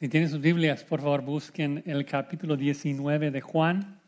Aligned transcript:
Si 0.00 0.08
tienen 0.08 0.30
sus 0.30 0.40
Biblias, 0.40 0.82
por 0.82 1.02
favor 1.02 1.20
busquen 1.20 1.82
el 1.84 2.06
capítulo 2.06 2.56
19 2.56 3.30
de 3.30 3.42
Juan. 3.42 4.00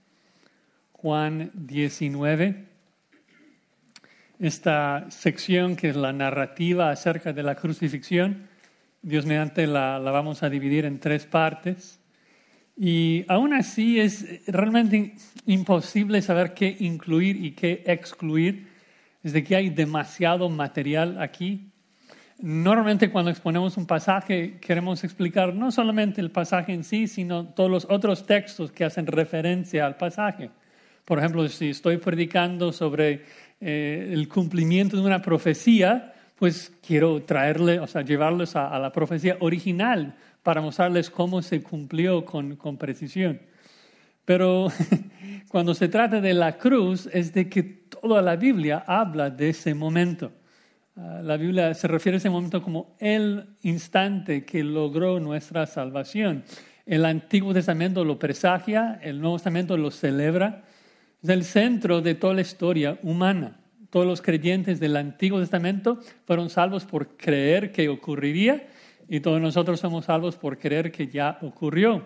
Juan 0.92 1.50
19. 1.53 2.65
Esta 4.39 5.05
sección 5.10 5.76
que 5.76 5.91
es 5.91 5.97
la 5.97 6.15
narrativa 6.15 6.91
acerca 6.91 7.34
de 7.34 7.42
la 7.42 7.57
crucifixión, 7.57 8.48
Dios 9.02 9.27
mediante 9.27 9.66
la, 9.66 9.98
la 9.98 10.11
vamos 10.12 10.43
a 10.43 10.48
dividir 10.48 10.86
en 10.86 10.98
tres 10.98 11.27
partes. 11.27 12.01
Y 12.75 13.27
aún 13.29 13.53
así 13.53 14.01
es 14.01 14.47
realmente 14.47 15.15
imposible 15.45 16.23
saber 16.23 16.55
qué 16.55 16.75
incluir 16.81 17.45
y 17.45 17.51
qué 17.51 17.83
excluir, 17.85 18.67
desde 19.23 19.45
que 19.45 19.57
hay 19.57 19.69
demasiado 19.69 20.49
material 20.49 21.21
aquí 21.21 21.71
Normalmente 22.41 23.11
cuando 23.11 23.30
exponemos 23.30 23.77
un 23.77 23.87
pasaje 23.87 24.59
queremos 24.61 25.05
explicar 25.05 25.55
no 25.55 25.71
solamente 25.71 26.21
el 26.21 26.31
pasaje 26.31 26.73
en 26.73 26.85
sí, 26.85 27.07
sino 27.07 27.46
todos 27.46 27.71
los 27.71 27.86
otros 27.89 28.27
textos 28.27 28.72
que 28.72 28.85
hacen 28.85 29.07
referencia 29.07 29.86
al 29.86 29.96
pasaje. 29.96 30.50
Por 31.05 31.18
ejemplo, 31.18 31.49
si 31.49 31.71
estoy 31.71 31.99
predicando 31.99 32.72
sobre 32.72 33.24
eh, 33.60 34.10
el 34.12 34.28
cumplimiento 34.28 34.96
de 34.96 35.02
una 35.02 35.20
profecía, 35.20 36.14
pues 36.36 36.72
quiero 36.84 37.22
traerle, 37.22 37.78
o 37.78 37.86
sea, 37.86 38.02
llevarles 38.02 38.56
a, 38.56 38.77
la 38.78 38.91
profecía 38.91 39.36
original 39.41 40.16
para 40.42 40.60
mostrarles 40.60 41.10
cómo 41.10 41.42
se 41.42 41.62
cumplió 41.62 42.24
con, 42.24 42.56
con 42.56 42.77
precisión. 42.77 43.41
Pero 44.24 44.69
cuando 45.48 45.74
se 45.74 45.88
trata 45.88 46.20
de 46.20 46.34
la 46.34 46.56
cruz, 46.58 47.08
es 47.12 47.33
de 47.33 47.48
que 47.48 47.62
toda 47.62 48.22
la 48.22 48.36
Biblia 48.36 48.84
habla 48.86 49.30
de 49.30 49.50
ese 49.50 49.74
momento. 49.74 50.33
Ah, 50.95 51.20
la 51.23 51.38
Biblia 51.38 51.73
se 51.73 51.88
refiere 51.88 52.16
a 52.16 52.19
ese 52.19 52.28
momento 52.28 52.62
como 52.62 52.96
el 52.98 53.56
instante 53.62 54.45
que 54.45 54.62
logró 54.62 55.20
nuestra 55.20 55.66
salvación. 55.66 56.45
El 56.84 57.06
Antiguo 57.06 57.55
Testamento 57.55 58.05
lo 58.05 58.19
presagia, 58.19 59.00
el 59.02 59.20
Nuevo 59.20 59.36
Testamento 59.36 59.77
lo 59.77 59.91
celebra. 59.91 60.64
Es 61.22 61.31
el 61.31 61.44
centro 61.44 62.03
de 62.03 62.14
toda 62.14 62.34
la 62.34 62.42
historia 62.42 62.98
humana. 63.03 63.58
Todos 63.89 64.06
los 64.06 64.20
creyentes 64.20 64.81
del 64.81 64.97
Antiguo 64.97 65.41
Testamento 65.41 65.98
fueron 66.27 66.50
salvos 66.50 66.84
por 66.84 67.16
creer 67.16 67.72
que 67.72 67.88
ocurriría 67.88 68.66
y 69.09 69.20
todos 69.20 69.41
nosotros 69.41 69.81
somos 69.81 70.06
salvos 70.06 70.36
por 70.36 70.59
creer 70.59 70.92
que 70.92 71.06
ya 71.09 71.38
ocurrió. 71.41 72.05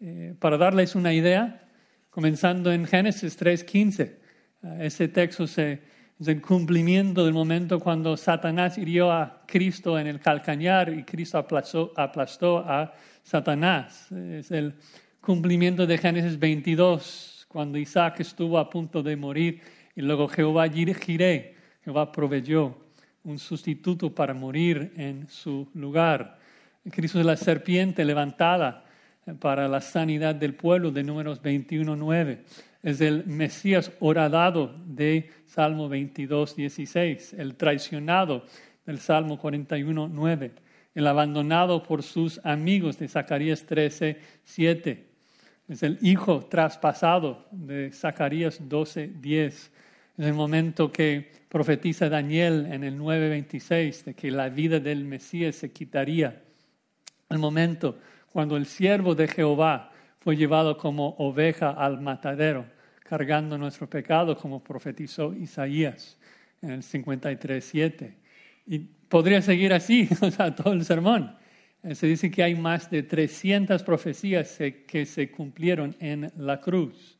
Eh, 0.00 0.34
para 0.38 0.56
darles 0.56 0.94
una 0.94 1.12
idea, 1.12 1.68
comenzando 2.10 2.72
en 2.72 2.86
Génesis 2.86 3.38
3.15, 3.40 4.14
ah, 4.62 4.76
ese 4.80 5.06
texto 5.08 5.46
se, 5.46 5.80
es 6.20 6.28
el 6.28 6.42
cumplimiento 6.42 7.24
del 7.24 7.32
momento 7.32 7.80
cuando 7.80 8.14
Satanás 8.14 8.76
hirió 8.76 9.10
a 9.10 9.42
Cristo 9.46 9.98
en 9.98 10.06
el 10.06 10.20
calcañar 10.20 10.92
y 10.92 11.02
Cristo 11.02 11.38
aplastó, 11.38 12.62
a 12.66 12.92
Satanás. 13.22 14.12
Es 14.12 14.50
el 14.50 14.74
cumplimiento 15.22 15.86
de 15.86 15.96
Génesis 15.96 16.38
22, 16.38 17.46
cuando 17.48 17.78
Isaac 17.78 18.20
estuvo 18.20 18.58
a 18.58 18.68
punto 18.68 19.02
de 19.02 19.16
morir 19.16 19.62
y 19.96 20.02
luego 20.02 20.28
Jehová 20.28 20.68
giré, 20.68 21.56
Jehová 21.82 22.12
proveyó 22.12 22.76
un 23.24 23.38
sustituto 23.38 24.14
para 24.14 24.34
morir 24.34 24.92
en 24.98 25.26
su 25.26 25.70
lugar. 25.72 26.38
Cristo 26.90 27.18
es 27.18 27.24
la 27.24 27.36
serpiente 27.38 28.04
levantada 28.04 28.84
para 29.38 29.68
la 29.68 29.80
sanidad 29.80 30.34
del 30.34 30.54
pueblo 30.54 30.90
de 30.90 31.04
números 31.04 31.42
21.9 31.42 32.38
es 32.82 33.00
el 33.00 33.26
Mesías 33.26 33.92
horadado 34.00 34.74
de 34.86 35.30
Salmo 35.46 35.88
22, 35.88 36.56
16, 36.56 37.34
el 37.34 37.54
traicionado 37.56 38.44
del 38.86 38.98
Salmo 38.98 39.38
41, 39.38 40.08
9, 40.12 40.52
el 40.94 41.06
abandonado 41.06 41.82
por 41.82 42.02
sus 42.02 42.40
amigos 42.44 42.98
de 42.98 43.08
Zacarías 43.08 43.64
13, 43.64 44.18
7. 44.44 45.06
Es 45.68 45.82
el 45.82 45.98
hijo 46.00 46.46
traspasado 46.46 47.46
de 47.50 47.92
Zacarías 47.92 48.58
12, 48.66 49.08
10. 49.20 49.54
Es 50.18 50.26
el 50.26 50.34
momento 50.34 50.90
que 50.90 51.30
profetiza 51.48 52.08
Daniel 52.08 52.66
en 52.70 52.82
el 52.82 52.98
9:26 52.98 54.04
de 54.04 54.14
que 54.14 54.30
la 54.30 54.48
vida 54.48 54.80
del 54.80 55.04
Mesías 55.04 55.56
se 55.56 55.70
quitaría. 55.70 56.42
El 57.28 57.38
momento 57.38 57.98
cuando 58.32 58.56
el 58.56 58.66
siervo 58.66 59.14
de 59.14 59.28
Jehová 59.28 59.90
fue 60.20 60.36
llevado 60.36 60.76
como 60.76 61.10
oveja 61.18 61.70
al 61.70 62.00
matadero, 62.00 62.64
cargando 63.04 63.58
nuestro 63.58 63.88
pecado, 63.88 64.36
como 64.36 64.62
profetizó 64.62 65.34
Isaías 65.34 66.16
en 66.62 66.70
el 66.70 66.82
53.7. 66.82 68.14
Y 68.66 68.78
podría 68.78 69.42
seguir 69.42 69.72
así, 69.72 70.08
o 70.20 70.30
sea, 70.30 70.54
todo 70.54 70.72
el 70.72 70.84
sermón. 70.84 71.34
Eh, 71.82 71.94
se 71.94 72.06
dice 72.06 72.30
que 72.30 72.42
hay 72.42 72.54
más 72.54 72.90
de 72.90 73.02
300 73.02 73.82
profecías 73.82 74.58
que 74.86 75.06
se 75.06 75.30
cumplieron 75.30 75.96
en 75.98 76.30
la 76.36 76.60
cruz. 76.60 77.18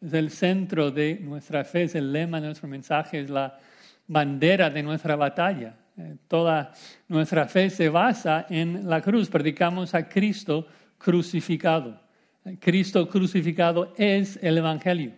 Es 0.00 0.12
el 0.12 0.30
centro 0.30 0.90
de 0.90 1.18
nuestra 1.20 1.64
fe, 1.64 1.84
es 1.84 1.94
el 1.94 2.12
lema 2.12 2.40
de 2.40 2.46
nuestro 2.46 2.68
mensaje, 2.68 3.20
es 3.20 3.30
la 3.30 3.58
bandera 4.06 4.70
de 4.70 4.82
nuestra 4.82 5.16
batalla. 5.16 5.76
Eh, 5.98 6.16
toda 6.28 6.72
nuestra 7.08 7.46
fe 7.46 7.70
se 7.70 7.88
basa 7.88 8.46
en 8.50 8.88
la 8.88 9.00
cruz. 9.00 9.28
Predicamos 9.28 9.94
a 9.94 10.08
Cristo 10.08 10.66
crucificado. 10.98 12.00
Cristo 12.60 13.08
crucificado 13.08 13.92
es 13.96 14.38
el 14.42 14.58
Evangelio. 14.58 15.12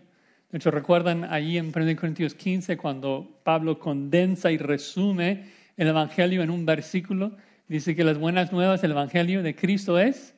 De 0.51 0.57
hecho, 0.57 0.71
recuerdan 0.71 1.25
allí 1.25 1.59
en 1.59 1.67
1 1.67 1.97
Corintios 1.97 2.35
15 2.35 2.79
cuando 2.79 3.41
Pablo 3.43 3.79
condensa 3.79 4.51
y 4.51 4.57
resume 4.57 5.45
el 5.77 5.89
Evangelio 5.89 6.43
en 6.43 6.51
un 6.51 6.65
versículo. 6.65 7.37
Dice 7.67 7.95
que 7.95 8.05
las 8.05 8.17
buenas 8.17 8.51
nuevas 8.51 8.81
del 8.81 8.93
Evangelio 8.93 9.43
de 9.43 9.55
Cristo 9.55 9.99
es 9.99 10.35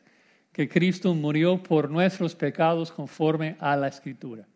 que 0.52 0.68
Cristo 0.68 1.14
murió 1.14 1.62
por 1.62 1.90
nuestros 1.90 2.34
pecados 2.34 2.90
conforme 2.90 3.56
a 3.60 3.76
la 3.76 3.86
Escritura. 3.86 4.49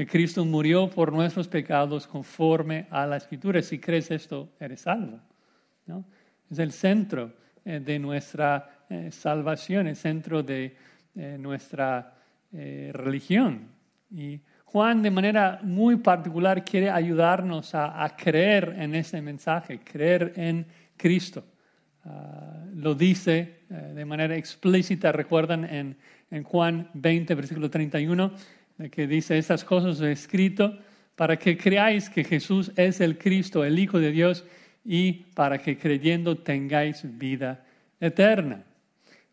Que 0.00 0.06
Cristo 0.06 0.46
murió 0.46 0.88
por 0.88 1.12
nuestros 1.12 1.46
pecados 1.46 2.06
conforme 2.06 2.86
a 2.88 3.04
la 3.04 3.18
Escritura. 3.18 3.60
Si 3.60 3.78
crees 3.78 4.10
esto, 4.10 4.48
eres 4.58 4.80
salvo. 4.80 5.20
Es 6.50 6.58
el 6.58 6.72
centro 6.72 7.34
eh, 7.66 7.80
de 7.80 7.98
nuestra 7.98 8.86
eh, 8.88 9.10
salvación, 9.10 9.88
el 9.88 9.96
centro 9.96 10.42
de 10.42 10.74
eh, 11.14 11.36
nuestra 11.38 12.14
religión. 12.50 13.68
Y 14.10 14.40
Juan 14.64 15.02
de 15.02 15.10
manera 15.10 15.60
muy 15.62 15.96
particular 15.96 16.64
quiere 16.64 16.88
ayudarnos 16.88 17.74
a, 17.74 18.16
creer 18.16 18.76
en 18.78 18.94
ese 18.94 19.20
mensaje, 19.20 19.80
creer 19.80 20.32
en 20.34 20.66
Cristo. 20.96 21.44
Ah, 22.06 22.64
lo 22.72 22.94
dice 22.94 23.64
de 23.68 24.04
manera 24.06 24.34
explícita, 24.34 25.12
recuerdan 25.12 25.64
en, 25.66 25.98
en, 26.30 26.42
Juan 26.42 26.88
20, 26.94 27.34
versículo 27.34 27.68
31, 27.68 28.28
de 28.28 28.34
que 28.90 29.06
dice, 29.06 29.36
estas 29.36 29.64
cosas 29.64 30.00
he 30.00 30.12
escrito 30.12 30.78
para 31.16 31.38
que 31.38 31.58
creáis 31.58 32.08
que 32.08 32.24
Jesús 32.24 32.72
es 32.76 33.00
el 33.00 33.18
Cristo, 33.18 33.64
el 33.64 33.78
Hijo 33.78 33.98
de 33.98 34.10
Dios, 34.10 34.44
y 34.84 35.24
para 35.34 35.58
que 35.58 35.76
creyendo 35.76 36.38
tengáis 36.38 37.02
vida 37.18 37.64
eterna 38.00 38.64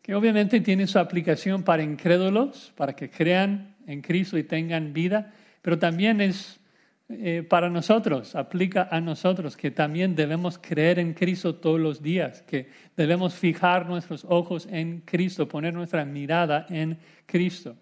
que 0.08 0.16
obviamente 0.16 0.62
tiene 0.62 0.88
su 0.88 1.00
aplicación 1.00 1.64
para 1.64 1.84
incrédulos, 1.84 2.72
para 2.78 2.96
que 2.96 3.10
crean 3.10 3.76
en 3.88 4.02
Cristo 4.02 4.38
y 4.38 4.44
tengan 4.44 4.94
vida, 4.94 5.34
pero 5.62 5.78
también 5.78 6.22
es 6.22 6.62
eh, 7.10 7.46
para 7.50 7.70
nosotros, 7.70 8.34
aplica 8.34 8.88
a 8.90 9.02
nosotros, 9.02 9.58
que 9.58 9.70
también 9.70 10.16
debemos 10.16 10.60
creer 10.60 11.00
en 11.00 11.14
Cristo 11.14 11.56
todos 11.56 11.82
los 11.82 12.02
días, 12.02 12.42
que 12.44 12.70
debemos 12.96 13.34
fijar 13.34 13.86
nuestros 13.86 14.26
ojos 14.30 14.66
en 14.72 15.02
Cristo, 15.02 15.46
poner 15.46 15.74
nuestra 15.74 16.06
mirada 16.06 16.66
en 16.70 16.98
Cristo. 17.26 17.76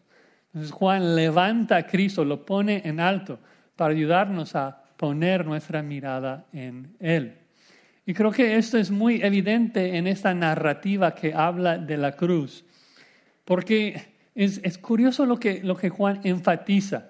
Entonces 0.56 0.72
Juan 0.72 1.18
levanta 1.18 1.76
a 1.76 1.86
Cristo, 1.86 2.24
lo 2.24 2.46
pone 2.46 2.82
en 2.86 3.02
alto 3.02 3.40
para 3.76 3.94
ayudarnos 3.94 4.56
a 4.56 4.84
poner 4.96 5.46
nuestra 5.46 5.82
mirada 5.82 6.46
en 6.54 6.96
Él. 7.02 7.34
Y 8.06 8.14
creo 8.14 8.32
que 8.32 8.56
esto 8.56 8.78
es 8.78 8.90
muy 8.90 9.22
evidente 9.22 9.98
en 9.98 10.08
esta 10.08 10.34
narrativa 10.34 11.14
que 11.14 11.34
habla 11.34 11.78
de 11.78 11.98
la 11.98 12.14
cruz, 12.14 12.64
porque 13.44 14.02
es, 14.34 14.62
es 14.64 14.78
curioso 14.78 15.26
lo 15.26 15.38
que, 15.38 15.62
lo 15.62 15.76
que 15.76 15.90
Juan 15.90 16.22
enfatiza. 16.24 17.10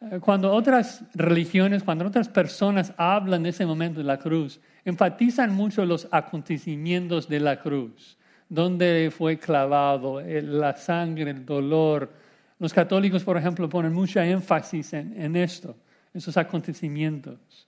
Eh, 0.00 0.18
cuando 0.20 0.50
otras 0.50 1.04
religiones, 1.12 1.82
cuando 1.82 2.06
otras 2.06 2.30
personas 2.30 2.94
hablan 2.96 3.42
de 3.42 3.50
ese 3.50 3.66
momento 3.66 4.00
de 4.00 4.06
la 4.06 4.18
cruz, 4.18 4.58
enfatizan 4.86 5.54
mucho 5.54 5.84
los 5.84 6.08
acontecimientos 6.10 7.28
de 7.28 7.40
la 7.40 7.60
cruz, 7.60 8.16
donde 8.48 9.12
fue 9.14 9.38
clavado, 9.38 10.22
la 10.22 10.74
sangre, 10.74 11.32
el 11.32 11.44
dolor. 11.44 12.21
Los 12.62 12.72
católicos, 12.72 13.24
por 13.24 13.36
ejemplo, 13.36 13.68
ponen 13.68 13.92
mucha 13.92 14.24
énfasis 14.24 14.92
en, 14.92 15.20
en 15.20 15.34
esto, 15.34 15.74
esos 16.14 16.36
acontecimientos. 16.36 17.66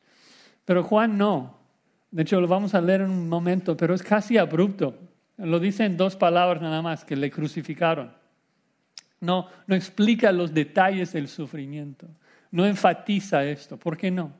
Pero 0.64 0.84
Juan 0.84 1.18
no. 1.18 1.58
De 2.12 2.22
hecho, 2.22 2.40
lo 2.40 2.46
vamos 2.46 2.76
a 2.76 2.80
leer 2.80 3.00
en 3.00 3.10
un 3.10 3.28
momento, 3.28 3.76
pero 3.76 3.92
es 3.92 4.04
casi 4.04 4.38
abrupto. 4.38 4.96
Lo 5.36 5.58
dice 5.58 5.84
en 5.84 5.96
dos 5.96 6.14
palabras 6.14 6.62
nada 6.62 6.80
más, 6.80 7.04
que 7.04 7.16
le 7.16 7.28
crucificaron. 7.28 8.12
No, 9.18 9.48
no 9.66 9.74
explica 9.74 10.30
los 10.30 10.54
detalles 10.54 11.12
del 11.12 11.26
sufrimiento. 11.26 12.06
No 12.52 12.64
enfatiza 12.64 13.44
esto. 13.44 13.76
¿Por 13.76 13.96
qué 13.96 14.12
no? 14.12 14.30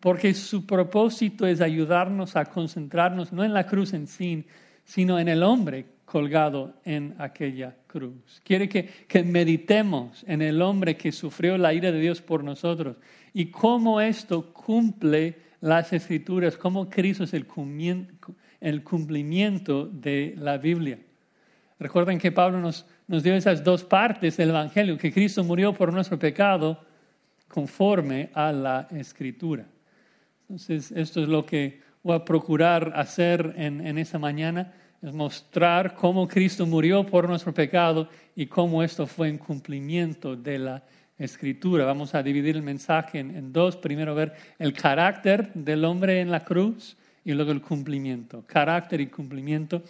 Porque 0.00 0.34
su 0.34 0.66
propósito 0.66 1.46
es 1.46 1.62
ayudarnos 1.62 2.36
a 2.36 2.44
concentrarnos 2.44 3.32
no 3.32 3.42
en 3.42 3.54
la 3.54 3.64
cruz 3.64 3.94
en 3.94 4.06
sí, 4.06 4.46
sino 4.84 5.18
en 5.18 5.28
el 5.28 5.42
hombre 5.42 5.93
colgado 6.04 6.74
en 6.84 7.14
aquella 7.18 7.76
cruz. 7.86 8.40
Quiere 8.44 8.68
que, 8.68 8.86
que 9.08 9.22
meditemos 9.22 10.24
en 10.26 10.42
el 10.42 10.60
hombre 10.62 10.96
que 10.96 11.12
sufrió 11.12 11.56
la 11.58 11.72
ira 11.72 11.90
de 11.92 12.00
Dios 12.00 12.20
por 12.20 12.44
nosotros 12.44 12.96
y 13.32 13.46
cómo 13.46 14.00
esto 14.00 14.52
cumple 14.52 15.36
las 15.60 15.92
escrituras, 15.92 16.56
cómo 16.56 16.90
Cristo 16.90 17.24
es 17.24 17.32
el 17.34 17.46
cumplimiento 18.84 19.86
de 19.86 20.34
la 20.36 20.58
Biblia. 20.58 20.98
Recuerden 21.78 22.18
que 22.18 22.32
Pablo 22.32 22.60
nos, 22.60 22.86
nos 23.06 23.22
dio 23.22 23.34
esas 23.34 23.64
dos 23.64 23.82
partes 23.82 24.36
del 24.36 24.50
Evangelio, 24.50 24.96
que 24.96 25.12
Cristo 25.12 25.42
murió 25.42 25.72
por 25.72 25.92
nuestro 25.92 26.18
pecado 26.18 26.84
conforme 27.48 28.30
a 28.34 28.52
la 28.52 28.88
escritura. 28.90 29.66
Entonces, 30.42 30.92
esto 30.92 31.22
es 31.22 31.28
lo 31.28 31.44
que 31.44 31.80
voy 32.02 32.16
a 32.16 32.24
procurar 32.24 32.92
hacer 32.94 33.54
en, 33.56 33.86
en 33.86 33.98
esta 33.98 34.18
mañana, 34.18 34.72
es 35.04 35.12
mostrar 35.12 35.94
cómo 35.94 36.26
Cristo 36.26 36.64
murió 36.64 37.04
por 37.04 37.28
nuestro 37.28 37.52
pecado 37.52 38.08
y 38.34 38.46
cómo 38.46 38.82
esto 38.82 39.06
fue 39.06 39.28
en 39.28 39.36
cumplimiento 39.36 40.34
de 40.34 40.58
la 40.58 40.82
escritura. 41.18 41.84
Vamos 41.84 42.14
a 42.14 42.22
dividir 42.22 42.56
el 42.56 42.62
mensaje 42.62 43.18
en, 43.18 43.36
en, 43.36 43.52
dos. 43.52 43.76
Primero 43.76 44.14
ver 44.14 44.32
el 44.58 44.72
carácter 44.72 45.52
del 45.52 45.84
hombre 45.84 46.20
en 46.20 46.30
la 46.30 46.40
cruz 46.40 46.96
y 47.22 47.32
luego 47.32 47.52
el 47.52 47.60
cumplimiento. 47.60 48.44
Carácter 48.46 49.02
y 49.02 49.08
cumplimiento. 49.08 49.82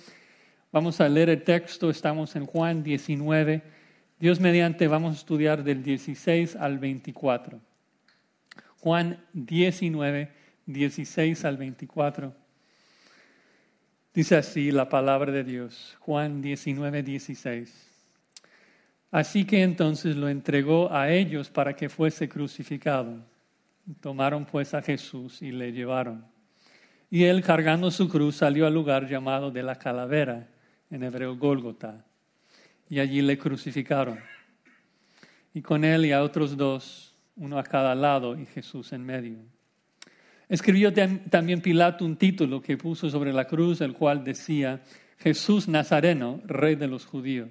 Vamos 0.72 1.00
a 1.00 1.08
leer 1.08 1.31
el 1.31 1.44
texto, 1.44 1.90
estamos 1.90 2.34
en 2.34 2.46
Juan 2.46 2.82
19. 2.82 3.62
Dios 4.19 4.40
mediante 4.40 4.88
vamos 4.88 5.14
a 5.14 5.19
estudiar 5.19 5.62
del 5.62 5.84
16 5.84 6.56
al 6.56 6.81
24. 6.81 7.61
Juan 8.81 9.25
19, 9.32 10.32
16 10.66 11.44
al 11.44 11.56
24. 11.56 12.44
Dice 14.14 14.37
así 14.37 14.70
la 14.70 14.88
palabra 14.88 15.32
de 15.32 15.43
Dios, 15.43 15.96
Juan 15.99 16.40
19, 16.40 17.02
16. 17.02 17.90
Así 19.11 19.44
que 19.44 19.62
entonces 19.62 20.14
lo 20.14 20.28
entregó 20.28 20.93
a 20.93 21.11
ellos 21.11 21.50
para 21.50 21.75
que 21.75 21.88
fuese 21.88 22.28
crucificado. 22.28 23.16
Tomaron 24.00 24.44
pues 24.44 24.72
a 24.72 24.82
Jesús 24.82 25.43
y 25.43 25.50
le 25.50 25.72
llevaron. 25.72 26.25
Y 27.11 27.25
él, 27.25 27.43
cargando 27.43 27.90
su 27.90 28.08
cruz, 28.08 28.37
salió 28.37 28.69
al 28.69 28.75
lugar 28.75 29.08
llamado 29.08 29.50
de 29.50 29.64
la 29.64 29.76
calavera, 29.76 30.49
en 30.90 31.02
hebreo 31.02 31.37
Gólgota, 31.37 32.05
y 32.88 33.00
allí 33.00 33.20
le 33.20 33.37
crucificaron. 33.37 34.20
Y 35.52 35.61
con 35.61 35.84
él 35.84 36.06
y 36.06 36.12
a 36.12 36.22
otros 36.22 36.56
dos, 36.56 37.16
uno 37.34 37.58
a 37.58 37.64
cada 37.64 37.96
lado 37.96 38.38
y 38.38 38.46
Jesús 38.46 38.93
en 38.93 39.05
medio. 39.05 39.38
Escribió 40.54 40.92
también 40.92 41.60
Pilato 41.60 42.04
un 42.04 42.14
título 42.14 42.62
que 42.62 42.76
puso 42.76 43.10
sobre 43.10 43.32
la 43.32 43.44
cruz, 43.44 43.80
el 43.80 43.92
cual 43.92 44.22
decía, 44.22 44.84
Jesús 45.18 45.66
Nazareno, 45.66 46.40
rey 46.46 46.76
de 46.76 46.86
los 46.86 47.06
judíos. 47.06 47.48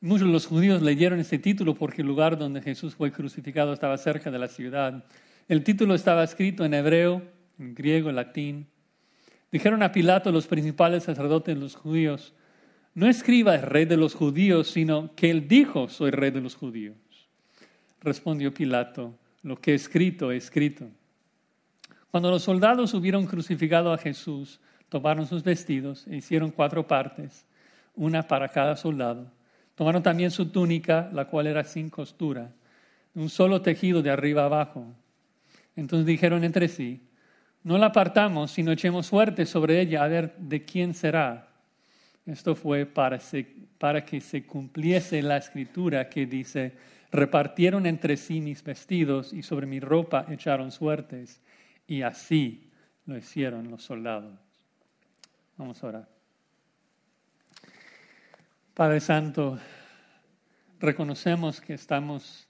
Muchos 0.00 0.28
de 0.28 0.32
los 0.32 0.46
judíos 0.46 0.80
leyeron 0.80 1.18
este 1.18 1.40
título 1.40 1.74
porque 1.74 2.02
el 2.02 2.06
lugar 2.06 2.38
donde 2.38 2.62
Jesús 2.62 2.94
fue 2.94 3.10
crucificado 3.10 3.72
estaba 3.72 3.98
cerca 3.98 4.30
de 4.30 4.38
la 4.38 4.46
ciudad. 4.46 5.06
El 5.48 5.64
título 5.64 5.96
estaba 5.96 6.22
escrito 6.22 6.64
en 6.64 6.74
hebreo, 6.74 7.20
en 7.58 7.74
griego, 7.74 8.10
en 8.10 8.14
latín. 8.14 8.68
Dijeron 9.50 9.82
a 9.82 9.90
Pilato 9.90 10.30
los 10.30 10.46
principales 10.46 11.02
sacerdotes 11.02 11.56
de 11.56 11.60
los 11.60 11.74
judíos, 11.74 12.32
no 12.94 13.08
escriba 13.08 13.56
rey 13.56 13.86
de 13.86 13.96
los 13.96 14.14
judíos, 14.14 14.68
sino 14.70 15.16
que 15.16 15.32
él 15.32 15.48
dijo, 15.48 15.88
soy 15.88 16.12
rey 16.12 16.30
de 16.30 16.42
los 16.42 16.54
judíos. 16.54 16.94
Respondió 18.00 18.54
Pilato, 18.54 19.18
lo 19.42 19.60
que 19.60 19.72
he 19.72 19.74
escrito, 19.74 20.30
he 20.30 20.36
escrito. 20.36 20.88
Cuando 22.10 22.30
los 22.30 22.42
soldados 22.42 22.94
hubieron 22.94 23.26
crucificado 23.26 23.92
a 23.92 23.98
Jesús, 23.98 24.60
tomaron 24.88 25.26
sus 25.26 25.42
vestidos 25.42 26.06
e 26.06 26.16
hicieron 26.16 26.50
cuatro 26.50 26.86
partes, 26.86 27.44
una 27.94 28.22
para 28.22 28.48
cada 28.48 28.76
soldado 28.76 29.30
Tomaron 29.78 30.02
también 30.02 30.32
su 30.32 30.46
túnica, 30.46 31.08
la 31.12 31.26
cual 31.26 31.46
era 31.46 31.62
sin 31.62 31.88
costura, 31.88 32.50
un 33.14 33.28
solo 33.28 33.62
tejido 33.62 34.02
de 34.02 34.10
arriba 34.10 34.44
abajo. 34.44 34.84
Entonces 35.76 36.04
dijeron 36.04 36.42
entre 36.42 36.66
sí, 36.66 37.00
no 37.62 37.78
la 37.78 37.86
apartamos, 37.86 38.50
sino 38.50 38.72
echemos 38.72 39.06
suerte 39.06 39.46
sobre 39.46 39.80
ella 39.80 40.02
a 40.02 40.08
ver 40.08 40.34
de 40.36 40.64
quién 40.64 40.94
será. 40.94 41.46
Esto 42.26 42.56
fue 42.56 42.86
para, 42.86 43.20
para 43.78 44.04
que 44.04 44.20
se 44.20 44.44
cumpliese 44.44 45.22
la 45.22 45.36
escritura 45.36 46.08
que 46.08 46.26
dice, 46.26 46.72
repartieron 47.12 47.86
entre 47.86 48.16
sí 48.16 48.40
mis 48.40 48.64
vestidos 48.64 49.32
y 49.32 49.44
sobre 49.44 49.66
mi 49.66 49.78
ropa 49.78 50.26
echaron 50.28 50.72
suertes. 50.72 51.40
Y 51.88 52.02
así 52.02 52.70
lo 53.06 53.16
hicieron 53.16 53.70
los 53.70 53.82
soldados. 53.82 54.38
Vamos 55.56 55.82
a 55.82 55.86
orar. 55.86 56.08
Padre 58.74 59.00
Santo, 59.00 59.58
reconocemos 60.78 61.62
que 61.62 61.74
estamos 61.74 62.46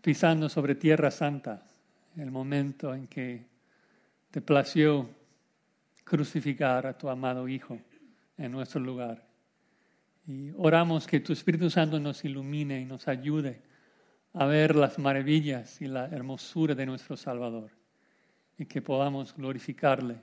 pisando 0.00 0.48
sobre 0.48 0.76
tierra 0.76 1.10
santa, 1.10 1.66
el 2.16 2.30
momento 2.30 2.94
en 2.94 3.08
que 3.08 3.44
te 4.30 4.40
plació 4.40 5.10
crucificar 6.04 6.86
a 6.86 6.96
tu 6.96 7.08
amado 7.08 7.48
Hijo 7.48 7.80
en 8.38 8.52
nuestro 8.52 8.80
lugar. 8.80 9.26
Y 10.24 10.52
oramos 10.56 11.08
que 11.08 11.18
tu 11.18 11.32
Espíritu 11.32 11.68
Santo 11.68 11.98
nos 11.98 12.24
ilumine 12.24 12.80
y 12.80 12.84
nos 12.84 13.08
ayude 13.08 13.60
a 14.34 14.46
ver 14.46 14.76
las 14.76 15.00
maravillas 15.00 15.82
y 15.82 15.86
la 15.86 16.06
hermosura 16.06 16.76
de 16.76 16.86
nuestro 16.86 17.16
Salvador 17.16 17.81
y 18.58 18.66
que 18.66 18.82
podamos 18.82 19.34
glorificarle 19.34 20.16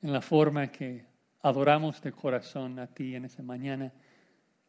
en 0.00 0.12
la 0.12 0.20
forma 0.20 0.68
que 0.68 1.04
adoramos 1.42 2.00
de 2.00 2.12
corazón 2.12 2.78
a 2.78 2.86
ti 2.86 3.14
en 3.14 3.24
esta 3.24 3.42
mañana 3.42 3.92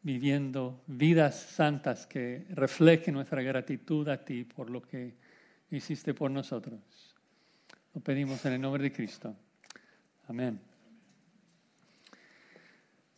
viviendo 0.01 0.83
vidas 0.87 1.35
santas 1.35 2.05
que 2.05 2.45
reflejen 2.49 3.13
nuestra 3.13 3.41
gratitud 3.41 4.07
a 4.09 4.23
ti 4.23 4.43
por 4.43 4.69
lo 4.69 4.81
que 4.81 5.15
hiciste 5.71 6.13
por 6.13 6.29
nosotros. 6.29 6.79
Lo 7.93 8.01
pedimos 8.01 8.45
en 8.45 8.53
el 8.53 8.61
nombre 8.61 8.83
de 8.83 8.91
Cristo. 8.91 9.35
Amén. 10.27 10.59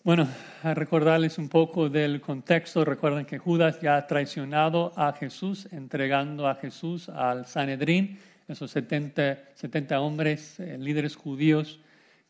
Bueno, 0.04 0.28
a 0.62 0.76
recordarles 0.76 1.40
un 1.40 1.50
poco 1.50 1.90
del 1.90 2.22
contexto. 2.22 2.86
Recuerden 2.86 3.26
que 3.26 3.40
Judas 3.40 3.82
ya 3.82 3.98
ha 3.98 4.06
traicionado 4.06 4.94
a 4.96 5.14
Jesús, 5.14 5.68
entregando 5.72 6.48
a 6.48 6.54
Jesús 6.54 7.10
al 7.10 7.48
Sanedrín, 7.48 8.20
esos 8.48 8.72
70, 8.72 9.40
70 9.56 10.00
hombres, 10.00 10.60
eh, 10.60 10.78
líderes 10.80 11.16
judíos, 11.16 11.80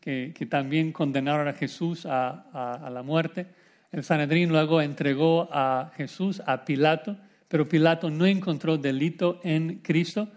que, 0.00 0.32
también 0.48 0.92
condenaron 0.92 1.48
a 1.48 1.52
Jesús 1.52 2.06
a, 2.06 2.84
a 2.86 2.90
la 2.90 3.02
muerte. 3.02 3.46
El 3.90 4.04
Sanedrín 4.04 4.50
luego 4.50 4.80
entregó 4.80 5.48
a 5.50 5.90
Jesús 5.96 6.40
a 6.46 6.64
Pilato, 6.64 7.16
pero 7.48 7.68
Pilato 7.68 8.08
no 8.08 8.24
encontró 8.24 8.78
delito 8.78 9.40
en 9.42 9.78
Cristo, 9.78 10.28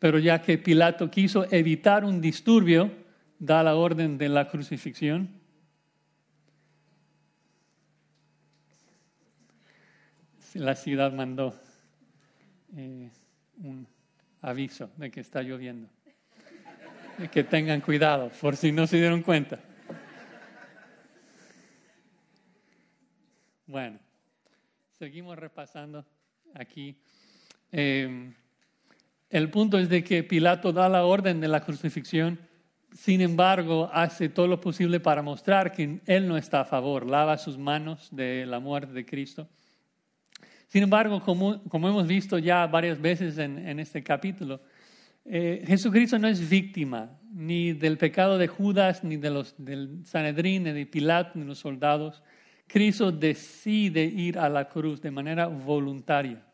pero 0.00 0.18
ya 0.18 0.42
que 0.42 0.58
Pilato 0.58 1.08
quiso 1.08 1.46
evitar 1.52 2.04
un 2.04 2.20
disturbio, 2.20 2.90
da 3.38 3.62
la 3.62 3.76
orden 3.76 4.18
de 4.18 4.28
la 4.28 4.48
crucifixión. 4.48 5.28
La 10.54 10.74
ciudad 10.74 11.12
mandó 11.12 11.54
eh, 12.76 13.10
un 13.58 13.86
aviso 14.46 14.88
de 14.96 15.10
que 15.10 15.20
está 15.20 15.42
lloviendo, 15.42 15.88
de 17.18 17.28
que 17.28 17.42
tengan 17.42 17.80
cuidado, 17.80 18.30
por 18.40 18.56
si 18.56 18.70
no 18.70 18.86
se 18.86 18.96
dieron 18.96 19.22
cuenta. 19.22 19.58
Bueno, 23.66 23.98
seguimos 24.92 25.36
repasando 25.36 26.06
aquí. 26.54 26.96
Em, 27.72 28.32
el 29.30 29.50
punto 29.50 29.80
es 29.80 29.88
de 29.88 30.04
que 30.04 30.22
Pilato 30.22 30.72
da 30.72 30.88
la 30.88 31.04
orden 31.04 31.40
de 31.40 31.48
la 31.48 31.64
crucifixión, 31.64 32.38
sin 32.92 33.22
embargo, 33.22 33.90
hace 33.92 34.28
todo 34.28 34.46
lo 34.46 34.60
posible 34.60 35.00
para 35.00 35.22
mostrar 35.22 35.72
que 35.72 35.98
él 36.06 36.28
no 36.28 36.36
está 36.36 36.60
a 36.60 36.64
favor, 36.64 37.04
lava 37.04 37.36
sus 37.36 37.58
manos 37.58 38.08
de 38.12 38.46
la 38.46 38.60
muerte 38.60 38.92
de 38.92 39.04
Cristo. 39.04 39.48
Sin 40.68 40.82
embargo, 40.82 41.22
como, 41.22 41.62
hemos 41.72 42.06
visto 42.06 42.38
ya 42.38 42.66
varias 42.66 43.00
veces 43.00 43.38
en, 43.38 43.58
en 43.58 43.78
este 43.78 44.02
capítulo, 44.02 44.60
eh, 45.24 45.64
Jesucristo 45.66 46.18
no 46.18 46.28
es 46.28 46.48
víctima 46.48 47.10
ni 47.32 47.72
del 47.72 47.98
pecado 47.98 48.38
de 48.38 48.46
Judas, 48.46 49.02
ni 49.02 49.16
de 49.16 49.30
los, 49.30 49.54
del 49.58 50.04
Sanedrín, 50.04 50.64
ni 50.64 50.72
de 50.72 50.86
Pilato, 50.86 51.32
ni 51.34 51.42
de 51.42 51.48
los 51.48 51.58
soldados. 51.58 52.22
Cristo 52.66 53.10
decide 53.10 54.04
ir 54.04 54.38
a 54.38 54.48
la 54.48 54.68
cruz 54.68 55.00
de 55.00 55.10
manera 55.10 55.46
voluntaria. 55.46 56.44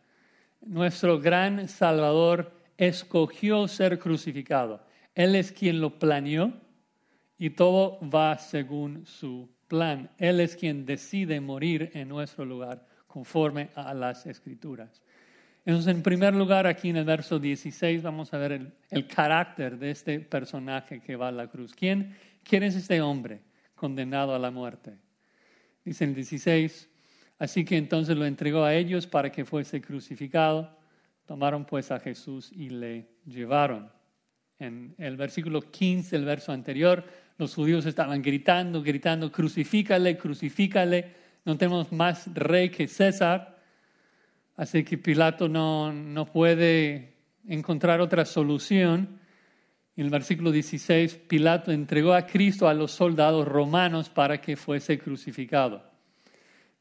Nuestro 0.63 1.21
gran 1.21 1.69
Salvador 1.69 2.53
escogió 2.77 3.69
ser 3.69 3.99
crucificado. 3.99 4.85
Él 5.15 5.37
es 5.37 5.53
quien 5.53 5.81
lo 5.81 5.99
planeó 5.99 6.53
y 7.39 7.51
todo 7.51 7.99
va 8.09 8.39
según 8.39 9.05
su 9.05 9.51
plan. 9.69 10.11
Él 10.19 10.41
es 10.41 10.57
quien 10.57 10.87
decide 10.87 11.41
morir 11.41 11.91
en 11.95 12.09
nuestro 12.09 12.45
lugar 12.45 12.87
conforme 13.13 13.69
a 13.75 13.93
las 13.93 14.25
escrituras. 14.25 15.03
Entonces, 15.67 15.95
en 15.95 16.03
primer 16.03 16.35
lugar, 16.35 16.67
aquí 16.67 16.89
en 16.89 16.97
el 16.97 17.05
verso 17.05 17.39
16 17.39 18.03
vamos 18.03 18.33
a 18.33 18.39
ver 18.39 18.73
el, 18.91 19.07
carácter 19.07 19.79
de 19.79 19.91
este 19.91 20.19
personaje 20.21 21.01
que 21.01 21.15
va 21.15 21.29
a 21.29 21.33
la 21.33 21.47
cruz. 21.47 21.75
¿Quién, 21.75 22.17
¿Quién 22.43 22.63
es 22.63 22.75
este 22.75 23.03
hombre 23.03 23.43
condenado 23.75 24.35
a 24.35 24.39
la 24.39 24.51
muerte? 24.51 24.95
Dice 25.85 26.05
el 26.05 26.15
16, 26.15 26.89
así 27.39 27.65
que 27.67 27.77
entonces 27.77 28.17
lo 28.17 28.25
entregó 28.25 28.65
a 28.65 28.75
ellos 28.75 29.07
para 29.07 29.31
que 29.31 29.45
fuese 29.45 29.83
crucificado. 29.83 30.75
Tomaron 31.27 31.67
pues 31.67 31.91
a 31.91 32.01
Jesús 32.01 32.51
y 32.51 32.71
le 32.71 33.09
llevaron. 33.27 33.93
En 34.59 34.95
el 34.97 35.19
versículo 35.19 35.61
15, 35.61 36.17
el 36.17 36.25
verso 36.25 36.51
anterior, 36.51 37.05
los 37.37 37.55
judíos 37.55 37.85
estaban 37.85 38.23
gritando, 38.23 38.83
gritando, 38.83 39.31
crucifícale, 39.31 40.17
crucifícale, 40.17 41.22
no 41.45 41.57
tenemos 41.57 41.93
más 41.93 42.33
rey 42.35 42.71
que 42.71 42.89
César. 42.89 43.59
Así 44.57 44.85
que 44.85 44.99
Pilato 44.99 45.49
no, 45.49 45.93
no 45.93 46.27
puede 46.27 47.15
encontrar 47.49 48.01
otra 48.01 48.25
solución. 48.25 49.21
En 49.97 50.05
el 50.05 50.11
versículo 50.11 50.51
16, 50.51 51.15
Pilato 51.29 51.73
entregó 51.73 52.15
a 52.15 52.27
Cristo 52.27 52.69
a 52.69 52.75
los 52.75 52.93
soldados 52.93 53.47
romanos 53.47 54.09
para 54.09 54.41
que 54.41 54.57
fuese 54.57 54.99
crucificado. 54.99 55.83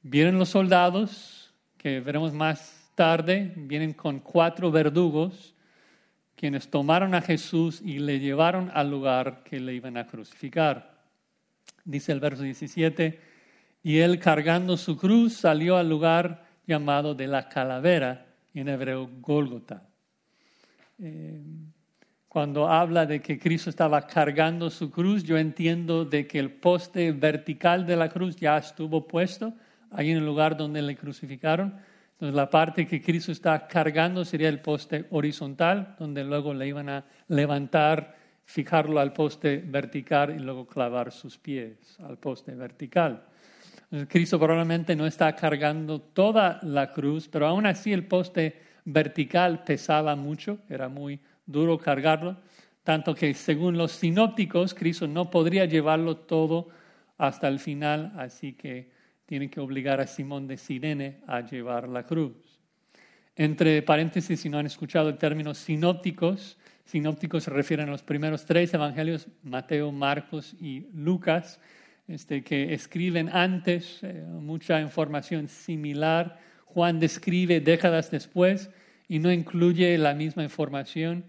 Vienen 0.01 0.39
los 0.39 0.49
soldados, 0.49 1.53
que 1.77 1.99
veremos 1.99 2.33
más 2.33 2.91
tarde, 2.95 3.53
vienen 3.55 3.93
con 3.93 4.19
cuatro 4.19 4.71
verdugos, 4.71 5.55
quienes 6.35 6.69
tomaron 6.69 7.13
a 7.13 7.21
Jesús 7.21 7.81
y 7.83 7.99
le 7.99 8.19
llevaron 8.19 8.71
al 8.73 8.89
lugar 8.89 9.43
que 9.43 9.59
le 9.59 9.73
iban 9.73 9.97
a 9.97 10.07
crucificar. 10.07 11.03
Dice 11.83 12.11
el 12.11 12.19
verso 12.19 12.43
17, 12.43 13.30
y 13.83 13.99
él 13.99 14.19
cargando 14.19 14.77
su 14.77 14.97
cruz 14.97 15.33
salió 15.33 15.77
al 15.77 15.89
lugar 15.89 16.45
llamado 16.65 17.15
de 17.15 17.27
la 17.27 17.49
calavera, 17.49 18.27
en 18.53 18.67
hebreo 18.67 19.09
Gólgota. 19.21 19.83
Eh, 20.99 21.41
cuando 22.27 22.69
habla 22.69 23.05
de 23.05 23.21
que 23.21 23.39
Cristo 23.39 23.69
estaba 23.69 24.07
cargando 24.07 24.69
su 24.69 24.89
cruz, 24.89 25.23
yo 25.23 25.37
entiendo 25.37 26.05
de 26.05 26.27
que 26.27 26.39
el 26.39 26.51
poste 26.51 27.11
vertical 27.11 27.85
de 27.85 27.97
la 27.97 28.07
cruz 28.07 28.35
ya 28.37 28.57
estuvo 28.57 29.05
puesto 29.05 29.53
ahí 29.91 30.11
en 30.11 30.17
el 30.17 30.25
lugar 30.25 30.55
donde 30.55 30.81
le 30.81 30.95
crucificaron. 30.95 31.75
Entonces 32.13 32.35
la 32.35 32.49
parte 32.49 32.87
que 32.87 33.01
Cristo 33.01 33.31
está 33.31 33.67
cargando 33.67 34.23
sería 34.23 34.47
el 34.47 34.61
poste 34.61 35.07
horizontal, 35.09 35.95
donde 35.99 36.23
luego 36.23 36.53
le 36.53 36.67
iban 36.67 36.87
a 36.87 37.03
levantar, 37.27 38.15
fijarlo 38.45 38.99
al 38.99 39.11
poste 39.11 39.57
vertical 39.57 40.33
y 40.35 40.39
luego 40.39 40.67
clavar 40.67 41.11
sus 41.11 41.37
pies 41.37 41.97
al 41.99 42.17
poste 42.17 42.53
vertical. 42.53 43.23
Cristo 44.07 44.39
probablemente 44.39 44.95
no 44.95 45.05
está 45.05 45.35
cargando 45.35 45.99
toda 45.99 46.59
la 46.63 46.91
cruz, 46.91 47.27
pero 47.27 47.47
aún 47.47 47.65
así 47.65 47.91
el 47.91 48.05
poste 48.05 48.61
vertical 48.85 49.63
pesaba 49.65 50.15
mucho, 50.15 50.59
era 50.69 50.87
muy 50.87 51.19
duro 51.45 51.77
cargarlo, 51.77 52.37
tanto 52.83 53.13
que 53.13 53.33
según 53.33 53.77
los 53.77 53.91
sinópticos, 53.91 54.73
Cristo 54.73 55.07
no 55.07 55.29
podría 55.29 55.65
llevarlo 55.65 56.17
todo 56.17 56.69
hasta 57.17 57.49
el 57.49 57.59
final, 57.59 58.13
así 58.17 58.53
que 58.53 58.91
tiene 59.25 59.49
que 59.49 59.59
obligar 59.59 59.99
a 59.99 60.07
Simón 60.07 60.47
de 60.47 60.57
Sirene 60.57 61.19
a 61.27 61.41
llevar 61.41 61.87
la 61.87 62.03
cruz. 62.03 62.59
Entre 63.35 63.81
paréntesis, 63.81 64.39
si 64.39 64.49
no 64.49 64.57
han 64.57 64.65
escuchado 64.65 65.09
el 65.09 65.17
término 65.17 65.53
sinópticos, 65.53 66.57
sinópticos 66.85 67.43
se 67.43 67.51
refieren 67.51 67.89
a 67.89 67.91
los 67.91 68.03
primeros 68.03 68.45
tres 68.45 68.73
evangelios, 68.73 69.27
Mateo, 69.43 69.91
Marcos 69.91 70.55
y 70.59 70.87
Lucas, 70.93 71.59
este, 72.11 72.43
que 72.43 72.73
escriben 72.73 73.29
antes 73.29 73.99
eh, 74.03 74.25
mucha 74.27 74.81
información 74.81 75.47
similar. 75.47 76.39
Juan 76.65 76.99
describe 76.99 77.61
décadas 77.61 78.11
después 78.11 78.69
y 79.07 79.19
no 79.19 79.31
incluye 79.31 79.97
la 79.97 80.13
misma 80.13 80.43
información. 80.43 81.23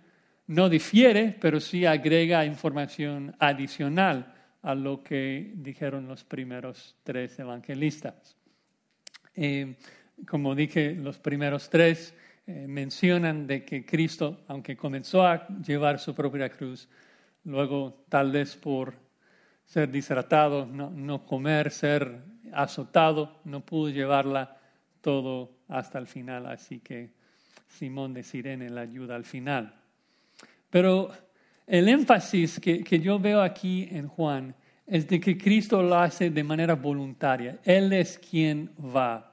No 0.48 0.68
difiere, 0.68 1.36
pero 1.40 1.60
sí 1.60 1.86
agrega 1.86 2.44
información 2.44 3.34
adicional 3.38 4.34
a 4.62 4.74
lo 4.74 5.02
que 5.02 5.52
dijeron 5.54 6.08
los 6.08 6.24
primeros 6.24 6.96
tres 7.04 7.38
evangelistas. 7.38 8.36
Eh, 9.34 9.76
como 10.26 10.54
dije, 10.54 10.94
los 10.94 11.18
primeros 11.18 11.70
tres 11.70 12.14
eh, 12.46 12.66
mencionan 12.68 13.46
de 13.46 13.64
que 13.64 13.86
Cristo, 13.86 14.42
aunque 14.48 14.76
comenzó 14.76 15.24
a 15.24 15.46
llevar 15.64 16.00
su 16.00 16.12
propia 16.12 16.48
cruz, 16.48 16.88
luego 17.44 18.04
tal 18.08 18.32
vez 18.32 18.56
por 18.56 19.01
ser 19.72 19.90
disratado, 19.90 20.66
no, 20.66 21.24
comer, 21.24 21.70
ser 21.70 22.18
azotado, 22.52 23.40
no 23.44 23.60
pudo 23.60 23.88
llevarla 23.88 24.58
todo 25.00 25.50
hasta 25.66 25.98
el 25.98 26.06
final, 26.06 26.44
así 26.44 26.80
que 26.80 27.08
Simón 27.68 28.12
de 28.12 28.22
Sirene 28.22 28.68
la 28.68 28.82
ayuda 28.82 29.16
al 29.16 29.24
final. 29.24 29.74
Pero 30.68 31.10
el 31.66 31.88
énfasis 31.88 32.60
que, 32.60 32.82
yo 33.00 33.18
veo 33.18 33.40
aquí 33.40 33.88
en 33.90 34.08
Juan 34.08 34.54
es 34.86 35.08
de 35.08 35.18
que 35.18 35.38
Cristo 35.38 35.82
lo 35.82 35.96
hace 35.96 36.28
de 36.28 36.44
manera 36.44 36.74
voluntaria. 36.74 37.58
Él 37.64 37.94
es 37.94 38.18
quien 38.18 38.70
va 38.94 39.32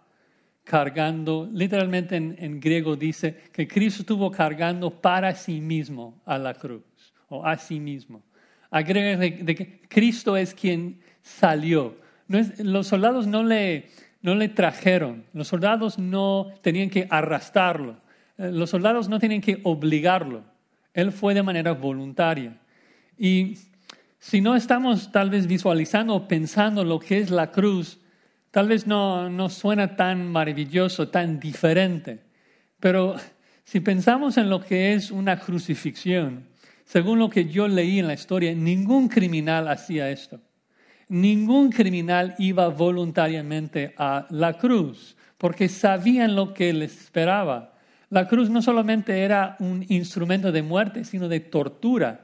cargando, 0.64 1.50
literalmente 1.52 2.16
en, 2.16 2.38
en 2.40 2.62
griego 2.62 2.96
dice 2.96 3.36
que 3.52 3.68
Cristo 3.68 4.04
estuvo 4.04 4.32
cargando 4.32 4.90
para 4.90 5.36
sí 5.36 5.60
mismo 5.60 6.22
a 6.26 6.38
la 6.38 6.54
cruz 6.54 6.86
o 7.28 7.46
a 7.46 7.58
sí 7.58 7.82
mismo 7.82 8.24
agrega 8.72 9.18
de, 9.18 9.56
que 9.56 9.82
Cristo 9.88 10.38
es 10.38 10.54
quien 10.54 11.00
salió. 11.22 11.98
los 12.28 12.88
soldados 12.88 13.28
no 13.28 13.44
le, 13.44 13.90
no 14.22 14.36
le 14.36 14.50
trajeron, 14.50 15.26
los 15.34 15.48
soldados 15.48 15.98
no 15.98 16.52
tenían 16.62 16.90
que 16.90 17.08
arrastrarlo, 17.10 17.98
eh, 18.38 18.52
los 18.52 18.70
soldados 18.70 19.10
no 19.10 19.20
tenían 19.20 19.42
que 19.42 19.60
obligarlo. 19.64 20.44
Él 20.94 21.12
fue 21.12 21.34
de 21.34 21.44
manera 21.44 21.74
voluntaria. 21.74 22.58
Y 23.18 23.58
si 24.18 24.42
no 24.42 24.56
estamos 24.56 25.12
tal 25.12 25.30
vez 25.30 25.48
visualizando 25.48 26.16
o 26.16 26.28
pensando 26.28 26.84
lo 26.84 27.00
que 27.00 27.20
es 27.20 27.30
la 27.30 27.52
cruz, 27.52 28.00
tal 28.52 28.68
vez 28.68 28.88
no, 28.88 29.30
no 29.30 29.50
suena 29.50 29.96
tan 29.96 30.32
maravilloso, 30.32 31.10
tan 31.10 31.40
diferente. 31.40 32.20
Pero 32.80 33.16
si 33.64 33.80
pensamos 33.80 34.38
en 34.38 34.50
lo 34.50 34.62
que 34.62 34.94
es 34.94 35.12
una 35.12 35.40
crucifixión, 35.40 36.49
según 36.90 37.20
lo 37.20 37.30
que 37.30 37.46
yo 37.46 37.68
leí 37.68 38.00
en 38.00 38.08
la 38.08 38.16
historia, 38.16 38.52
ningún 38.56 39.10
criminal 39.10 39.68
hacía 39.68 40.10
esto. 40.10 40.40
Ningún 41.08 41.70
criminal 41.70 42.34
iba 42.40 42.68
voluntariamente 42.70 43.94
a 43.96 44.26
la 44.32 44.58
cruz 44.58 45.16
porque 45.38 45.70
sabían 45.70 46.36
lo 46.36 46.52
que 46.52 46.74
les 46.74 47.00
esperaba. 47.00 47.76
La 48.10 48.28
cruz 48.28 48.50
no 48.50 48.64
solamente 48.64 49.22
era 49.22 49.56
un 49.60 49.86
instrumento 49.90 50.52
de 50.52 50.64
muerte, 50.64 51.04
sino 51.04 51.28
de 51.28 51.42
tortura, 51.42 52.22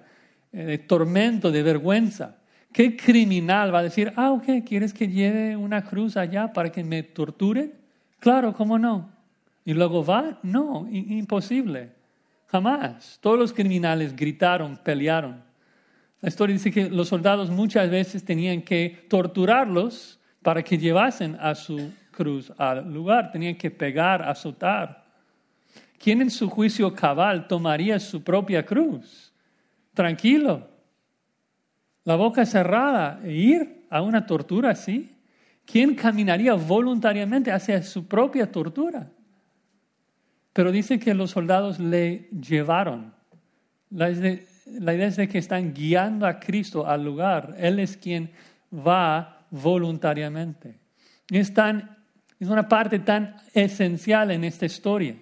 eh, 0.51 0.63
de 0.63 0.77
tormento, 0.79 1.51
de 1.51 1.62
vergüenza. 1.62 2.38
¿Qué 2.74 2.98
criminal 2.98 3.72
va 3.72 3.79
a 3.79 3.84
decir, 3.84 4.13
ah, 4.15 4.31
ok, 4.31 4.65
¿quieres 4.65 4.95
que 4.95 5.07
lleve 5.07 5.55
una 5.55 5.84
cruz 5.84 6.17
allá 6.17 6.51
para 6.51 6.72
que 6.72 6.84
me 6.84 7.03
torture? 7.03 7.72
Claro, 8.17 8.51
¿cómo 8.55 8.79
no? 8.79 9.12
¿Y 9.63 9.75
luego 9.75 10.03
va? 10.03 10.39
No, 10.41 10.88
imposible. 10.89 11.91
Jamás. 12.48 13.18
Todos 13.22 13.40
los 13.40 13.54
criminales 13.54 14.16
gritaron, 14.16 14.78
pelearon. 14.78 15.44
La 16.22 16.30
historia 16.30 16.54
dice 16.54 16.72
que 16.72 16.90
los 16.90 17.10
soldados 17.10 17.50
muchas 17.50 17.90
veces 17.90 18.24
tenían 18.24 18.62
que 18.62 19.06
torturarlos 19.10 20.20
para 20.42 20.64
que 20.64 20.78
llevasen 20.78 21.38
a 21.40 21.56
su 21.56 21.92
cruz 22.12 22.52
al 22.58 22.92
lugar. 22.92 23.32
Tenían 23.32 23.56
que 23.56 23.70
pegar, 23.72 24.22
azotar. 24.24 25.06
¿Quién 25.98 26.22
en 26.22 26.30
su 26.30 26.50
juicio 26.50 26.94
cabal 26.94 27.48
tomaría 27.48 28.00
su 28.00 28.24
propia 28.24 28.66
cruz? 28.66 29.34
Tranquilo. 29.94 30.68
La 32.04 32.16
boca 32.16 32.46
cerrada 32.46 33.20
e 33.24 33.34
ir 33.34 33.88
a 33.90 34.02
una 34.02 34.25
tortura 34.25 34.72
así. 34.72 35.12
¿Quién 35.66 35.96
caminaría 35.96 36.54
voluntariamente 36.54 37.52
hacia 37.52 37.82
su 37.82 38.08
propia 38.08 38.52
tortura? 38.52 39.10
Pero 40.56 40.72
dice 40.72 40.98
que 40.98 41.14
los 41.14 41.32
soldados 41.32 41.82
le 41.82 42.30
llevaron. 42.30 43.14
La, 43.90 44.10
idea 44.10 45.08
es 45.08 45.18
de 45.18 45.28
que 45.28 45.38
están 45.38 45.74
guiando 45.74 46.26
a 46.26 46.40
Cristo 46.40 46.88
al 46.88 47.04
lugar. 47.04 47.56
Él 47.58 47.78
es 47.82 47.98
quien 47.98 48.32
va 48.72 49.46
voluntariamente. 49.52 50.80
Es, 51.30 51.52
una 52.40 52.70
parte 52.70 53.00
tan 53.00 53.36
esencial 53.54 54.32
en 54.32 54.46
esta 54.46 54.66
historia, 54.66 55.18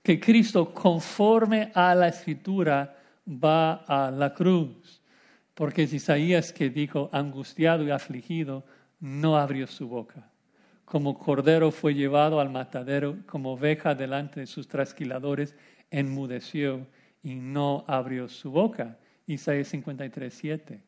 que 0.00 0.20
Cristo, 0.20 0.72
conforme 0.72 1.72
a 1.74 1.92
la 1.96 2.06
escritura, 2.06 2.96
va 3.26 3.82
a 3.84 4.12
la 4.12 4.32
cruz. 4.32 5.02
Porque 5.54 5.82
es 5.82 5.92
Isaías 5.92 6.52
que 6.52 6.70
dijo, 6.70 7.10
angustiado 7.12 7.82
y 7.82 7.90
afligido, 7.90 8.64
no 9.00 9.36
abrió 9.36 9.66
su 9.66 9.88
boca. 9.88 10.30
Como 10.86 11.18
cordero 11.18 11.72
fue 11.72 11.94
llevado 11.94 12.38
al 12.38 12.48
matadero, 12.48 13.16
como 13.26 13.54
oveja 13.54 13.96
delante 13.96 14.38
de 14.38 14.46
sus 14.46 14.68
trasquiladores, 14.68 15.56
enmudeció 15.90 16.86
y 17.24 17.34
no 17.34 17.84
abrió 17.88 18.28
su 18.28 18.52
boca. 18.52 18.96
Isaías 19.26 19.66
53, 19.66 20.32
7. 20.32 20.80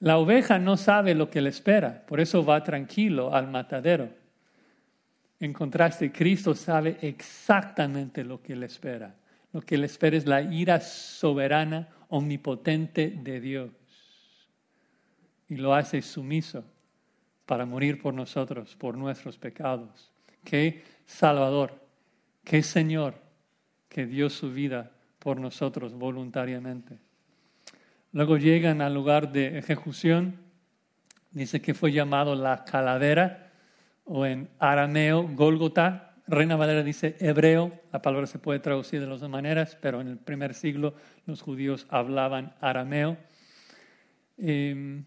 La 0.00 0.18
oveja 0.18 0.58
no 0.58 0.76
sabe 0.76 1.14
lo 1.14 1.30
que 1.30 1.40
le 1.40 1.50
espera, 1.50 2.04
por 2.04 2.18
eso 2.18 2.44
va 2.44 2.64
tranquilo 2.64 3.32
al 3.32 3.46
matadero. 3.46 4.08
En 5.38 5.52
contraste, 5.52 6.10
Cristo 6.10 6.52
sabe 6.56 6.98
exactamente 7.00 8.24
lo 8.24 8.42
que 8.42 8.56
le 8.56 8.66
espera. 8.66 9.14
Lo 9.52 9.60
que 9.60 9.78
le 9.78 9.86
espera 9.86 10.16
es 10.16 10.26
la 10.26 10.42
ira 10.42 10.80
soberana, 10.80 11.88
omnipotente 12.08 13.10
de 13.22 13.40
Dios. 13.40 13.70
Y 15.48 15.58
lo 15.58 15.74
hace 15.74 16.02
sumiso 16.02 16.64
para 17.52 17.66
morir 17.66 18.00
por 18.00 18.14
nosotros, 18.14 18.74
por 18.76 18.96
nuestros 18.96 19.36
pecados. 19.36 20.10
Qué 20.42 20.82
Salvador, 21.04 21.78
qué 22.44 22.62
Señor 22.62 23.12
que 23.90 24.06
dio 24.06 24.30
su 24.30 24.50
vida 24.50 24.90
por 25.18 25.38
nosotros 25.38 25.92
voluntariamente. 25.92 26.96
Luego 28.12 28.38
llegan 28.38 28.80
al 28.80 28.94
lugar 28.94 29.32
de 29.32 29.58
ejecución, 29.58 30.38
dice 31.30 31.60
que 31.60 31.74
fue 31.74 31.92
llamado 31.92 32.34
la 32.34 32.64
calavera 32.64 33.52
o 34.06 34.24
en 34.24 34.48
arameo 34.58 35.28
Gólgota. 35.28 36.14
Reina 36.26 36.56
Valera 36.56 36.82
dice 36.82 37.18
hebreo, 37.20 37.70
la 37.92 38.00
palabra 38.00 38.26
se 38.26 38.38
puede 38.38 38.60
traducir 38.60 38.98
de 38.98 39.08
las 39.08 39.20
dos 39.20 39.28
maneras, 39.28 39.76
pero 39.78 40.00
en 40.00 40.08
el 40.08 40.16
primer 40.16 40.54
siglo 40.54 40.94
los 41.26 41.42
judíos 41.42 41.86
hablaban 41.90 42.54
arameo. 42.62 43.18
Em, 44.38 45.04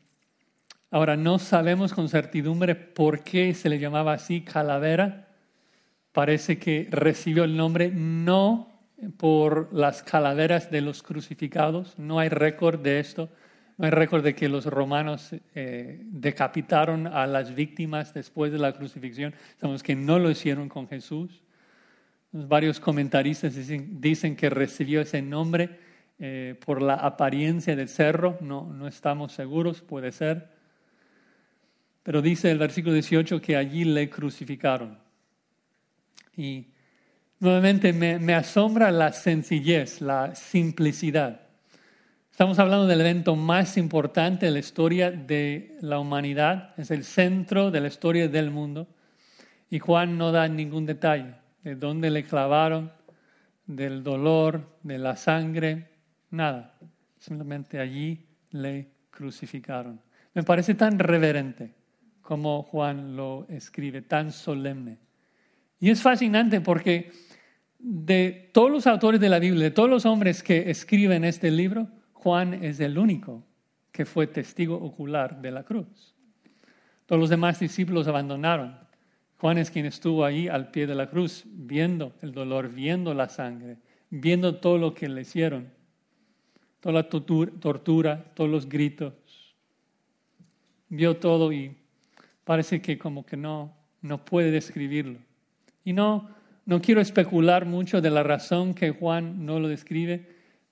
ahora, 0.92 1.16
no 1.16 1.40
sabemos 1.40 1.94
con 1.94 2.10
certidumbre 2.10 2.76
por 2.76 3.24
qué 3.24 3.54
se 3.54 3.70
le 3.70 3.80
llamaba 3.80 4.14
así 4.14 4.42
calavera. 4.42 5.28
Parece 6.12 6.58
que 6.58 6.88
recibió 6.92 7.44
el 7.44 7.58
nombre 7.58 7.92
no 7.92 8.76
por 9.18 9.74
las 9.74 10.04
calaveras 10.04 10.72
de 10.72 10.82
los 10.82 11.04
crucificados, 11.04 11.98
no 12.00 12.20
hay 12.20 12.30
récord 12.30 12.80
de 12.80 13.00
esto, 13.00 13.30
no 13.78 13.86
hay 13.86 13.92
récord 13.92 14.24
de 14.24 14.36
que 14.36 14.48
los 14.48 14.66
romanos 14.66 15.36
eh, 15.54 16.02
decapitaron 16.06 17.08
a 17.08 17.28
las 17.28 17.54
víctimas 17.54 18.14
después 18.14 18.52
de 18.52 18.60
la 18.60 18.72
crucifixión. 18.72 19.34
Sabemos 19.60 19.84
que 19.84 19.96
no 19.96 20.18
lo 20.18 20.32
hicieron 20.32 20.70
con 20.70 20.88
Jesús. 20.88 21.44
Varios 22.32 22.80
comentaristas 22.80 23.56
dicen, 23.56 24.36
que 24.36 24.50
recibió 24.50 25.02
ese 25.02 25.22
nombre 25.22 25.80
eh, 26.20 26.56
por 26.66 26.82
la 26.82 26.96
apariencia 26.96 27.76
del 27.76 27.90
cerro. 27.90 28.38
No, 28.40 28.72
no 28.74 28.88
estamos 28.88 29.34
seguros, 29.34 29.82
puede 29.82 30.14
ser. 30.14 30.55
Pero 32.06 32.22
dice 32.22 32.52
el 32.52 32.60
versículo 32.60 32.94
18 32.94 33.42
que 33.42 33.58
allí 33.58 33.84
le 33.84 34.12
crucificaron. 34.12 34.96
Y 36.38 36.68
nuevamente 37.40 37.94
me, 37.94 38.20
me 38.20 38.36
asombra 38.36 38.92
la 38.92 39.12
sencillez, 39.12 40.02
la 40.02 40.36
simplicidad. 40.36 41.42
Estamos 42.30 42.60
hablando 42.60 42.86
del 42.86 43.02
evento 43.02 43.36
más 43.36 43.76
importante 43.76 44.46
de 44.46 44.52
la 44.52 44.60
historia 44.60 45.10
de 45.10 45.76
la 45.82 45.98
humanidad, 45.98 46.76
es 46.78 46.92
el 46.92 47.04
centro 47.04 47.72
de 47.72 47.82
la 47.82 47.88
historia 47.88 48.28
del 48.28 48.52
mundo. 48.52 48.88
Y 49.72 49.80
Juan 49.80 50.16
no 50.16 50.32
da 50.32 50.48
ningún 50.48 50.86
detalle 50.86 51.34
de 51.64 51.74
dónde 51.74 52.12
le 52.12 52.24
clavaron, 52.24 52.92
del 53.66 54.04
dolor, 54.04 54.78
de 54.84 55.00
la 55.00 55.16
sangre, 55.16 55.90
nada. 56.30 56.78
Simplemente 57.18 57.80
allí 57.80 58.28
le 58.52 58.90
crucificaron. 59.10 60.00
Me 60.36 60.44
parece 60.44 60.76
tan 60.76 61.00
reverente 61.00 61.74
como 62.26 62.64
Juan 62.64 63.16
lo 63.16 63.46
escribe, 63.50 64.02
tan 64.02 64.32
solemne. 64.32 64.98
Y 65.80 65.92
es 65.92 66.02
fascinante 66.02 66.60
porque 66.60 67.12
de 67.78 68.50
todos 68.52 68.72
los 68.72 68.88
autores 68.88 69.22
de 69.22 69.30
la 69.30 69.38
Biblia, 69.38 69.66
de 69.66 69.70
todos 69.72 69.88
los 69.88 70.08
hombres 70.08 70.42
que 70.42 70.72
escriben 70.72 71.24
este 71.24 71.52
libro, 71.52 71.88
Juan 72.14 72.64
es 72.64 72.80
el 72.80 72.98
único 72.98 73.44
que 73.92 74.06
fue 74.06 74.26
testigo 74.26 74.76
ocular 74.76 75.40
de 75.40 75.52
la 75.52 75.62
cruz. 75.62 76.16
Todos 77.06 77.20
los 77.20 77.30
demás 77.30 77.60
discípulos 77.60 78.08
abandonaron. 78.08 78.76
Juan 79.38 79.60
es 79.60 79.70
quien 79.70 79.86
estuvo 79.86 80.26
ahí 80.26 80.48
al 80.48 80.72
pie 80.72 80.88
de 80.88 80.96
la 80.96 81.12
cruz, 81.12 81.44
viendo 81.46 82.16
el 82.24 82.32
dolor, 82.32 82.70
viendo 82.70 83.14
la 83.14 83.30
sangre, 83.30 83.78
viendo 84.10 84.56
todo 84.56 84.80
lo 84.80 84.96
que 84.96 85.08
le 85.08 85.22
hicieron, 85.22 85.70
toda 86.80 86.94
la 86.94 87.08
tortura, 87.08 88.34
todos 88.34 88.50
los 88.50 88.68
gritos. 88.68 89.14
Vio 90.90 91.18
todo 91.18 91.54
y 91.54 91.85
parece 92.46 92.82
que 92.82 92.98
como 92.98 93.26
que 93.26 93.36
no, 93.36 93.76
no 94.02 94.24
puede 94.24 94.52
describirlo. 94.52 95.20
Y 95.84 95.92
no, 95.92 96.30
no 96.66 96.82
quiero 96.82 97.02
especular 97.02 97.66
mucho 97.66 98.00
de 98.00 98.10
la 98.10 98.24
razón 98.24 98.74
que 98.74 98.92
Juan 98.92 99.46
no 99.46 99.60
lo 99.60 99.68
describe, 99.68 100.26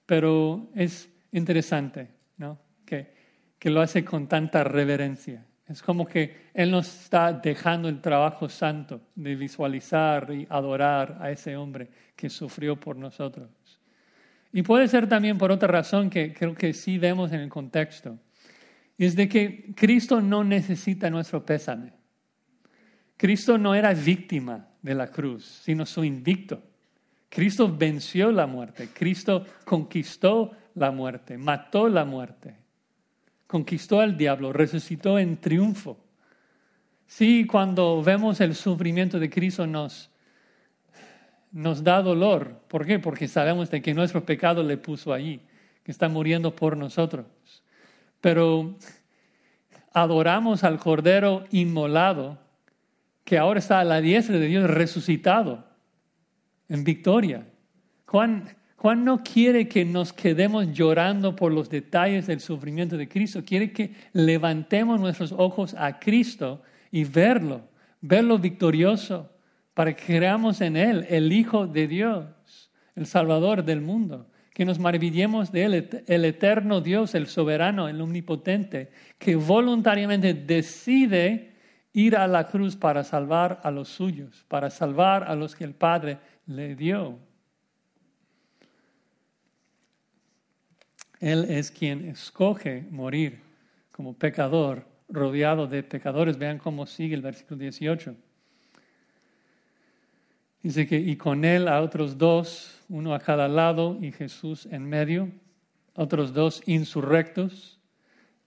pero 0.05 0.69
es 0.75 1.09
interesante, 1.33 2.07
¿no? 2.37 2.57
Que, 2.85 3.13
que 3.59 3.69
lo 3.69 3.81
hace 3.81 4.05
con 4.05 4.27
tanta 4.27 4.63
reverencia. 4.63 5.45
Es 5.67 5.81
como 5.81 6.05
que 6.05 6.49
Él 6.53 6.71
nos 6.71 6.87
está 7.03 7.33
dejando 7.33 7.89
el 7.89 8.01
trabajo 8.01 8.49
santo 8.49 9.01
de 9.15 9.35
visualizar 9.35 10.31
y 10.31 10.45
adorar 10.49 11.17
a 11.19 11.31
ese 11.31 11.55
hombre 11.55 11.89
que 12.15 12.29
sufrió 12.29 12.79
por 12.79 12.95
nosotros. 12.95 13.49
Y 14.51 14.61
puede 14.61 14.87
ser 14.87 15.07
también 15.07 15.37
por 15.37 15.51
otra 15.51 15.67
razón 15.67 16.09
que 16.09 16.33
creo 16.33 16.53
que 16.53 16.73
sí 16.73 16.99
vemos 16.99 17.31
en 17.31 17.39
el 17.39 17.49
contexto. 17.49 18.19
Es 18.97 19.15
de 19.15 19.27
que 19.27 19.73
Cristo 19.75 20.21
no 20.21 20.43
necesita 20.43 21.09
nuestro 21.09 21.45
pésame. 21.45 21.93
Cristo 23.17 23.57
no 23.57 23.75
era 23.75 23.93
víctima 23.93 24.67
de 24.81 24.95
la 24.95 25.07
cruz, 25.07 25.45
sino 25.63 25.85
su 25.85 26.03
invicto. 26.03 26.61
Cristo 27.29 27.73
venció 27.75 28.31
la 28.31 28.45
muerte. 28.45 28.89
Cristo 28.93 29.45
conquistó 29.65 30.51
la 30.75 30.91
muerte, 30.91 31.37
mató 31.37 31.87
la 31.89 32.05
muerte, 32.05 32.55
conquistó 33.47 33.99
al 33.99 34.17
diablo, 34.17 34.53
resucitó 34.53 35.17
en 35.17 35.37
triunfo. 35.37 35.97
Sí, 37.07 37.45
cuando 37.45 38.01
vemos 38.01 38.41
el 38.41 38.55
sufrimiento 38.55 39.19
de 39.19 39.29
Cristo 39.29 39.67
nos, 39.67 40.09
nos 41.51 41.83
da 41.83 42.01
dolor. 42.01 42.61
¿Por 42.67 42.85
qué? 42.85 42.99
Porque 42.99 43.27
sabemos 43.27 43.69
de 43.69 43.81
que 43.81 43.93
nuestro 43.93 44.25
pecado 44.25 44.63
le 44.63 44.77
puso 44.77 45.13
allí, 45.13 45.41
que 45.83 45.91
está 45.91 46.09
muriendo 46.09 46.55
por 46.55 46.75
nosotros. 46.75 47.25
Pero 48.23 48.77
adoramos 49.91 50.63
al 50.63 50.79
Cordero 50.79 51.43
inmolado, 51.51 52.39
que 53.25 53.37
ahora 53.37 53.59
está 53.59 53.81
a 53.81 53.83
la 53.83 53.99
diestra 53.99 54.39
de 54.39 54.47
Dios 54.47 54.69
resucitado 54.69 55.65
en 56.69 56.85
victoria. 56.85 57.45
Juan 58.05 58.55
Juan 58.83 59.05
no 59.05 59.23
quiere 59.23 59.69
que 59.69 59.85
nos 59.85 60.11
quedemos 60.11 60.73
llorando 60.73 61.37
por 61.37 61.53
los 61.53 61.69
detalles 61.69 62.27
del 62.27 62.41
sufrimiento 62.41 62.97
de 62.97 63.07
Cristo, 63.07 63.41
quiere 63.45 63.71
que 63.71 63.93
levantemos 64.11 64.99
nuestros 64.99 65.31
ojos 65.31 65.73
a 65.73 65.99
Cristo 65.99 66.61
y 66.91 67.05
verlo, 67.05 67.61
verlo 68.01 68.37
victorioso, 68.37 69.29
para 69.73 69.95
que 69.95 70.03
creamos 70.17 70.59
en 70.59 70.75
Él, 70.75 71.05
el 71.09 71.31
Hijo 71.31 71.65
de 71.65 71.87
Dios, 71.87 72.25
el 72.97 73.05
Salvador 73.05 73.63
del 73.63 73.79
mundo, 73.79 74.27
que 74.53 74.65
nos 74.65 74.79
maravillemos 74.79 75.51
de 75.51 75.63
Él, 75.63 76.03
el 76.07 76.25
eterno 76.25 76.79
Dios, 76.79 77.15
el 77.15 77.27
soberano, 77.27 77.89
el 77.89 77.99
omnipotente, 77.99 78.91
que 79.17 79.35
voluntariamente 79.35 80.33
decide 80.33 81.53
ir 81.93 82.15
a 82.15 82.27
la 82.27 82.47
cruz 82.47 82.75
para 82.75 83.03
salvar 83.03 83.59
a 83.63 83.71
los 83.71 83.89
suyos, 83.89 84.45
para 84.47 84.69
salvar 84.69 85.23
a 85.23 85.35
los 85.35 85.55
que 85.55 85.63
el 85.63 85.73
Padre 85.73 86.19
le 86.45 86.75
dio. 86.75 87.17
Él 91.19 91.45
es 91.49 91.71
quien 91.71 92.09
escoge 92.09 92.85
morir 92.91 93.39
como 93.91 94.13
pecador, 94.13 94.85
rodeado 95.07 95.67
de 95.67 95.81
pecadores. 95.81 96.37
Vean 96.37 96.57
cómo 96.57 96.85
sigue 96.85 97.15
el 97.15 97.21
versículo 97.21 97.59
18. 97.59 98.15
Dice 100.63 100.87
que, 100.87 100.97
y 100.97 101.15
con 101.15 101.45
él 101.45 101.67
a 101.67 101.81
otros 101.81 102.17
dos, 102.17 102.82
uno 102.93 103.15
a 103.15 103.19
cada 103.19 103.47
lado 103.47 103.97
y 103.99 104.11
Jesús 104.11 104.67
en 104.69 104.87
medio, 104.87 105.31
otros 105.95 106.31
dos 106.31 106.61
insurrectos. 106.67 107.79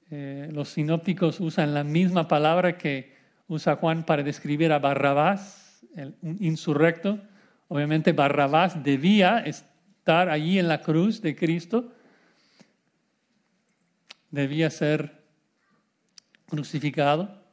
Eh, 0.09 0.49
los 0.53 0.69
sinópticos 0.69 1.41
usan 1.41 1.75
la 1.75 1.83
misma 1.83 2.29
palabra 2.29 2.79
que 2.79 3.17
usa 3.49 3.75
Juan 3.75 4.07
para 4.07 4.23
describir 4.23 4.71
a 4.71 4.79
Barrabás, 4.79 5.85
un 6.23 6.37
insurrecto. 6.39 7.19
Obviamente 7.67 8.13
Barrabás 8.13 8.85
debía 8.85 9.41
estar 9.41 10.29
allí 10.29 10.61
en 10.61 10.69
la 10.69 10.81
cruz 10.81 11.21
de 11.21 11.35
Cristo, 11.35 11.93
debía 14.31 14.71
ser 14.71 15.25
crucificado. 16.49 17.46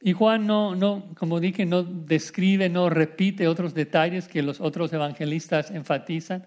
Y 0.00 0.12
Juan 0.12 0.46
no, 0.46 0.74
no, 0.74 1.14
como 1.18 1.40
dije, 1.40 1.64
no 1.64 1.82
describe, 1.82 2.68
no 2.68 2.90
repite 2.90 3.48
otros 3.48 3.74
detalles 3.74 4.28
que 4.28 4.42
los 4.42 4.60
otros 4.60 4.92
evangelistas 4.92 5.70
enfatizan. 5.70 6.46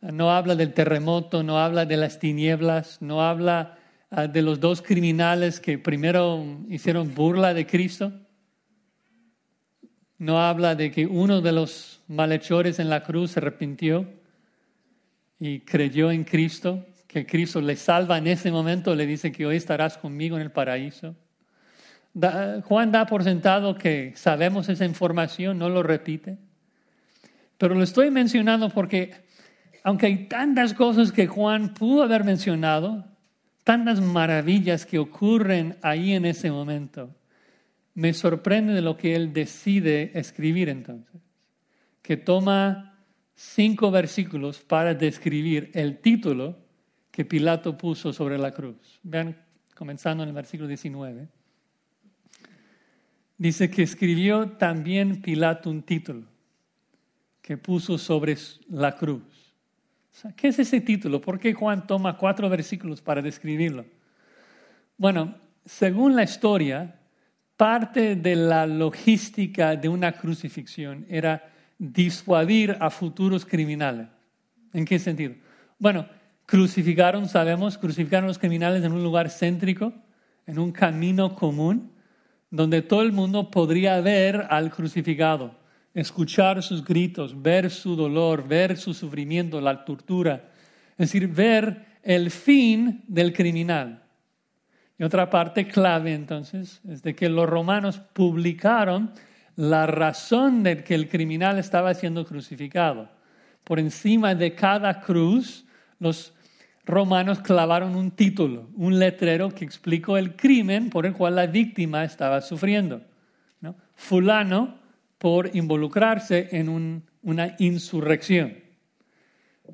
No 0.00 0.30
habla 0.32 0.54
del 0.54 0.72
terremoto, 0.72 1.42
no 1.42 1.58
habla 1.58 1.84
de 1.84 1.98
las 1.98 2.18
tinieblas, 2.18 3.02
no 3.02 3.22
habla 3.22 3.78
ah, 4.10 4.26
de 4.26 4.40
los 4.42 4.60
dos 4.60 4.80
criminales 4.80 5.60
que 5.60 5.78
primero 5.78 6.42
hicieron 6.68 7.14
burla 7.14 7.52
de 7.52 7.66
Cristo. 7.66 8.12
No 10.16 10.40
habla 10.40 10.74
de 10.74 10.90
que 10.90 11.06
uno 11.06 11.42
de 11.42 11.52
los 11.52 12.02
malhechores 12.08 12.78
en 12.78 12.88
la 12.88 13.02
cruz 13.02 13.32
se 13.32 13.40
arrepintió 13.40 14.06
y 15.38 15.60
creyó 15.60 16.10
en 16.10 16.24
Cristo 16.24 16.86
que 17.06 17.26
Cristo 17.26 17.60
le 17.60 17.74
salva 17.74 18.18
en 18.18 18.28
ese 18.28 18.52
momento, 18.52 18.94
le 18.94 19.04
dice 19.04 19.32
que 19.32 19.44
hoy 19.44 19.56
estarás 19.56 19.98
conmigo 19.98 20.36
en 20.36 20.42
el 20.42 20.52
paraíso. 20.52 21.16
Juan 22.12 22.90
da 22.90 23.06
por 23.06 23.22
sentado 23.22 23.76
que 23.76 24.12
sabemos 24.16 24.68
esa 24.68 24.84
información, 24.84 25.58
no 25.58 25.68
lo 25.68 25.82
repite. 25.82 26.38
Pero 27.56 27.74
lo 27.74 27.82
estoy 27.82 28.10
mencionando 28.10 28.70
porque, 28.70 29.12
aunque 29.84 30.06
hay 30.06 30.26
tantas 30.26 30.74
cosas 30.74 31.12
que 31.12 31.26
Juan 31.26 31.74
pudo 31.74 32.02
haber 32.02 32.24
mencionado, 32.24 33.04
tantas 33.64 34.00
maravillas 34.00 34.86
que 34.86 34.98
ocurren 34.98 35.76
ahí 35.82 36.14
en 36.14 36.24
ese 36.24 36.50
momento, 36.50 37.14
me 37.94 38.14
sorprende 38.14 38.72
de 38.72 38.80
lo 38.80 38.96
que 38.96 39.14
él 39.14 39.32
decide 39.32 40.10
escribir 40.18 40.68
entonces, 40.68 41.20
que 42.02 42.16
toma 42.16 42.98
cinco 43.34 43.90
versículos 43.90 44.60
para 44.60 44.94
describir 44.94 45.70
el 45.74 45.98
título 45.98 46.58
que 47.10 47.24
Pilato 47.24 47.76
puso 47.76 48.12
sobre 48.12 48.38
la 48.38 48.52
cruz. 48.52 48.98
Vean, 49.02 49.36
comenzando 49.74 50.22
en 50.22 50.30
el 50.30 50.34
versículo 50.34 50.66
19. 50.66 51.39
Dice 53.40 53.70
que 53.70 53.82
escribió 53.82 54.50
también 54.50 55.22
Pilato 55.22 55.70
un 55.70 55.80
título 55.80 56.26
que 57.40 57.56
puso 57.56 57.96
sobre 57.96 58.36
la 58.68 58.94
cruz. 58.94 59.22
¿Qué 60.36 60.48
es 60.48 60.58
ese 60.58 60.82
título? 60.82 61.22
¿Por 61.22 61.38
qué 61.38 61.54
Juan 61.54 61.86
toma 61.86 62.18
cuatro 62.18 62.50
versículos 62.50 63.00
para 63.00 63.22
describirlo? 63.22 63.86
Bueno, 64.98 65.36
según 65.64 66.16
la 66.16 66.22
historia, 66.22 67.00
parte 67.56 68.14
de 68.14 68.36
la 68.36 68.66
logística 68.66 69.74
de 69.74 69.88
una 69.88 70.12
crucifixión 70.12 71.06
era 71.08 71.50
disuadir 71.78 72.76
a 72.78 72.90
futuros 72.90 73.46
criminales. 73.46 74.08
¿En 74.74 74.84
qué 74.84 74.98
sentido? 74.98 75.32
Bueno, 75.78 76.06
crucificaron, 76.44 77.26
sabemos, 77.26 77.78
crucificaron 77.78 78.26
a 78.26 78.28
los 78.28 78.38
criminales 78.38 78.84
en 78.84 78.92
un 78.92 79.02
lugar 79.02 79.30
céntrico, 79.30 79.94
en 80.46 80.58
un 80.58 80.72
camino 80.72 81.34
común, 81.34 81.90
donde 82.50 82.82
todo 82.82 83.02
el 83.02 83.12
mundo 83.12 83.50
podría 83.50 84.00
ver 84.00 84.46
al 84.50 84.70
crucificado, 84.70 85.54
escuchar 85.94 86.62
sus 86.62 86.84
gritos, 86.84 87.40
ver 87.40 87.70
su 87.70 87.96
dolor, 87.96 88.46
ver 88.46 88.76
su 88.76 88.92
sufrimiento, 88.92 89.60
la 89.60 89.84
tortura, 89.84 90.50
es 90.92 91.12
decir, 91.12 91.28
ver 91.28 91.86
el 92.02 92.30
fin 92.30 93.04
del 93.06 93.32
criminal. 93.32 94.02
Y 94.98 95.04
otra 95.04 95.30
parte 95.30 95.66
clave 95.66 96.12
entonces 96.12 96.80
es 96.88 97.02
de 97.02 97.14
que 97.14 97.28
los 97.28 97.48
romanos 97.48 98.00
publicaron 98.12 99.12
la 99.56 99.86
razón 99.86 100.62
de 100.62 100.84
que 100.84 100.94
el 100.94 101.08
criminal 101.08 101.58
estaba 101.58 101.94
siendo 101.94 102.24
crucificado. 102.24 103.08
Por 103.64 103.78
encima 103.78 104.34
de 104.34 104.54
cada 104.54 105.00
cruz, 105.00 105.64
los 105.98 106.34
romanos 106.90 107.40
clavaron 107.40 107.96
un 107.96 108.10
título, 108.10 108.68
un 108.74 108.98
letrero 108.98 109.50
que 109.50 109.64
explicó 109.64 110.16
el 110.16 110.36
crimen 110.36 110.90
por 110.90 111.06
el 111.06 111.12
cual 111.12 111.36
la 111.36 111.46
víctima 111.46 112.04
estaba 112.04 112.40
sufriendo. 112.40 113.02
Fulano 113.94 114.78
por 115.18 115.54
involucrarse 115.54 116.48
en 116.52 117.02
una 117.22 117.54
insurrección. 117.58 118.56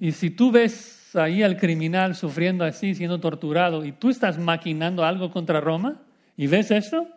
Y 0.00 0.12
si 0.12 0.30
tú 0.30 0.50
ves 0.50 1.14
ahí 1.14 1.42
al 1.42 1.56
criminal 1.56 2.16
sufriendo 2.16 2.64
así, 2.64 2.94
siendo 2.94 3.20
torturado, 3.20 3.84
y 3.84 3.92
tú 3.92 4.10
estás 4.10 4.38
maquinando 4.38 5.04
algo 5.04 5.30
contra 5.30 5.60
Roma, 5.60 6.02
y 6.36 6.48
ves 6.48 6.70
esto, 6.70 7.08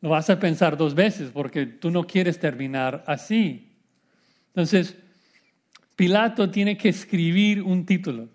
lo 0.00 0.08
vas 0.08 0.30
a 0.30 0.40
pensar 0.40 0.76
dos 0.76 0.94
veces 0.94 1.30
porque 1.30 1.66
tú 1.66 1.90
no 1.90 2.06
quieres 2.06 2.38
terminar 2.38 3.04
así. 3.06 3.76
Entonces, 4.48 4.96
Pilato 5.94 6.50
tiene 6.50 6.76
que 6.78 6.88
escribir 6.88 7.62
un 7.62 7.84
título, 7.84 8.28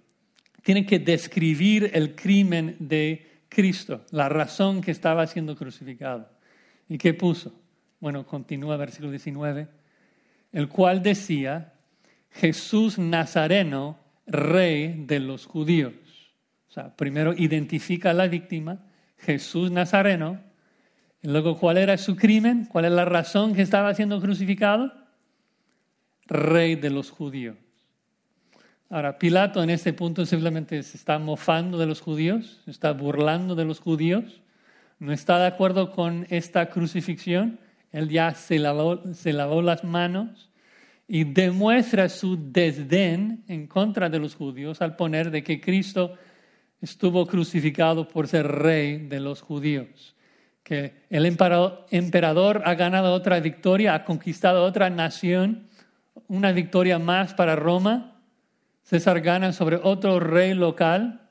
tiene 0.65 0.83
que 0.83 0.97
describir 0.97 1.91
el 1.93 2.15
crimen 2.15 2.75
de 2.79 3.43
Cristo, 3.49 4.03
la 4.09 4.29
razón 4.29 4.81
que 4.81 4.89
estaba 4.89 5.27
siendo 5.27 5.55
crucificado. 5.55 6.27
¿Y 6.89 6.97
qué 6.97 7.13
puso? 7.13 7.53
Bueno, 7.99 8.25
continúa 8.25 8.75
versículo 8.75 9.11
19, 9.11 9.67
el 10.53 10.67
cual 10.67 11.03
decía, 11.03 11.75
Jesús 12.31 12.97
Nazareno, 12.97 13.99
rey 14.25 15.03
de 15.05 15.19
los 15.19 15.45
judíos. 15.45 15.93
O 16.67 16.71
sea, 16.71 16.95
primero 16.95 17.35
identifica 17.37 18.09
a 18.09 18.15
la 18.15 18.27
víctima, 18.27 18.87
Jesús 19.17 19.69
Nazareno, 19.69 20.41
y 21.21 21.27
luego 21.27 21.59
cuál 21.59 21.77
era 21.77 21.95
su 21.99 22.15
crimen, 22.15 22.65
cuál 22.65 22.85
es 22.85 22.91
la 22.91 23.05
razón 23.05 23.53
que 23.53 23.61
estaba 23.61 23.93
siendo 23.93 24.19
crucificado, 24.19 24.91
rey 26.25 26.73
de 26.73 26.89
los 26.89 27.11
judíos. 27.11 27.55
Ahora, 28.89 29.17
Pilato 29.17 29.63
en 29.63 29.71
este 29.71 29.93
punto 29.93 30.25
simplemente 30.25 30.81
se 30.83 30.97
está 30.97 31.17
mofando 31.17 31.77
de 31.77 31.87
los 31.87 32.01
judíos, 32.01 32.61
se 32.65 32.71
está 32.71 32.91
burlando 32.91 33.55
de 33.55 33.65
los 33.65 33.79
judíos, 33.79 34.41
no 34.99 35.11
está 35.11 35.39
de 35.39 35.47
acuerdo 35.47 35.91
con 35.91 36.27
esta 36.29 36.69
crucifixión, 36.69 37.59
él 37.91 38.09
ya 38.09 38.33
se 38.35 38.59
lavó, 38.59 39.01
se 39.13 39.33
lavó 39.33 39.61
las 39.61 39.83
manos 39.83 40.49
y 41.07 41.23
demuestra 41.23 42.09
su 42.09 42.37
desdén 42.51 43.43
en 43.47 43.67
contra 43.67 44.09
de 44.09 44.19
los 44.19 44.35
judíos 44.35 44.81
al 44.81 44.95
poner 44.95 45.31
de 45.31 45.43
que 45.43 45.59
Cristo 45.59 46.15
estuvo 46.81 47.25
crucificado 47.25 48.07
por 48.07 48.27
ser 48.27 48.47
rey 48.47 48.97
de 49.07 49.19
los 49.19 49.41
judíos, 49.41 50.15
que 50.63 51.05
el 51.09 51.25
emperador 51.25 52.61
ha 52.65 52.75
ganado 52.75 53.13
otra 53.13 53.39
victoria, 53.39 53.95
ha 53.95 54.03
conquistado 54.05 54.63
otra 54.63 54.89
nación, 54.89 55.67
una 56.27 56.51
victoria 56.51 56.99
más 56.99 57.33
para 57.33 57.55
Roma. 57.55 58.14
César 58.85 59.19
gana 59.21 59.51
sobre 59.51 59.77
otro 59.77 60.19
rey 60.19 60.53
local. 60.53 61.27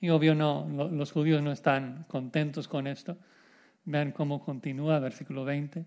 Y 0.00 0.08
obvio 0.08 0.34
no, 0.34 0.66
los 0.90 1.12
judíos 1.12 1.42
no 1.42 1.52
están 1.52 2.06
contentos 2.08 2.68
con 2.68 2.86
esto. 2.86 3.18
Vean 3.84 4.12
cómo 4.12 4.42
continúa, 4.42 4.98
versículo 4.98 5.44
20. 5.44 5.84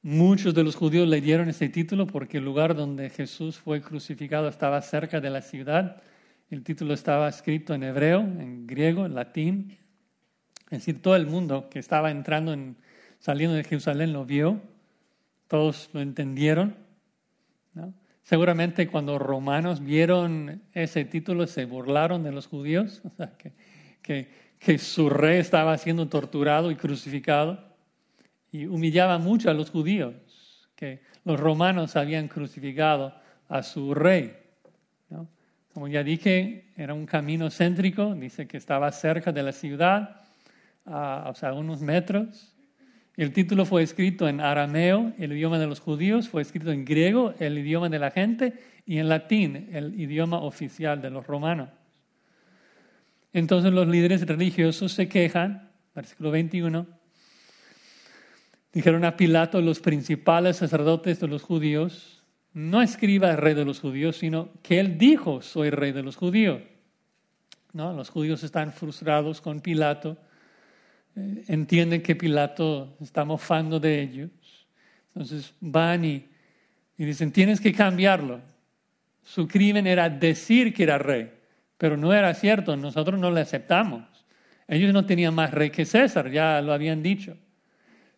Muchos 0.00 0.54
de 0.54 0.64
los 0.64 0.76
judíos 0.76 1.06
le 1.06 1.20
dieron 1.20 1.50
ese 1.50 1.68
título 1.68 2.06
porque 2.06 2.38
el 2.38 2.44
lugar 2.44 2.74
donde 2.74 3.10
Jesús 3.10 3.58
fue 3.58 3.82
crucificado 3.82 4.48
estaba 4.48 4.80
cerca 4.80 5.20
de 5.20 5.28
la 5.28 5.42
ciudad. 5.42 6.02
El 6.50 6.62
título 6.64 6.94
estaba 6.94 7.28
escrito 7.28 7.74
en 7.74 7.82
hebreo, 7.82 8.20
en 8.20 8.66
griego, 8.66 9.04
en 9.04 9.14
latín. 9.14 9.76
Es 10.70 10.78
decir, 10.78 11.02
todo 11.02 11.16
el 11.16 11.26
mundo 11.26 11.68
que 11.68 11.80
estaba 11.80 12.10
entrando, 12.10 12.54
en, 12.54 12.76
saliendo 13.18 13.56
de 13.56 13.64
Jerusalén 13.64 14.14
lo 14.14 14.24
vio, 14.24 14.58
todos 15.48 15.90
lo 15.92 16.00
entendieron. 16.00 16.76
Seguramente 18.28 18.88
cuando 18.88 19.18
romanos 19.18 19.82
vieron 19.82 20.60
ese 20.74 21.06
título 21.06 21.46
se 21.46 21.64
burlaron 21.64 22.22
de 22.22 22.30
los 22.30 22.46
judíos, 22.46 23.00
que, 24.02 24.28
que 24.58 24.76
su 24.76 25.08
rey 25.08 25.38
estaba 25.38 25.78
siendo 25.78 26.08
torturado 26.08 26.70
y 26.70 26.76
crucificado 26.76 27.58
y 28.52 28.66
humillaba 28.66 29.16
mucho 29.16 29.48
a 29.48 29.54
los 29.54 29.70
judíos, 29.70 30.12
que 30.76 31.00
los 31.24 31.40
romanos 31.40 31.96
habían 31.96 32.28
crucificado 32.28 33.14
a 33.48 33.62
su 33.62 33.94
rey. 33.94 34.36
Como 35.72 35.88
ya 35.88 36.04
dije, 36.04 36.66
era 36.76 36.92
un 36.92 37.06
camino 37.06 37.48
céntrico, 37.48 38.14
dice 38.14 38.46
que 38.46 38.58
estaba 38.58 38.92
cerca 38.92 39.32
de 39.32 39.42
la 39.42 39.52
ciudad, 39.52 40.20
a, 40.84 41.30
o 41.30 41.34
sea, 41.34 41.54
unos 41.54 41.80
metros. 41.80 42.54
El 43.18 43.32
título 43.32 43.66
fue 43.66 43.82
escrito 43.82 44.28
en 44.28 44.40
arameo, 44.40 45.12
el 45.18 45.32
idioma 45.32 45.58
de 45.58 45.66
los 45.66 45.80
judíos, 45.80 46.28
fue 46.28 46.40
escrito 46.40 46.70
en 46.70 46.84
griego, 46.84 47.34
el 47.40 47.58
idioma 47.58 47.88
de 47.88 47.98
la 47.98 48.12
gente, 48.12 48.54
y 48.86 48.98
en 48.98 49.08
latín, 49.08 49.70
el 49.72 50.00
idioma 50.00 50.38
oficial 50.38 51.02
de 51.02 51.10
los 51.10 51.26
romanos. 51.26 51.68
Entonces 53.32 53.72
los 53.72 53.88
líderes 53.88 54.24
religiosos 54.24 54.92
se 54.92 55.08
quejan, 55.08 55.68
versículo 55.96 56.30
21, 56.30 56.86
Dijeron 58.72 59.04
a 59.04 59.16
Pilato 59.16 59.60
los 59.62 59.80
principales 59.80 60.58
sacerdotes 60.58 61.18
de 61.18 61.26
los 61.26 61.42
judíos, 61.42 62.22
no 62.52 62.82
escriba 62.82 63.34
rey 63.34 63.54
de 63.54 63.64
los 63.64 63.80
judíos, 63.80 64.16
sino 64.18 64.50
que 64.62 64.78
él 64.78 64.96
dijo, 64.96 65.42
soy 65.42 65.70
rey 65.70 65.90
de 65.90 66.04
los 66.04 66.14
judíos. 66.14 66.62
¿No? 67.72 67.92
Los 67.92 68.10
judíos 68.10 68.44
están 68.44 68.72
frustrados 68.72 69.40
con 69.40 69.60
Pilato, 69.60 70.18
entienden 71.46 72.02
que 72.02 72.16
Pilato 72.16 72.96
está 73.00 73.24
mofando 73.24 73.80
de 73.80 74.00
ellos. 74.00 74.30
Entonces 75.08 75.54
van 75.60 76.04
y, 76.04 76.26
y 76.96 77.04
dicen, 77.04 77.32
tienes 77.32 77.60
que 77.60 77.72
cambiarlo. 77.72 78.40
Su 79.22 79.46
crimen 79.46 79.86
era 79.86 80.08
decir 80.08 80.72
que 80.72 80.84
era 80.84 80.98
rey, 80.98 81.30
pero 81.76 81.96
no 81.96 82.12
era 82.14 82.32
cierto, 82.34 82.76
nosotros 82.76 83.20
no 83.20 83.30
le 83.30 83.40
aceptamos. 83.40 84.04
Ellos 84.66 84.92
no 84.92 85.06
tenían 85.06 85.34
más 85.34 85.50
rey 85.50 85.70
que 85.70 85.84
César, 85.84 86.30
ya 86.30 86.60
lo 86.60 86.72
habían 86.72 87.02
dicho. 87.02 87.36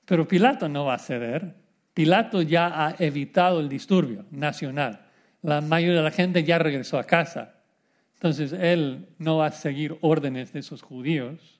Pero 0.05 0.27
Pilato 0.27 0.69
no 0.69 0.87
va 0.87 0.95
a 0.95 0.99
ceder. 0.99 1.55
Pilato 1.95 2.43
ya 2.43 2.87
ha 2.87 2.95
evitado 2.99 3.61
el 3.61 3.69
disturbio 3.69 4.25
nacional. 4.31 5.07
La 5.43 5.61
mayoría 5.61 5.99
de 5.99 6.05
la 6.05 6.11
gente 6.11 6.43
ya 6.43 6.59
regresó 6.59 6.99
a 6.99 7.05
casa. 7.05 7.55
Entonces 8.15 8.53
él 8.53 9.07
no 9.19 9.39
va 9.39 9.47
a 9.47 9.53
seguir 9.53 9.97
órdenes 10.01 10.53
de 10.53 10.61
esos 10.61 10.83
judíos. 10.83 11.60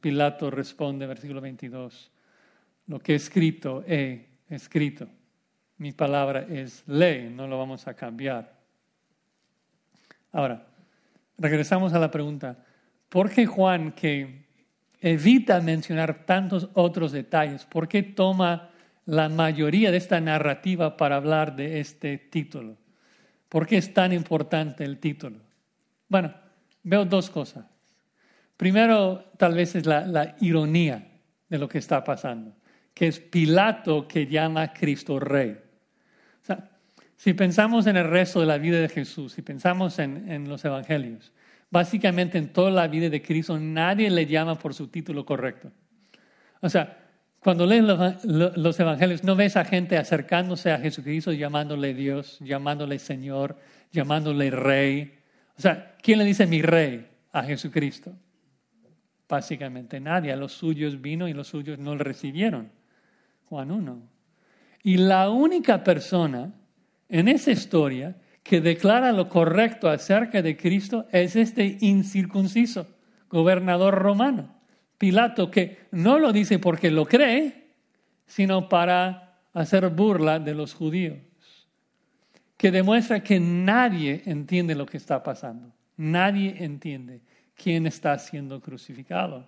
Pilato 0.00 0.50
responde, 0.50 1.06
versículo 1.06 1.40
22, 1.40 2.10
lo 2.86 2.98
que 2.98 3.12
he 3.12 3.16
escrito 3.16 3.84
he 3.86 4.26
escrito. 4.48 5.06
Mi 5.78 5.92
palabra 5.92 6.46
es 6.48 6.82
ley, 6.86 7.28
no 7.28 7.46
lo 7.46 7.58
vamos 7.58 7.86
a 7.86 7.94
cambiar. 7.94 8.56
Ahora, 10.32 10.66
regresamos 11.36 11.92
a 11.92 11.98
la 11.98 12.10
pregunta, 12.10 12.64
¿por 13.10 13.30
qué 13.30 13.44
Juan, 13.44 13.92
que 13.92 14.46
evita 15.00 15.60
mencionar 15.60 16.24
tantos 16.24 16.70
otros 16.72 17.12
detalles? 17.12 17.66
¿Por 17.66 17.88
qué 17.88 18.02
toma 18.02 18.70
la 19.04 19.28
mayoría 19.28 19.90
de 19.90 19.98
esta 19.98 20.20
narrativa 20.20 20.96
para 20.96 21.16
hablar 21.16 21.54
de 21.54 21.80
este 21.80 22.16
título? 22.16 22.76
¿Por 23.50 23.66
qué 23.66 23.76
es 23.76 23.92
tan 23.92 24.12
importante 24.12 24.84
el 24.84 24.98
título? 24.98 25.38
Bueno, 26.08 26.34
veo 26.82 27.04
dos 27.04 27.28
cosas. 27.28 27.75
Primero, 28.56 29.30
tal 29.36 29.54
vez 29.54 29.74
es 29.74 29.86
la, 29.86 30.36
ironía 30.40 31.06
de 31.48 31.58
lo 31.58 31.68
que 31.68 31.78
está 31.78 32.02
pasando, 32.02 32.56
que 32.94 33.08
es 33.08 33.20
Pilato 33.20 34.08
que 34.08 34.26
llama 34.26 34.62
a 34.62 34.72
Cristo 34.72 35.20
rey. 35.20 35.58
O 36.42 36.44
sea, 36.44 36.70
si 37.16 37.34
pensamos 37.34 37.86
en 37.86 37.96
el 37.96 38.08
resto 38.08 38.40
de 38.40 38.46
la 38.46 38.58
vida 38.58 38.80
de 38.80 38.88
Jesús, 38.88 39.32
si 39.32 39.42
pensamos 39.42 39.98
en, 39.98 40.30
en 40.30 40.48
los 40.48 40.64
evangelios, 40.64 41.32
básicamente 41.70 42.38
en 42.38 42.52
toda 42.52 42.70
la 42.70 42.88
vida 42.88 43.08
de 43.08 43.22
Cristo 43.22 43.58
nadie 43.58 44.10
le 44.10 44.26
llama 44.26 44.58
por 44.58 44.74
su 44.74 44.88
título 44.88 45.24
correcto. 45.24 45.70
O 46.60 46.68
sea, 46.68 47.06
cuando 47.46 47.64
lees 47.64 47.84
los, 47.84 48.80
evangelios, 48.80 49.22
no 49.22 49.36
ves 49.36 49.56
a 49.56 49.64
gente 49.64 49.96
acercándose 49.96 50.72
a 50.72 50.78
Jesucristo 50.78 51.30
llamándole 51.30 51.94
Dios, 51.94 52.38
llamándole 52.40 52.98
Señor, 52.98 53.56
llamándole 53.92 54.50
Rey. 54.50 55.14
O 55.56 55.62
sea, 55.62 55.94
¿quién 56.02 56.18
le 56.18 56.24
dice 56.24 56.44
mi 56.48 56.60
Rey 56.60 57.06
a 57.30 57.44
Jesucristo? 57.44 58.12
Básicamente 59.28 60.00
nadie. 60.00 60.32
A 60.32 60.36
los 60.36 60.52
suyos 60.52 61.00
vino 61.00 61.28
y 61.28 61.32
los 61.32 61.48
suyos 61.48 61.78
no 61.78 61.94
le 61.94 62.04
recibieron. 62.04 62.70
Juan 63.48 63.70
1. 63.70 64.02
Y 64.82 64.98
la 64.98 65.30
única 65.30 65.82
persona 65.82 66.52
en 67.08 67.28
esa 67.28 67.50
historia 67.50 68.16
que 68.42 68.60
declara 68.60 69.12
lo 69.12 69.28
correcto 69.28 69.88
acerca 69.88 70.42
de 70.42 70.56
Cristo 70.56 71.06
es 71.10 71.34
este 71.34 71.78
incircunciso, 71.80 72.86
gobernador 73.28 73.94
romano. 73.94 74.54
Pilato 74.98 75.50
que 75.50 75.78
no 75.90 76.18
lo 76.18 76.32
dice 76.32 76.58
porque 76.58 76.90
lo 76.90 77.06
cree, 77.06 77.66
sino 78.26 78.68
para 78.68 79.40
hacer 79.52 79.88
burla 79.88 80.38
de 80.38 80.54
los 80.54 80.74
judíos, 80.74 81.18
que 82.56 82.70
demuestra 82.70 83.22
que 83.22 83.40
nadie 83.40 84.22
entiende 84.26 84.74
lo 84.74 84.86
que 84.86 84.96
está 84.96 85.22
pasando, 85.22 85.72
nadie 85.96 86.56
entiende 86.58 87.20
quién 87.56 87.86
está 87.86 88.18
siendo 88.18 88.60
crucificado. 88.60 89.46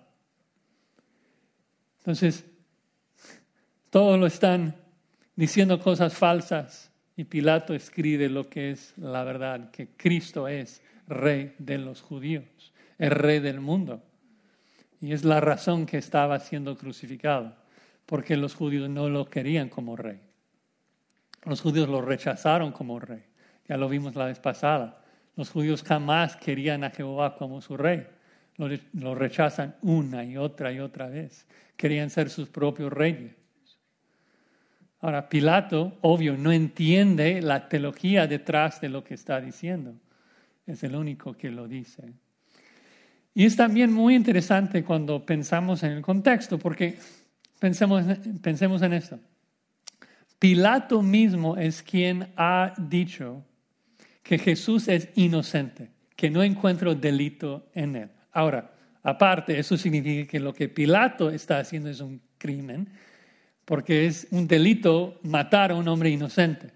Entonces, 1.99 2.45
todos 3.89 4.19
lo 4.19 4.25
están 4.25 4.75
diciendo 5.35 5.79
cosas 5.79 6.13
falsas 6.17 6.91
y 7.15 7.23
Pilato 7.25 7.73
escribe 7.73 8.29
lo 8.29 8.49
que 8.49 8.71
es 8.71 8.93
la 8.97 9.23
verdad, 9.23 9.71
que 9.71 9.89
Cristo 9.95 10.47
es 10.47 10.81
rey 11.07 11.53
de 11.57 11.77
los 11.77 12.01
judíos, 12.01 12.73
es 12.97 13.11
rey 13.11 13.39
del 13.39 13.59
mundo. 13.59 14.01
Y 15.01 15.13
es 15.13 15.23
la 15.23 15.39
razón 15.39 15.85
que 15.85 15.97
estaba 15.97 16.39
siendo 16.39 16.77
crucificado, 16.77 17.55
porque 18.05 18.35
los 18.35 18.55
judíos 18.55 18.89
no 18.89 19.09
lo 19.09 19.29
querían 19.29 19.69
como 19.69 19.95
rey. 19.95 20.19
Los 21.45 21.61
judíos 21.61 21.87
lo 21.87 22.01
rechazaron 22.01 22.71
como 22.71 22.99
rey. 22.99 23.23
Ya 23.67 23.77
lo 23.77 23.87
vimos 23.87 24.15
la 24.15 24.25
vez 24.25 24.39
pasada. 24.39 25.01
Los 25.39 25.51
judíos 25.51 25.83
jamás 25.83 26.35
querían 26.35 26.83
a 26.83 26.89
Jehová 26.89 27.37
como 27.37 27.61
su 27.61 27.77
rey. 27.77 28.05
Lo, 28.57 29.15
rechazan 29.15 29.73
una 29.81 30.25
y 30.25 30.35
otra 30.35 30.69
y 30.73 30.81
otra 30.81 31.07
vez. 31.07 31.47
Querían 31.77 32.09
ser 32.09 32.29
sus 32.29 32.49
propios 32.49 32.91
reyes. 32.91 33.31
Ahora, 34.99 35.29
Pilato, 35.29 35.97
obvio, 36.01 36.35
no 36.35 36.51
entiende 36.51 37.41
la 37.41 37.69
teología 37.69 38.27
detrás 38.27 38.81
de 38.81 38.89
lo 38.89 39.05
que 39.05 39.13
está 39.13 39.39
diciendo. 39.39 39.95
Es 40.67 40.83
el 40.83 40.93
único 40.93 41.37
que 41.37 41.49
lo 41.49 41.69
dice. 41.69 42.11
Y 43.33 43.45
es 43.45 43.55
también 43.55 43.93
muy 43.93 44.15
interesante 44.15 44.83
cuando 44.83 45.25
pensamos 45.25 45.83
en 45.83 45.91
el 45.91 46.01
contexto, 46.01 46.59
porque 46.59 46.97
pensemos, 47.59 48.03
pensemos 48.41 48.81
en 48.81 48.91
esto. 48.91 49.17
Pilato 50.37 51.01
mismo 51.01 51.55
es 51.55 51.81
quien 51.81 52.27
ha 52.35 52.73
dicho 52.77 53.45
que 54.29 54.37
Jesús 54.37 54.87
es 54.87 55.09
inocente, 55.15 55.89
que 56.15 56.29
no 56.29 56.43
encuentro 56.43 56.93
delito 56.93 57.65
en 57.73 57.95
él. 57.95 58.09
Ahora, 58.31 58.71
aparte, 59.01 59.57
eso 59.57 59.75
significa 59.75 60.29
que 60.29 60.39
lo 60.39 60.53
que 60.53 60.69
Pilato 60.69 61.31
está 61.31 61.57
haciendo 61.57 61.89
es 61.89 61.99
un 61.99 62.21
crimen, 62.37 62.89
porque 63.65 64.05
es 64.05 64.27
un 64.29 64.47
delito 64.47 65.19
matar 65.23 65.71
a 65.71 65.75
un 65.75 65.87
hombre 65.87 66.11
inocente. 66.11 66.69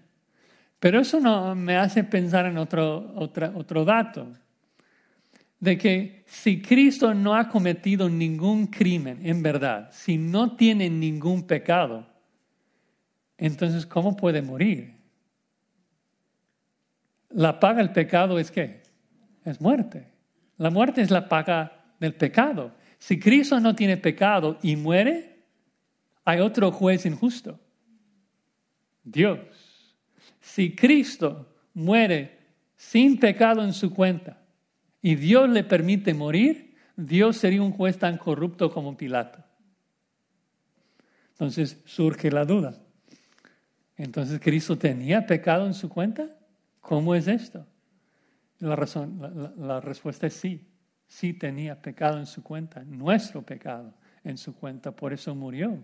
Pero 0.80 0.98
eso 0.98 1.20
no 1.20 1.54
me 1.54 1.76
hace 1.76 2.02
pensar 2.02 2.46
en 2.46 2.58
otro, 2.58 3.14
otro 3.14 3.84
dato 3.84 4.32
de 5.60 5.78
que 5.78 6.24
si 6.26 6.60
Cristo 6.60 7.14
no 7.14 7.36
ha 7.36 7.48
cometido 7.48 8.08
ningún 8.08 8.66
crimen 8.66 9.20
en 9.22 9.44
verdad, 9.44 9.90
si 9.92 10.18
no 10.18 10.56
tiene 10.56 10.90
ningún 10.90 11.46
pecado, 11.46 12.04
entonces 13.38 13.86
¿cómo 13.86 14.16
puede 14.16 14.42
morir? 14.42 14.93
La 17.34 17.58
paga 17.58 17.78
del 17.78 17.92
pecado 17.92 18.38
es 18.38 18.50
qué? 18.50 18.82
Es 19.44 19.60
muerte. 19.60 20.08
La 20.56 20.70
muerte 20.70 21.02
es 21.02 21.10
la 21.10 21.28
paga 21.28 21.84
del 21.98 22.14
pecado. 22.14 22.72
Si 22.98 23.18
Cristo 23.18 23.58
no 23.58 23.74
tiene 23.74 23.96
pecado 23.96 24.58
y 24.62 24.76
muere, 24.76 25.42
hay 26.24 26.40
otro 26.40 26.70
juez 26.70 27.04
injusto. 27.06 27.58
Dios. 29.02 29.38
Si 30.40 30.74
Cristo 30.74 31.48
muere 31.74 32.38
sin 32.76 33.18
pecado 33.18 33.64
en 33.64 33.72
su 33.72 33.92
cuenta, 33.92 34.40
y 35.02 35.16
Dios 35.16 35.50
le 35.50 35.64
permite 35.64 36.14
morir, 36.14 36.76
Dios 36.96 37.36
sería 37.36 37.62
un 37.62 37.72
juez 37.72 37.98
tan 37.98 38.16
corrupto 38.16 38.70
como 38.70 38.96
Pilato. 38.96 39.42
Entonces 41.32 41.82
surge 41.84 42.30
la 42.30 42.44
duda. 42.44 42.80
Entonces, 43.96 44.40
¿Cristo 44.40 44.78
tenía 44.78 45.26
pecado 45.26 45.66
en 45.66 45.74
su 45.74 45.88
cuenta? 45.88 46.28
¿Cómo 46.84 47.14
es 47.14 47.28
esto? 47.28 47.66
La, 48.58 48.76
razón, 48.76 49.54
la, 49.56 49.80
respuesta 49.80 50.26
es 50.26 50.34
sí. 50.34 50.68
Sí 51.06 51.32
tenía 51.32 51.80
pecado 51.80 52.18
en 52.18 52.26
su 52.26 52.42
cuenta, 52.42 52.84
nuestro 52.84 53.40
pecado 53.40 53.94
en 54.22 54.36
su 54.36 54.54
cuenta, 54.54 54.90
por 54.94 55.14
eso 55.14 55.34
murió. 55.34 55.82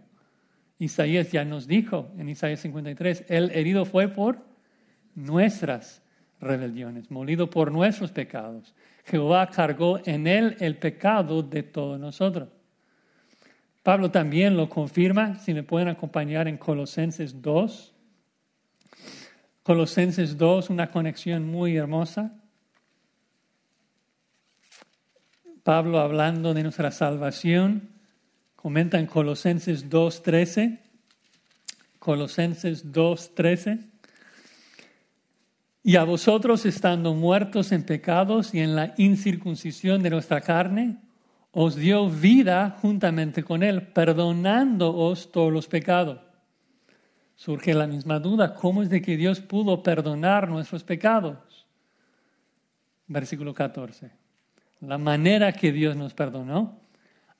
Isaías 0.78 1.32
ya 1.32 1.42
nos 1.42 1.66
dijo 1.66 2.12
en 2.18 2.28
Isaías 2.28 2.60
53, 2.60 3.24
el 3.28 3.50
herido 3.52 3.86
fue 3.86 4.08
por 4.08 4.44
nuestras 5.14 6.02
rebeliones, 6.38 7.10
molido 7.10 7.48
por 7.48 7.72
nuestros 7.72 8.12
pecados. 8.12 8.74
Jehová 9.06 9.48
cargó 9.48 10.00
en 10.04 10.26
él 10.26 10.54
el 10.60 10.76
pecado 10.76 11.42
de 11.42 11.62
todos 11.62 11.98
nosotros. 11.98 12.50
Pablo 13.82 14.10
también 14.10 14.54
lo 14.54 14.68
confirma, 14.68 15.36
si 15.36 15.54
me 15.54 15.62
pueden 15.62 15.88
acompañar 15.88 16.46
en 16.46 16.58
Colosenses 16.58 17.40
2. 17.40 17.94
Colosenses 19.70 20.36
2, 20.36 20.68
una 20.70 20.90
conexión 20.90 21.46
muy 21.46 21.76
hermosa. 21.76 22.32
Pablo 25.62 26.00
hablando 26.00 26.54
de 26.54 26.64
nuestra 26.64 26.90
salvación, 26.90 27.88
comenta 28.56 28.98
en 28.98 29.06
Colosenses 29.06 29.88
2.13, 29.88 30.80
Colosenses 32.00 32.90
2.13, 32.90 33.86
y 35.84 35.94
a 35.94 36.02
vosotros, 36.02 36.66
estando 36.66 37.14
muertos 37.14 37.70
en 37.70 37.84
pecados 37.84 38.52
y 38.52 38.58
en 38.58 38.74
la 38.74 38.92
incircuncisión 38.96 40.02
de 40.02 40.10
nuestra 40.10 40.40
carne, 40.40 40.96
os 41.52 41.76
dio 41.76 42.10
vida 42.10 42.76
juntamente 42.82 43.44
con 43.44 43.62
Él, 43.62 43.86
perdonándoos 43.86 45.30
todos 45.30 45.52
los 45.52 45.68
pecados. 45.68 46.29
Surge 47.40 47.72
la 47.72 47.86
misma 47.86 48.18
duda, 48.18 48.52
¿cómo 48.52 48.82
es 48.82 48.90
de 48.90 49.00
que 49.00 49.16
Dios 49.16 49.40
pudo 49.40 49.82
perdonar 49.82 50.46
nuestros 50.46 50.84
pecados? 50.84 51.38
Versículo 53.06 53.54
14. 53.54 54.10
La 54.82 54.98
manera 54.98 55.50
que 55.52 55.72
Dios 55.72 55.96
nos 55.96 56.12
perdonó, 56.12 56.78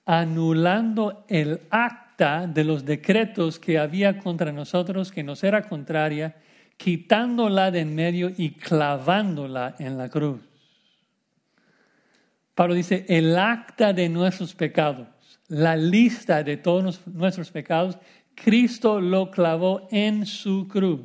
anulando 0.07 1.27
el 1.29 1.61
acta 1.69 2.47
de 2.47 2.65
los 2.65 2.87
decretos 2.87 3.59
que 3.59 3.79
había 3.79 4.19
contra 4.19 4.53
nosotros, 4.53 5.13
que 5.13 5.23
nos 5.23 5.45
era 5.45 5.69
contraria, 5.69 6.35
quitándola 6.79 7.71
de 7.71 7.81
en 7.81 7.95
medio 7.95 8.33
y 8.35 8.53
clavándola 8.53 9.75
en 9.79 9.99
la 9.99 10.09
cruz. 10.09 10.41
Pablo 12.55 12.73
dice, 12.73 13.05
el 13.07 13.39
acta 13.39 13.93
de 13.93 14.09
nuestros 14.09 14.55
pecados, 14.55 15.09
la 15.49 15.77
lista 15.77 16.43
de 16.43 16.57
todos 16.57 17.07
nuestros 17.07 17.51
pecados, 17.51 17.99
Cristo 18.43 19.01
lo 19.01 19.31
clavó 19.31 19.89
en 19.91 20.27
su 20.27 20.67
cruz. 20.69 21.01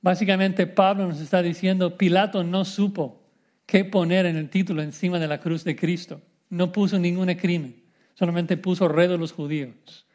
Básicamente 0.00 0.66
Pablo 0.66 1.06
nos 1.06 1.20
está 1.20 1.42
diciendo, 1.42 1.96
Pilato 1.96 2.42
no 2.42 2.64
supo 2.64 3.22
qué 3.66 3.84
poner 3.84 4.26
en 4.26 4.36
el 4.36 4.48
título 4.48 4.82
encima 4.82 5.18
de 5.18 5.28
la 5.28 5.40
cruz 5.40 5.62
de 5.64 5.76
Cristo. 5.76 6.20
No 6.48 6.72
puso 6.72 6.98
ningún 6.98 7.32
crimen, 7.34 7.82
solamente 8.14 8.56
puso 8.56 8.88
rey 8.88 9.08
de 9.08 9.18
los 9.18 9.32
judíos. 9.32 10.06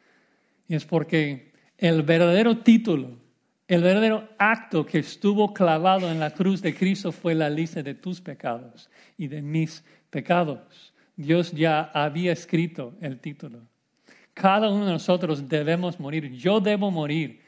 Y 0.68 0.74
es 0.74 0.84
porque 0.84 1.52
el 1.78 2.02
verdadero 2.02 2.58
título 2.58 3.26
el 3.68 3.82
verdadero 3.82 4.28
acto 4.38 4.86
que 4.86 5.00
estuvo 5.00 5.52
clavado 5.52 6.08
en 6.08 6.20
la 6.20 6.30
cruz 6.30 6.62
de 6.62 6.72
Cristo 6.72 7.10
fue 7.10 7.34
la 7.34 7.50
lista 7.50 7.82
de 7.82 7.94
tus 7.94 8.20
pecados 8.20 8.88
y 9.18 9.26
de 9.26 9.42
mis 9.42 9.84
pecados. 10.08 10.94
Dios 11.16 11.50
ya 11.50 11.80
había 11.82 12.30
escrito 12.32 12.94
el 13.00 13.18
título. 13.18 13.62
Cada 14.36 14.68
uno 14.68 14.84
de 14.84 14.92
nosotros 14.92 15.48
debemos 15.48 15.98
morir. 15.98 16.30
Yo 16.32 16.60
debo 16.60 16.90
morir. 16.90 17.40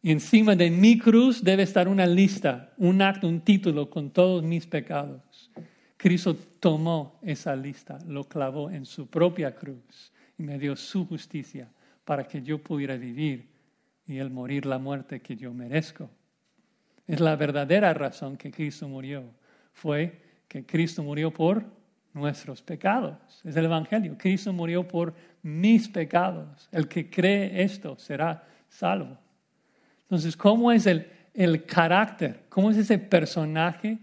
Y 0.00 0.10
encima 0.12 0.56
de 0.56 0.70
mi 0.70 0.98
cruz 0.98 1.44
debe 1.44 1.62
estar 1.62 1.88
una 1.88 2.06
lista, 2.06 2.72
un 2.78 3.02
acto, 3.02 3.28
un 3.28 3.42
título 3.42 3.90
con 3.90 4.08
todos 4.08 4.42
mis 4.42 4.66
pecados. 4.66 5.50
Cristo 5.98 6.34
tomó 6.58 7.18
esa 7.20 7.54
lista, 7.54 7.98
lo 8.08 8.24
clavó 8.24 8.70
en 8.70 8.86
su 8.86 9.08
propia 9.08 9.54
cruz 9.54 10.10
y 10.38 10.42
me 10.42 10.58
dio 10.58 10.74
su 10.74 11.06
justicia 11.06 11.68
para 12.02 12.26
que 12.26 12.40
yo 12.40 12.62
pudiera 12.62 12.96
vivir 12.96 13.50
y 14.06 14.16
él 14.16 14.30
morir 14.30 14.64
la 14.64 14.78
muerte 14.78 15.20
que 15.20 15.36
yo 15.36 15.52
merezco. 15.52 16.08
Es 17.06 17.20
la 17.20 17.36
verdadera 17.36 17.92
razón 17.92 18.38
que 18.38 18.50
Cristo 18.50 18.88
murió. 18.88 19.22
Fue 19.74 20.18
que 20.48 20.64
Cristo 20.64 21.02
murió 21.02 21.30
por 21.30 21.62
nuestros 22.16 22.62
pecados. 22.62 23.18
Es 23.44 23.54
el 23.54 23.66
Evangelio. 23.66 24.16
Cristo 24.16 24.52
murió 24.52 24.88
por 24.88 25.14
mis 25.46 25.88
pecados. 25.88 26.68
El 26.72 26.88
que 26.88 27.08
cree 27.08 27.62
esto 27.62 27.96
será 27.98 28.44
salvo. 28.68 29.16
Entonces, 30.02 30.36
¿cómo 30.36 30.72
es 30.72 30.86
el, 30.86 31.06
el 31.34 31.64
carácter? 31.64 32.46
¿Cómo 32.48 32.70
es 32.70 32.76
ese 32.76 32.98
personaje 32.98 33.98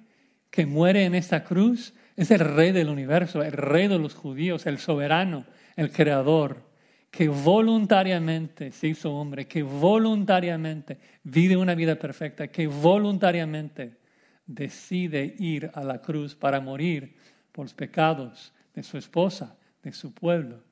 que 0.49 0.65
muere 0.65 1.03
en 1.03 1.15
esta 1.15 1.43
cruz? 1.43 1.93
Es 2.15 2.31
el 2.31 2.39
rey 2.39 2.71
del 2.71 2.87
universo, 2.87 3.43
el 3.43 3.51
rey 3.51 3.89
de 3.89 3.99
los 3.99 4.13
judíos, 4.13 4.65
el 4.65 4.77
soberano, 4.77 5.45
el 5.75 5.91
creador, 5.91 6.63
que 7.11 7.27
voluntariamente 7.27 8.71
se 8.71 8.87
hizo 8.87 9.13
hombre, 9.13 9.45
que 9.45 9.63
voluntariamente 9.63 10.97
vive 11.23 11.57
una 11.57 11.75
vida 11.75 11.95
perfecta, 11.95 12.47
que 12.47 12.67
voluntariamente 12.67 13.97
decide 14.45 15.35
ir 15.39 15.69
a 15.73 15.83
la 15.83 16.01
cruz 16.01 16.35
para 16.35 16.61
morir 16.61 17.17
por 17.51 17.65
los 17.65 17.73
pecados 17.73 18.53
de 18.73 18.81
su 18.81 18.97
esposa, 18.97 19.57
de 19.83 19.91
su 19.91 20.13
pueblo, 20.13 20.63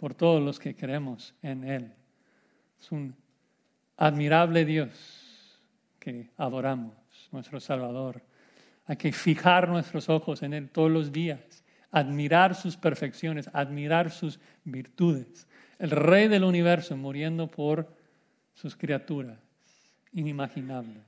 por 0.00 0.14
todos 0.14 0.42
los 0.42 0.58
que 0.58 0.74
creemos 0.74 1.34
en 1.42 1.62
Él. 1.62 1.92
Es 2.80 2.90
un 2.90 3.14
admirable 3.98 4.64
Dios 4.64 5.60
que 5.98 6.30
adoramos, 6.38 6.94
nuestro 7.30 7.60
Salvador. 7.60 8.22
Hay 8.86 8.96
que 8.96 9.12
fijar 9.12 9.68
nuestros 9.68 10.08
ojos 10.08 10.42
en 10.42 10.54
Él 10.54 10.70
todos 10.70 10.90
los 10.90 11.12
días, 11.12 11.62
admirar 11.90 12.54
sus 12.54 12.78
perfecciones, 12.78 13.50
admirar 13.52 14.10
sus 14.10 14.40
virtudes 14.64 15.46
el 15.80 15.90
rey 15.90 16.28
del 16.28 16.44
universo 16.44 16.96
muriendo 16.96 17.50
por 17.50 17.88
sus 18.54 18.76
criaturas. 18.76 19.38
Inimaginable. 20.12 21.00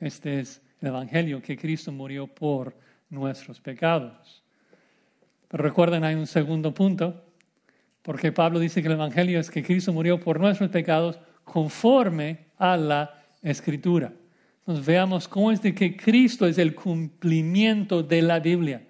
Este 0.00 0.40
es 0.40 0.62
el 0.80 0.88
Evangelio, 0.88 1.42
que 1.42 1.58
Cristo 1.58 1.92
murió 1.92 2.26
por 2.26 2.74
nuestros 3.10 3.60
pecados. 3.60 4.42
Pero 5.48 5.62
recuerden, 5.62 6.04
hay 6.04 6.14
un 6.14 6.26
segundo 6.26 6.72
punto, 6.72 7.25
porque 8.06 8.30
Pablo 8.30 8.60
dice 8.60 8.82
que 8.82 8.86
el 8.86 8.94
Evangelio 8.94 9.40
es 9.40 9.50
que 9.50 9.64
Cristo 9.64 9.92
murió 9.92 10.20
por 10.20 10.38
nuestros 10.38 10.70
pecados 10.70 11.18
conforme 11.42 12.46
a 12.56 12.76
la 12.76 13.20
Escritura. 13.42 14.12
Entonces 14.60 14.86
veamos 14.86 15.26
cómo 15.26 15.50
es 15.50 15.60
de 15.60 15.74
que 15.74 15.96
Cristo 15.96 16.46
es 16.46 16.56
el 16.58 16.76
cumplimiento 16.76 18.04
de 18.04 18.22
la 18.22 18.38
Biblia. 18.38 18.86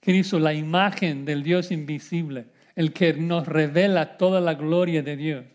Cristo, 0.00 0.38
la 0.38 0.52
imagen 0.52 1.24
del 1.24 1.42
Dios 1.42 1.70
invisible 1.70 2.48
el 2.76 2.92
que 2.92 3.14
nos 3.14 3.48
revela 3.48 4.18
toda 4.18 4.38
la 4.38 4.52
gloria 4.52 5.02
de 5.02 5.16
Dios. 5.16 5.46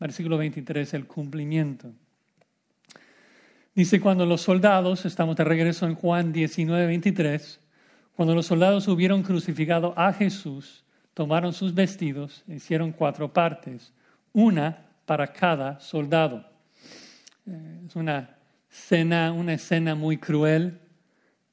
Versículo 0.00 0.38
23, 0.38 0.94
el 0.94 1.06
cumplimiento. 1.06 1.92
Dice, 3.74 4.00
cuando 4.00 4.24
los 4.24 4.40
soldados, 4.40 5.04
estamos 5.04 5.36
de 5.36 5.44
regreso 5.44 5.86
en 5.86 5.94
Juan 5.94 6.32
19, 6.32 6.86
23, 6.86 7.60
cuando 8.14 8.34
los 8.34 8.46
soldados 8.46 8.88
hubieron 8.88 9.22
crucificado 9.22 9.92
a 9.94 10.14
Jesús, 10.14 10.85
tomaron 11.16 11.54
sus 11.54 11.72
vestidos 11.72 12.44
e 12.46 12.56
hicieron 12.56 12.92
cuatro 12.92 13.32
partes, 13.32 13.90
una 14.34 14.84
para 15.06 15.26
cada 15.32 15.80
soldado. 15.80 16.44
Eh, 17.46 17.84
es 17.86 17.96
una 17.96 18.36
escena, 18.70 19.32
una 19.32 19.54
escena 19.54 19.94
muy 19.94 20.18
cruel, 20.18 20.78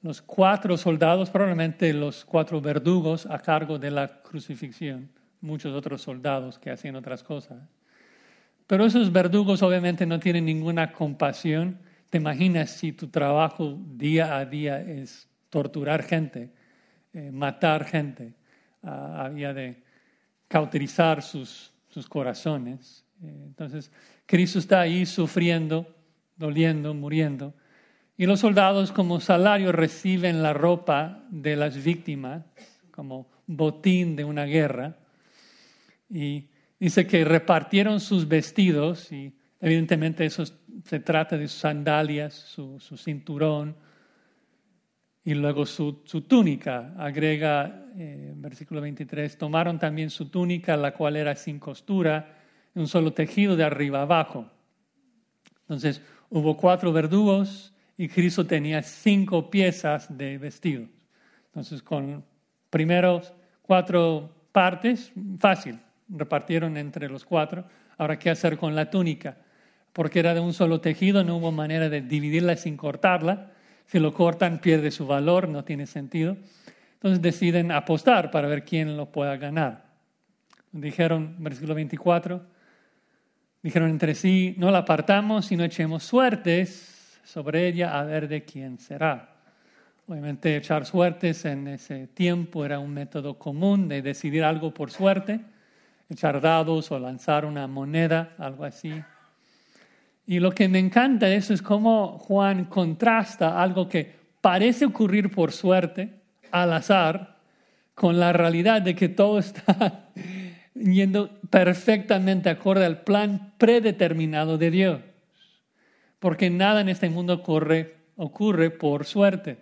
los 0.02 0.22
cuatro 0.22 0.76
soldados, 0.76 1.30
probablemente 1.30 1.94
los 1.94 2.26
cuatro 2.26 2.60
verdugos 2.60 3.26
a 3.26 3.40
cargo 3.40 3.80
de 3.80 3.90
la 3.90 4.22
crucifixión, 4.22 5.10
muchos 5.40 5.74
otros 5.74 6.02
soldados 6.02 6.60
que 6.60 6.70
hacían 6.70 6.98
otras 6.98 7.24
cosas. 7.24 7.62
Pero 8.68 8.84
esos 8.84 9.14
verdugos 9.14 9.64
obviamente 9.64 10.06
no 10.06 10.20
tienen 10.20 10.44
ninguna 10.44 10.92
compasión. 10.92 11.80
Te 12.10 12.18
imaginas 12.18 12.70
si 12.70 12.92
tu 12.92 13.08
trabajo 13.08 13.80
día 13.96 14.36
a 14.36 14.46
día 14.46 14.82
es 14.82 15.30
torturar 15.50 16.04
gente, 16.04 16.50
eh, 17.14 17.32
matar 17.32 17.86
gente, 17.86 18.34
ah, 18.84 19.26
había 19.26 19.54
de 19.54 19.82
cauterizar 20.48 21.22
sus, 21.22 21.74
sus 21.90 22.08
corazones. 22.08 23.06
Eh, 23.24 23.44
entonces, 23.48 23.92
Cristo 24.26 24.60
está 24.60 24.82
ahí 24.82 25.06
sufriendo, 25.06 25.88
doliendo, 26.36 26.94
muriendo 26.94 27.54
y 28.16 28.26
los 28.26 28.42
soldados 28.42 28.92
como 28.92 29.20
salario 29.20 29.72
reciben 29.72 30.44
la 30.44 30.54
ropa 30.54 31.24
de 31.30 31.56
las 31.56 31.84
víctimas, 31.84 32.46
como 32.92 33.28
botín 33.48 34.16
de 34.16 34.24
una 34.24 34.46
guerra. 34.46 34.98
Y 36.10 36.48
dice 36.80 37.08
que 37.08 37.26
repartieron 37.26 38.00
sus 38.00 38.28
vestidos, 38.28 39.12
y 39.12 39.34
evidentemente 39.60 40.26
eso 40.26 40.44
se 40.86 41.00
trata 41.00 41.38
de 41.38 41.48
sus 41.48 41.60
sandalias, 41.60 42.34
su, 42.34 42.80
cinturón, 42.98 43.76
y 45.26 45.34
luego 45.34 45.66
su, 45.66 45.94
túnica. 46.28 46.94
Agrega, 46.98 47.86
eh, 47.96 48.34
versículo 48.36 48.82
23, 48.82 49.38
tomaron 49.38 49.80
también 49.80 50.10
su 50.10 50.30
túnica, 50.30 50.76
la 50.76 50.94
cual 50.94 51.16
era 51.16 51.36
sin 51.36 51.60
costura, 51.60 52.38
un 52.76 52.88
solo 52.88 53.14
tejido 53.14 53.56
de 53.56 53.64
arriba 53.64 54.02
abajo. 54.02 54.50
Entonces, 55.62 56.02
hubo 56.30 56.58
cuatro 56.58 56.92
verdugos 56.92 57.74
y 57.98 58.10
Cristo 58.10 58.46
tenía 58.46 58.82
cinco 58.82 59.50
piezas 59.50 60.16
de 60.18 60.38
vestido. 60.38 60.88
Entonces, 61.46 61.82
con 61.82 62.26
primeros 62.70 63.34
cuatro 63.62 64.48
partes, 64.52 65.14
fácil, 65.40 65.80
repartieron 66.10 66.76
entre 66.78 67.08
los 67.08 67.24
cuatro. 67.24 67.66
Ahora, 67.98 68.20
¿qué 68.20 68.30
hacer 68.30 68.58
con 68.58 68.76
la 68.76 68.90
túnica? 68.90 69.38
Porque 69.94 70.20
era 70.20 70.34
de 70.34 70.40
un 70.40 70.54
solo 70.54 70.82
tejido, 70.82 71.24
no 71.24 71.38
hubo 71.38 71.52
manera 71.52 71.88
de 71.88 72.02
dividirla 72.02 72.58
sin 72.58 72.76
cortarla. 72.76 73.53
Si 73.86 74.00
lo 74.00 74.14
cortan, 74.14 74.60
pierde 74.60 74.92
su 74.92 75.06
valor, 75.06 75.48
no 75.48 75.64
tiene 75.64 75.86
sentido. 75.86 76.38
Entonces 76.94 77.22
deciden 77.22 77.72
apostar 77.72 78.32
para 78.32 78.48
ver 78.48 78.64
quién 78.64 78.96
lo 78.96 79.12
pueda 79.12 79.38
ganar. 79.38 79.84
Dijeron, 80.72 81.36
versículo 81.40 81.76
24, 81.76 82.42
dijeron 83.62 83.90
entre 83.90 84.16
sí, 84.16 84.56
no 84.58 84.72
la 84.72 84.80
apartamos, 84.80 85.46
sino 85.46 85.64
echemos 85.64 86.04
suertes 86.04 87.20
sobre 87.24 87.68
ella 87.68 88.00
a 88.00 88.04
ver 88.04 88.28
de 88.28 88.44
quién 88.44 88.80
será. 88.80 89.36
Obviamente 90.08 90.56
echar 90.58 90.86
suertes 90.86 91.46
en 91.46 91.68
ese 91.68 92.08
tiempo 92.08 92.66
era 92.66 92.80
un 92.80 92.94
método 92.94 93.38
común 93.38 93.88
de 93.88 94.02
decidir 94.02 94.44
algo 94.44 94.74
por 94.74 94.92
suerte, 94.92 95.40
echar 96.10 96.42
dados 96.42 96.92
o 96.92 97.00
lanzar 97.00 97.46
una 97.46 97.68
moneda, 97.68 98.34
algo 98.38 98.66
así. 98.66 98.94
Y 100.26 100.40
lo 100.40 100.52
que 100.52 100.68
me 100.68 100.80
encanta 100.80 101.26
de 101.26 101.36
eso 101.36 101.54
es 101.54 101.62
cómo 101.62 102.18
Juan 102.20 102.66
contrasta 102.66 103.62
algo 103.62 103.90
que 103.90 104.10
parece 104.42 104.86
ocurrir 104.86 105.30
por 105.32 105.52
suerte, 105.52 106.22
al 106.52 106.74
azar, 106.74 107.38
con 107.94 108.20
la 108.20 108.34
realidad 108.34 108.82
de 108.82 108.96
que 108.96 109.10
todo 109.10 109.40
está 109.40 110.10
yendo 110.76 111.30
perfectamente 111.50 112.50
acorde 112.50 112.86
al 112.86 113.02
plan 113.02 113.54
predeterminado 113.58 114.58
de 114.58 114.72
Dios 114.72 115.00
porque 116.24 116.50
nada 116.50 116.80
en 116.80 116.88
este 116.88 117.10
mundo 117.10 117.34
ocurre, 117.34 118.72
por 118.72 119.04
suerte. 119.04 119.58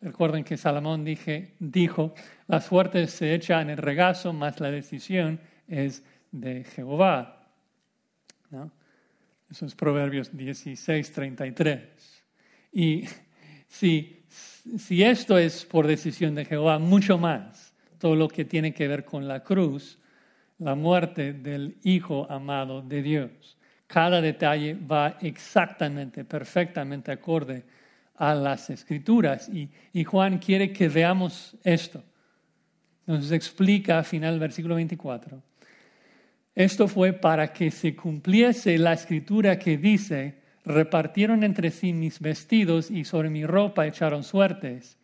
Recuerden 0.00 0.42
que 0.42 0.56
Salomón 0.56 1.04
dijo, 1.58 2.14
la 2.46 2.62
suerte 2.62 3.06
se 3.08 3.34
echa 3.34 3.60
en 3.60 3.68
el 3.68 3.76
regazo, 3.76 4.32
más 4.32 4.58
la 4.58 4.70
decisión 4.70 5.38
es 5.66 6.02
de 6.32 6.64
Jehová. 6.64 7.46
¿No? 8.48 8.70
Eso 9.50 9.66
es 9.66 9.74
Proverbios 9.74 10.36
16, 10.36 11.12
33. 11.12 11.80
Y 12.72 13.04
si, 13.66 14.22
si 14.28 15.02
esto 15.02 15.38
es 15.38 15.64
por 15.64 15.86
decisión 15.86 16.34
de 16.34 16.44
Jehová, 16.44 16.78
mucho 16.78 17.18
más, 17.18 17.74
todo 17.98 18.14
lo 18.14 18.28
que 18.28 18.44
tiene 18.44 18.74
que 18.74 18.88
ver 18.88 19.04
con 19.04 19.26
la 19.26 19.42
cruz, 19.42 19.98
la 20.58 20.74
muerte 20.74 21.32
del 21.32 21.78
Hijo 21.82 22.26
amado 22.30 22.82
de 22.82 23.02
Dios 23.02 23.58
cada 23.88 24.20
detalle 24.20 24.74
va 24.74 25.16
exactamente, 25.22 26.24
perfectamente 26.24 27.10
acorde 27.10 27.64
a 28.16 28.34
las 28.34 28.68
escrituras. 28.70 29.48
Y, 29.48 30.04
Juan 30.04 30.38
quiere 30.38 30.72
que 30.72 30.88
veamos 30.88 31.56
esto. 31.64 32.04
Nos 33.06 33.32
explica 33.32 33.98
al 33.98 34.04
final 34.04 34.38
versículo 34.38 34.74
24. 34.74 35.42
Esto 36.58 36.88
fue 36.88 37.12
para 37.12 37.52
que 37.52 37.70
se 37.70 37.94
cumpliese 37.94 38.76
la 38.78 38.92
escritura 38.92 39.58
que 39.58 39.78
dice, 39.78 40.42
repartieron 40.64 41.44
entre 41.44 41.70
sí 41.70 41.92
mis 41.92 42.20
vestidos 42.20 42.90
y 42.90 43.04
sobre 43.04 43.30
mi 43.30 43.46
ropa 43.46 43.86
echaron 43.86 44.24
suertes. 44.24 44.98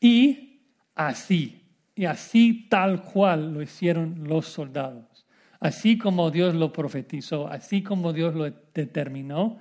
Y 0.00 0.60
así, 0.94 1.64
y 1.94 2.04
así 2.04 2.68
tal 2.70 3.02
cual 3.02 3.52
lo 3.52 3.62
hicieron 3.62 4.24
los 4.28 4.46
soldados 4.46 5.12
así 5.62 5.96
como 5.96 6.32
Dios 6.32 6.56
lo 6.56 6.72
profetizó, 6.72 7.46
así 7.46 7.82
como 7.84 8.12
Dios 8.12 8.34
lo 8.34 8.50
determinó, 8.74 9.60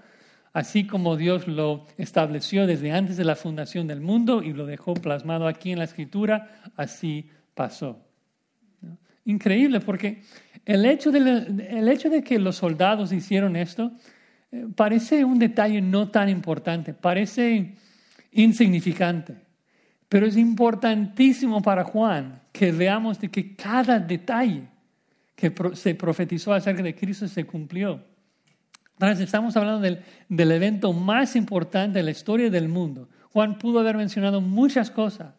así 0.51 0.87
como 0.87 1.15
Dios 1.15 1.47
lo 1.47 1.85
estableció 1.95 2.65
desde 2.65 2.91
antes 2.91 3.17
de 3.17 3.23
la 3.23 3.35
fundación 3.35 3.85
del 3.85 4.01
mundo 4.01 4.41
y 4.41 4.51
lo 4.51 4.65
dejó 4.65 4.95
plasmado 4.95 5.47
aquí 5.47 5.71
en 5.71 5.77
la 5.77 5.85
escritura, 5.85 6.59
así 6.75 7.29
pasó. 7.53 8.03
Increíble, 9.25 9.79
porque 9.79 10.23
el 10.65 10.85
hecho, 10.85 11.11
de 11.11 11.19
el 11.19 11.89
hecho 11.89 12.09
de 12.09 12.23
que 12.23 12.39
los 12.39 12.57
soldados 12.57 13.11
hicieron 13.11 13.55
esto 13.55 13.91
eh, 14.51 14.67
parece 14.75 15.23
un 15.25 15.39
detalle 15.39 15.81
no 15.81 16.09
tan 16.09 16.29
importante, 16.29 16.93
parece 16.93 17.75
insignificante, 18.31 19.35
pero 20.07 20.25
es 20.25 20.37
importantísimo 20.37 21.61
para 21.61 21.83
Juan 21.83 22.41
que 22.51 22.71
veamos 22.71 23.17
que 23.17 23.55
cada 23.55 23.99
detalle 23.99 24.67
que 25.35 25.53
se 25.73 25.95
profetizó 25.95 26.53
acerca 26.53 26.83
de 26.83 26.95
Cristo 26.95 27.27
se 27.27 27.45
cumplió. 27.45 28.03
Estamos 28.99 29.57
hablando 29.57 29.79
del, 29.79 30.03
del 30.29 30.51
evento 30.51 30.93
más 30.93 31.35
importante 31.35 31.97
de 31.97 32.03
la 32.03 32.11
historia 32.11 32.51
del 32.51 32.67
mundo. 32.67 33.09
Juan 33.33 33.57
pudo 33.57 33.79
haber 33.79 33.97
mencionado 33.97 34.41
muchas 34.41 34.91
cosas, 34.91 35.33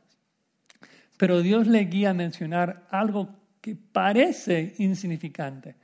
pero 1.16 1.43
Dios 1.43 1.68
le 1.68 1.85
guía 1.85 2.11
a 2.11 2.14
mencionar 2.14 2.89
algo 2.91 3.29
que 3.62 3.76
parece 3.76 4.74
insignificante 4.78 5.76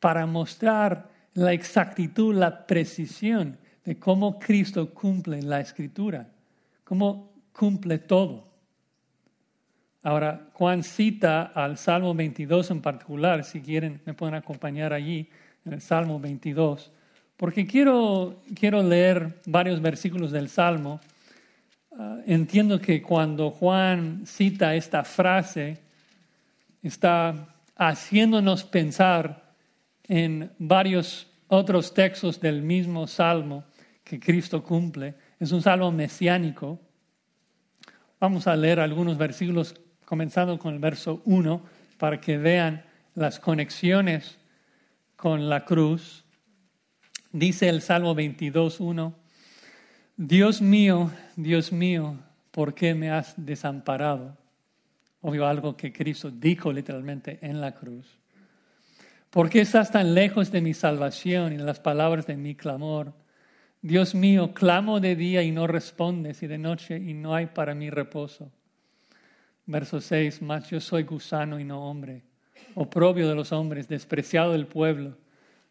para 0.00 0.26
mostrar 0.26 1.08
la 1.34 1.52
exactitud, 1.52 2.34
la 2.34 2.66
precisión 2.66 3.56
de 3.84 3.96
cómo 3.96 4.38
Cristo 4.38 4.92
cumple 4.92 5.40
la 5.40 5.60
escritura, 5.60 6.28
cómo 6.84 7.32
cumple 7.52 7.98
todo. 7.98 8.50
Ahora, 10.02 10.48
Juan 10.54 10.82
cita 10.82 11.52
al 11.54 11.78
Salmo 11.78 12.12
22 12.12 12.72
en 12.72 12.82
particular, 12.82 13.44
si 13.44 13.60
quieren 13.60 14.00
me 14.04 14.14
pueden 14.14 14.34
acompañar 14.34 14.92
allí, 14.92 15.30
en 15.64 15.74
el 15.74 15.80
Salmo 15.80 16.18
22, 16.18 16.90
porque 17.36 17.64
quiero, 17.66 18.42
quiero 18.54 18.82
leer 18.82 19.40
varios 19.46 19.80
versículos 19.80 20.32
del 20.32 20.48
Salmo. 20.48 21.00
Ah, 21.96 22.18
entiendo 22.26 22.80
que 22.80 23.00
cuando 23.00 23.50
Juan 23.50 24.22
cita 24.26 24.74
esta 24.74 25.04
frase, 25.04 25.78
está 26.82 27.54
haciéndonos 27.76 28.64
pensar 28.64 29.54
en 30.04 30.52
varios 30.58 31.28
otros 31.48 31.94
textos 31.94 32.40
del 32.40 32.62
mismo 32.62 33.06
salmo 33.06 33.64
que 34.04 34.18
Cristo 34.18 34.62
cumple. 34.62 35.14
Es 35.38 35.52
un 35.52 35.62
salmo 35.62 35.92
mesiánico. 35.92 36.80
Vamos 38.20 38.46
a 38.46 38.56
leer 38.56 38.80
algunos 38.80 39.16
versículos 39.16 39.74
comenzando 40.04 40.58
con 40.58 40.74
el 40.74 40.80
verso 40.80 41.22
1 41.24 41.62
para 41.98 42.20
que 42.20 42.36
vean 42.36 42.84
las 43.14 43.38
conexiones 43.38 44.38
con 45.16 45.48
la 45.48 45.64
cruz. 45.64 46.24
Dice 47.32 47.68
el 47.68 47.80
Salmo 47.80 48.14
22, 48.14 48.80
1, 48.80 49.14
Dios 50.16 50.60
mío, 50.60 51.10
Dios 51.36 51.72
mío, 51.72 52.18
¿por 52.50 52.74
qué 52.74 52.94
me 52.94 53.10
has 53.10 53.34
desamparado? 53.36 54.36
Obvio, 55.22 55.46
algo 55.46 55.76
que 55.76 55.92
Cristo 55.92 56.30
dijo 56.30 56.72
literalmente 56.72 57.38
en 57.42 57.60
la 57.60 57.72
cruz. 57.72 58.18
¿Por 59.30 59.48
qué 59.48 59.60
estás 59.60 59.90
tan 59.90 60.14
lejos 60.14 60.50
de 60.50 60.60
mi 60.60 60.74
salvación 60.74 61.52
y 61.52 61.56
de 61.56 61.64
las 61.64 61.78
palabras 61.78 62.26
de 62.26 62.36
mi 62.36 62.56
clamor? 62.56 63.14
Dios 63.80 64.16
mío, 64.16 64.52
clamo 64.52 64.98
de 64.98 65.14
día 65.14 65.42
y 65.42 65.52
no 65.52 65.68
respondes, 65.68 66.42
y 66.42 66.48
de 66.48 66.58
noche 66.58 66.98
y 66.98 67.14
no 67.14 67.34
hay 67.34 67.46
para 67.46 67.74
mí 67.74 67.88
reposo. 67.88 68.50
Verso 69.64 70.00
6, 70.00 70.42
mas 70.42 70.68
yo 70.68 70.80
soy 70.80 71.04
gusano 71.04 71.60
y 71.60 71.64
no 71.64 71.88
hombre, 71.88 72.22
oprobio 72.74 73.28
de 73.28 73.36
los 73.36 73.52
hombres, 73.52 73.88
despreciado 73.88 74.52
del 74.52 74.66
pueblo. 74.66 75.16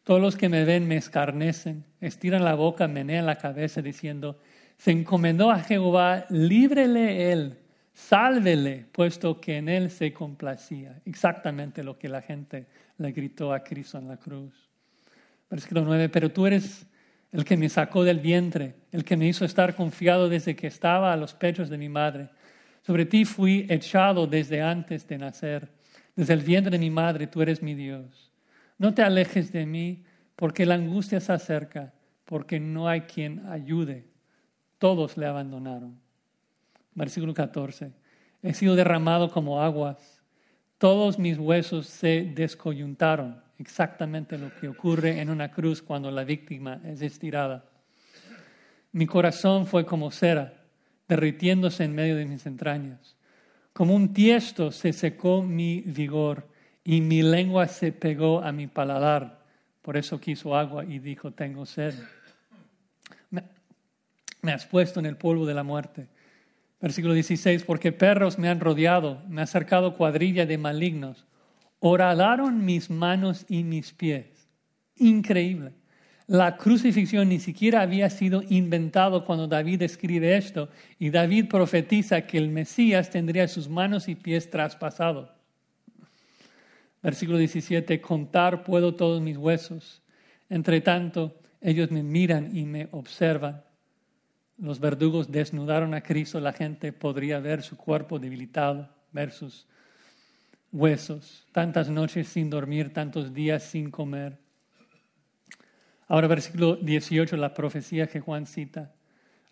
Todos 0.03 0.21
los 0.21 0.37
que 0.37 0.49
me 0.49 0.63
ven 0.63 0.87
me 0.87 0.95
escarnecen, 0.95 1.83
estiran 1.99 2.45
la 2.45 2.55
boca, 2.55 2.87
menean 2.87 3.25
la 3.25 3.37
cabeza, 3.37 3.81
diciendo, 3.81 4.39
se 4.77 4.91
encomendó 4.91 5.51
a 5.51 5.59
Jehová, 5.59 6.25
líbrele 6.29 7.33
él 7.33 7.60
Sálvele, 7.93 8.85
puesto 8.91 9.39
que 9.39 9.57
en 9.57 9.69
él 9.69 9.91
se 9.91 10.13
complacía. 10.13 11.01
Exactamente 11.05 11.83
lo 11.83 11.97
que 11.97 12.09
la 12.09 12.21
gente 12.21 12.67
le 12.97 13.11
gritó 13.11 13.53
a 13.53 13.63
Cristo 13.63 13.97
en 13.97 14.07
la 14.07 14.17
cruz. 14.17 14.69
Versículo 15.49 15.83
9, 15.83 16.09
pero 16.09 16.31
tú 16.31 16.47
eres 16.47 16.85
el 17.31 17.45
que 17.45 17.57
me 17.57 17.69
sacó 17.69 18.03
del 18.03 18.19
vientre, 18.19 18.75
el 18.91 19.03
que 19.03 19.17
me 19.17 19.27
hizo 19.27 19.45
estar 19.45 19.75
confiado 19.75 20.29
desde 20.29 20.55
que 20.55 20.67
estaba 20.67 21.11
a 21.11 21.17
los 21.17 21.33
pechos 21.33 21.69
de 21.69 21.77
mi 21.77 21.89
madre. 21.89 22.29
Sobre 22.81 23.05
ti 23.05 23.25
fui 23.25 23.65
echado 23.69 24.27
desde 24.27 24.61
antes 24.61 25.07
de 25.07 25.17
nacer. 25.17 25.69
Desde 26.15 26.33
el 26.33 26.41
vientre 26.41 26.71
de 26.71 26.79
mi 26.79 26.89
madre 26.89 27.27
tú 27.27 27.41
eres 27.41 27.61
mi 27.61 27.75
Dios. 27.75 28.31
No 28.77 28.93
te 28.93 29.03
alejes 29.03 29.51
de 29.51 29.65
mí, 29.65 30.03
porque 30.35 30.65
la 30.65 30.75
angustia 30.75 31.19
se 31.19 31.31
acerca, 31.33 31.93
porque 32.25 32.59
no 32.59 32.87
hay 32.87 33.01
quien 33.01 33.45
ayude. 33.47 34.07
Todos 34.79 35.17
le 35.17 35.27
abandonaron. 35.27 35.99
Versículo 37.01 37.33
14. 37.33 37.91
He 38.43 38.53
sido 38.53 38.75
derramado 38.75 39.31
como 39.31 39.63
aguas. 39.63 40.21
Todos 40.77 41.17
mis 41.17 41.39
huesos 41.39 41.87
se 41.87 42.31
descoyuntaron. 42.35 43.41
Exactamente 43.57 44.37
lo 44.37 44.53
que 44.53 44.67
ocurre 44.67 45.19
en 45.19 45.31
una 45.31 45.51
cruz 45.51 45.81
cuando 45.81 46.11
la 46.11 46.23
víctima 46.23 46.79
es 46.85 47.01
estirada. 47.01 47.65
Mi 48.91 49.07
corazón 49.07 49.65
fue 49.65 49.83
como 49.83 50.11
cera, 50.11 50.61
derritiéndose 51.07 51.85
en 51.85 51.95
medio 51.95 52.15
de 52.15 52.27
mis 52.27 52.45
entrañas. 52.45 53.17
Como 53.73 53.95
un 53.95 54.13
tiesto 54.13 54.71
se 54.71 54.93
secó 54.93 55.41
mi 55.41 55.81
vigor 55.81 56.47
y 56.83 57.01
mi 57.01 57.23
lengua 57.23 57.67
se 57.67 57.91
pegó 57.91 58.43
a 58.43 58.51
mi 58.51 58.67
paladar. 58.67 59.43
Por 59.81 59.97
eso 59.97 60.21
quiso 60.21 60.55
agua 60.55 60.85
y 60.85 60.99
dijo, 60.99 61.31
tengo 61.31 61.65
sed. 61.65 61.95
Me 64.43 64.51
has 64.51 64.67
puesto 64.67 64.99
en 64.99 65.07
el 65.07 65.17
polvo 65.17 65.47
de 65.47 65.55
la 65.55 65.63
muerte 65.63 66.07
Versículo 66.81 67.13
16, 67.13 67.63
porque 67.63 67.91
perros 67.91 68.39
me 68.39 68.49
han 68.49 68.59
rodeado, 68.59 69.21
me 69.29 69.41
ha 69.41 69.43
acercado 69.43 69.95
cuadrilla 69.95 70.47
de 70.47 70.57
malignos, 70.57 71.27
horadaron 71.79 72.65
mis 72.65 72.89
manos 72.89 73.45
y 73.47 73.63
mis 73.63 73.93
pies. 73.93 74.49
Increíble. 74.95 75.73
La 76.25 76.57
crucifixión 76.57 77.29
ni 77.29 77.39
siquiera 77.39 77.81
había 77.81 78.09
sido 78.09 78.41
inventado 78.49 79.25
cuando 79.25 79.47
David 79.47 79.83
escribe 79.83 80.37
esto 80.37 80.69
y 80.97 81.09
David 81.09 81.49
profetiza 81.49 82.21
que 82.21 82.37
el 82.37 82.49
Mesías 82.49 83.09
tendría 83.09 83.47
sus 83.47 83.69
manos 83.69 84.07
y 84.07 84.15
pies 84.15 84.49
traspasados. 84.49 85.29
Versículo 87.03 87.37
17, 87.37 87.99
contar 88.01 88.63
puedo 88.63 88.95
todos 88.95 89.21
mis 89.21 89.37
huesos. 89.37 90.01
Entre 90.49 90.81
tanto, 90.81 91.35
ellos 91.59 91.91
me 91.91 92.01
miran 92.01 92.55
y 92.55 92.65
me 92.65 92.87
observan 92.91 93.61
los 94.57 94.79
verdugos 94.79 95.31
desnudaron 95.31 95.93
a 95.93 96.01
Cristo, 96.01 96.39
la 96.39 96.53
gente 96.53 96.93
podría 96.93 97.39
ver 97.39 97.63
su 97.63 97.77
cuerpo 97.77 98.19
debilitado, 98.19 98.89
ver 99.11 99.31
sus 99.31 99.67
huesos, 100.71 101.47
tantas 101.51 101.89
noches 101.89 102.27
sin 102.27 102.49
dormir, 102.49 102.93
tantos 102.93 103.33
días 103.33 103.63
sin 103.63 103.91
comer. 103.91 104.37
Ahora 106.07 106.27
versículo 106.27 106.75
18, 106.75 107.37
la 107.37 107.53
profecía 107.53 108.07
que 108.07 108.19
Juan 108.19 108.45
cita. 108.45 108.93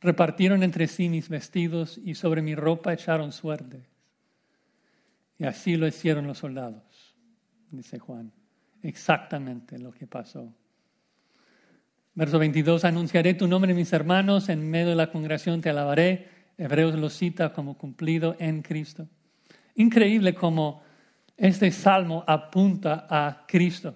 Repartieron 0.01 0.63
entre 0.63 0.87
sí 0.87 1.09
mis 1.09 1.29
vestidos 1.29 1.97
y 1.97 2.15
sobre 2.15 2.41
mi 2.41 2.55
ropa 2.55 2.93
echaron 2.93 3.31
suerte. 3.31 3.85
Y 5.37 5.45
así 5.45 5.75
lo 5.75 5.87
hicieron 5.87 6.27
los 6.27 6.37
soldados, 6.37 7.15
dice 7.71 7.97
Juan. 7.99 8.31
Exactamente 8.81 9.77
lo 9.77 9.91
que 9.91 10.07
pasó. 10.07 10.53
Verso 12.19 12.37
22, 12.37 12.83
anunciaré 12.83 13.33
tu 13.33 13.47
nombre, 13.47 13.73
mis 13.73 13.93
hermanos, 13.93 14.49
en 14.49 14.69
medio 14.69 14.89
de 14.89 14.95
la 14.95 15.09
congregación 15.09 15.61
te 15.61 15.69
alabaré. 15.69 16.27
Hebreos 16.57 16.93
lo 16.95 17.09
cita 17.09 17.53
como 17.53 17.77
cumplido 17.77 18.35
en 18.39 18.61
Cristo. 18.61 19.07
Increíble 19.75 20.35
como 20.35 20.83
este 21.37 21.71
salmo 21.71 22.25
apunta 22.27 23.07
a 23.09 23.45
Cristo. 23.47 23.95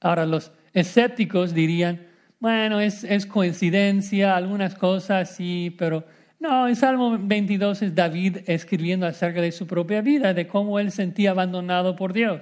Ahora, 0.00 0.24
los 0.24 0.50
escépticos 0.72 1.52
dirían, 1.52 2.06
bueno, 2.38 2.80
es, 2.80 3.04
es 3.04 3.26
coincidencia, 3.26 4.34
algunas 4.34 4.74
cosas 4.74 5.28
sí, 5.28 5.76
pero 5.78 6.06
no, 6.38 6.68
el 6.68 6.76
Salmo 6.76 7.18
22 7.20 7.82
es 7.82 7.94
David 7.94 8.38
escribiendo 8.46 9.06
acerca 9.06 9.42
de 9.42 9.52
su 9.52 9.66
propia 9.66 10.00
vida, 10.00 10.32
de 10.32 10.46
cómo 10.46 10.78
él 10.78 10.90
sentía 10.90 11.32
abandonado 11.32 11.96
por 11.96 12.14
Dios. 12.14 12.40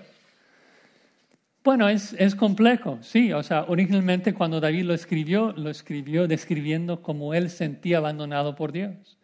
Bueno, 1.68 1.90
es, 1.90 2.14
es, 2.18 2.34
complejo, 2.34 2.96
sí. 3.02 3.30
O 3.34 3.42
sea, 3.42 3.66
originalmente 3.68 4.32
cuando 4.32 4.58
David 4.58 4.84
lo 4.84 4.94
escribió, 4.94 5.52
lo 5.52 5.68
escribió 5.68 6.26
describiendo 6.26 7.02
cómo 7.02 7.34
él 7.34 7.50
sentía 7.50 7.98
abandonado 7.98 8.54
por 8.54 8.72
Dios. 8.72 9.18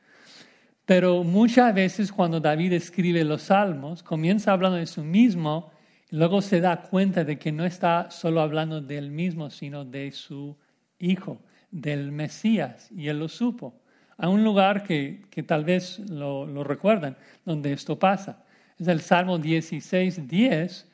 Pero 0.85 1.25
muchas 1.25 1.75
veces 1.75 2.13
cuando 2.13 2.41
David 2.41 2.75
escribe 2.75 3.25
los 3.25 3.45
salmos, 3.45 4.03
comienza 4.03 4.53
hablando 4.53 4.77
de 4.77 4.85
sí 4.85 5.01
mismo 5.01 5.71
y 6.11 6.17
luego 6.17 6.43
se 6.43 6.61
da 6.61 6.83
cuenta 6.83 7.25
de 7.25 7.39
que 7.39 7.51
no 7.51 7.65
está 7.65 8.11
solo 8.11 8.43
hablando 8.43 8.83
de 8.83 8.99
él 8.99 9.11
mismo, 9.11 9.49
sino 9.49 9.87
de 9.87 10.13
su 10.13 10.55
hijo, 10.99 11.41
del 11.71 12.13
Mesías, 12.13 12.91
y 12.95 13.09
él 13.09 13.21
lo 13.21 13.29
supo. 13.29 13.81
A 14.19 14.29
un 14.29 14.45
lugar 14.45 14.83
que, 14.83 15.23
que 15.31 15.43
tal 15.43 15.65
vez 15.65 15.99
lo, 16.11 16.45
lo 16.45 16.63
recuerdan, 16.63 17.17
donde 17.47 17.73
esto 17.73 17.99
pasa. 17.99 18.45
Es 18.79 18.87
el 18.87 19.01
Salmo 19.01 19.39
16, 19.39 20.29
10 20.29 20.91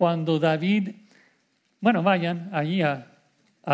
cuando 0.00 0.38
David, 0.38 0.92
bueno, 1.78 2.02
vayan 2.02 2.48
allí 2.54 2.80
a 2.80 3.06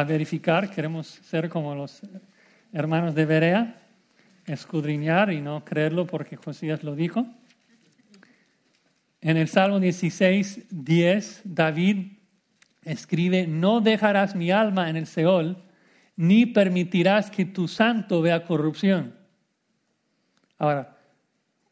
verificar, 0.09 0.69
queremos 0.69 1.07
ser 1.07 1.49
como 1.49 1.73
los 1.73 2.01
hermanos 2.73 3.15
de 3.15 3.25
Berea, 3.27 3.81
escudriñar 4.45 5.33
y 5.33 5.41
no 5.41 5.65
creerlo 5.65 6.05
porque 6.05 6.35
Josías 6.35 6.83
lo 6.83 6.97
dijo. 6.97 7.29
En 9.21 9.37
el 9.37 9.47
Salmo 9.47 9.79
16, 9.79 10.67
10, 10.69 11.43
David 11.45 12.15
escribe, 12.83 13.47
no 13.47 13.81
dejarás 13.81 14.35
mi 14.35 14.51
alma 14.51 14.91
en 14.91 14.97
el 14.97 15.07
Seol, 15.07 15.63
ni 16.17 16.45
permitirás 16.45 17.31
que 17.31 17.45
tu 17.45 17.69
santo 17.69 18.21
vea 18.21 18.45
corrupción. 18.45 19.15
Ahora, 20.59 20.96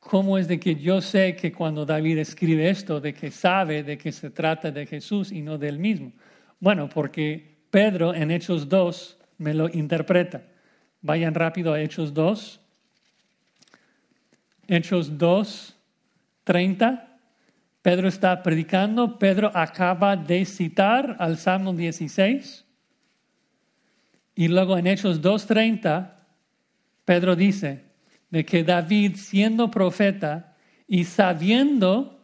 ¿cómo 0.05 0.39
es 0.39 0.47
de 0.47 0.61
que 0.61 0.77
yo 0.77 1.01
sé 1.01 1.35
que 1.35 1.53
cuando 1.53 1.85
David 1.85 2.19
escribe 2.19 2.71
esto, 2.71 3.01
de 3.01 3.13
que 3.13 3.31
sabe 3.31 3.83
de 3.83 3.99
que 3.99 4.13
se 4.13 4.31
trata 4.31 4.71
de 4.71 4.87
Jesús 4.87 5.33
y 5.33 5.43
no 5.43 5.59
del 5.59 5.79
mismo? 5.79 6.13
Bueno, 6.61 6.89
porque 6.89 7.57
Pedro 7.71 8.15
en 8.15 8.31
Hechos 8.31 8.69
2 8.69 9.19
me 9.39 9.55
lo 9.55 9.69
interpreta. 9.69 10.43
Vayan 11.03 11.35
rápido 11.35 11.73
a 11.73 11.81
Hechos 11.81 12.15
2. 12.15 12.61
Hechos 14.69 15.19
2, 15.19 15.77
30. 16.45 17.19
Pedro 17.83 18.09
está 18.09 18.43
predicando, 18.43 19.19
Pedro 19.19 19.51
acaba 19.53 20.17
de 20.17 20.45
citar 20.47 21.17
al 21.19 21.37
Salmo 21.37 21.75
16 21.75 22.65
y 24.35 24.49
luego 24.49 24.77
en 24.77 24.87
Hechos 24.87 25.23
2.30, 25.23 26.11
Pedro 27.05 27.37
dice 27.37 27.85
de 28.35 28.45
que 28.45 28.64
David 28.64 29.14
siendo 29.14 29.70
profeta 29.70 30.57
y 30.89 31.05
sabiendo, 31.05 32.18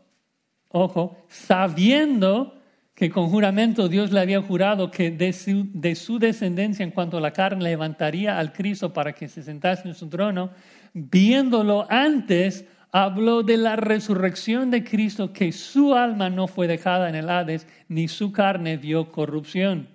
ojo, 0.67 1.17
sabiendo 1.29 2.59
que 2.97 3.11
con 3.11 3.29
juramento 3.29 3.89
Dios 3.89 4.11
le 4.11 4.19
había 4.19 4.43
jurado 4.43 4.91
que 4.91 5.13
de 5.13 5.33
su, 5.33 5.69
de 5.73 5.95
su 5.95 6.19
descendencia 6.19 6.83
en 6.83 6.91
cuanto 6.91 7.19
a 7.19 7.21
la 7.21 7.33
carne 7.33 7.63
levantaría 7.63 8.41
al 8.41 8.53
Cristo 8.53 8.93
para 8.93 9.13
que 9.13 9.29
se 9.29 9.45
sentase 9.45 9.87
en 9.87 9.95
su 9.95 10.09
trono, 10.09 10.51
viéndolo 10.95 11.87
antes, 11.89 12.65
habló 12.91 13.45
de 13.45 13.57
la 13.57 13.77
resurrección 13.77 14.73
de 14.73 14.83
Cristo, 14.83 15.33
que 15.33 15.53
su 15.53 15.95
alma 15.95 16.29
no 16.29 16.49
fue 16.49 16.67
dejada 16.67 17.09
en 17.09 17.15
el 17.15 17.31
Hades, 17.31 17.69
ni 17.87 18.09
su 18.09 18.33
carne 18.33 18.79
vio 18.79 19.13
corrupción. 19.13 19.87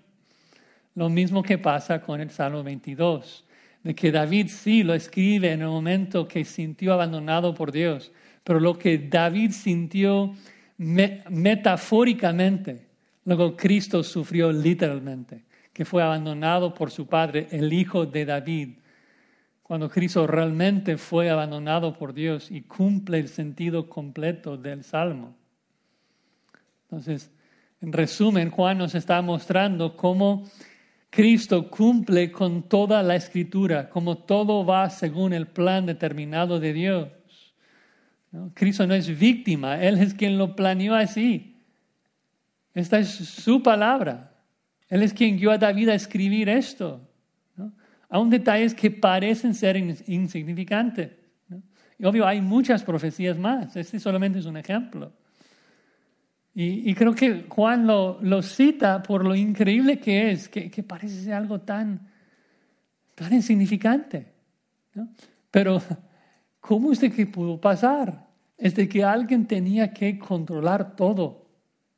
Lo 0.94 1.10
mismo 1.10 1.44
que 1.44 1.58
pasa 1.58 2.02
con 2.02 2.22
el 2.22 2.30
Salmo 2.30 2.64
22, 2.64 3.45
de 3.86 3.96
que 3.96 4.12
David 4.12 4.50
sí 4.50 4.84
lo 4.84 4.94
escribe 4.96 5.52
en 5.52 5.62
el 5.62 5.68
momento 5.68 6.28
que 6.28 6.44
sintió 6.44 6.92
abandonado 6.92 7.54
por 7.54 7.72
Dios, 7.72 8.12
pero 8.44 8.60
lo 8.60 8.78
que 8.78 8.98
David 8.98 9.52
sintió 9.52 10.34
metafóricamente, 10.78 12.88
luego 13.24 13.56
Cristo 13.56 14.04
sufrió 14.04 14.52
literalmente, 14.52 15.46
que 15.72 15.86
fue 15.86 16.02
abandonado 16.02 16.74
por 16.74 16.90
su 16.90 17.06
Padre, 17.06 17.48
el 17.52 17.72
Hijo 17.72 18.08
de 18.08 18.26
David 18.26 18.70
cuando 19.62 19.90
Cristo 19.90 20.28
realmente 20.28 20.96
fue 20.96 21.32
abandonado 21.32 21.98
por 21.98 22.14
Dios 22.14 22.52
y 22.52 22.62
cumple 22.62 23.18
el 23.18 23.30
sentido 23.30 23.90
completo 23.90 24.58
del 24.58 24.84
Salmo. 24.84 25.36
Entonces, 26.84 27.32
en 27.82 27.92
resumen, 27.92 28.52
Juan 28.52 28.78
nos 28.78 28.94
está 28.94 29.20
mostrando 29.24 29.98
cómo 29.98 30.44
Cristo 31.16 31.70
cumple 31.70 32.30
con 32.30 32.64
toda 32.64 33.02
la 33.02 33.16
escritura, 33.16 33.90
cómo 33.90 34.18
todo 34.18 34.66
va 34.66 34.90
según 34.90 35.32
el 35.32 35.48
plan 35.48 35.86
determinado 35.86 36.60
de 36.60 36.74
Dios. 36.74 37.08
Cristo 38.54 38.86
no 38.86 38.94
es 38.94 39.18
víctima, 39.18 39.82
Él 39.82 39.98
es 40.00 40.14
quien 40.14 40.38
lo 40.38 40.58
planeó 40.58 40.94
así. 40.94 41.56
Esta 42.74 43.00
es 43.00 43.08
su 43.08 43.64
palabra. 43.64 44.34
Él 44.90 45.04
es 45.04 45.14
quien 45.14 45.38
dio 45.38 45.52
a 45.52 45.58
David 45.58 45.88
a 45.88 45.96
escribir 45.96 46.50
esto. 46.50 47.00
Aún 48.10 48.30
detalles 48.30 48.74
que 48.74 48.92
parecen 48.92 49.56
ser 49.56 49.78
insignificantes. 49.78 51.12
Y 51.98 52.06
obvio, 52.06 52.28
hay 52.28 52.42
muchas 52.42 52.84
profecías 52.84 53.38
más. 53.38 53.74
Este 53.78 54.02
solamente 54.02 54.40
es 54.40 54.46
un 54.46 54.58
ejemplo. 54.58 55.14
Y, 56.58 56.96
creo 56.96 57.14
que 57.14 57.48
Juan 57.50 57.86
lo, 57.86 58.18
lo, 58.22 58.42
cita 58.42 59.04
por 59.04 59.26
lo 59.26 59.36
increíble 59.36 60.00
que 60.00 60.32
es, 60.32 60.48
que, 60.48 60.72
que, 60.72 60.84
parece 60.84 61.22
ser 61.22 61.34
algo 61.34 61.60
tan, 61.60 62.08
tan 63.14 63.34
insignificante. 63.34 64.32
Pero, 65.52 65.82
¿cómo 66.62 66.94
es 66.94 67.02
de 67.02 67.12
que 67.12 67.26
pudo 67.26 67.60
pasar? 67.60 68.30
Es 68.58 68.74
de 68.74 68.88
que 68.88 69.04
alguien 69.04 69.46
tenía 69.46 69.94
que 69.94 70.18
controlar 70.18 70.96
todo. 70.96 71.46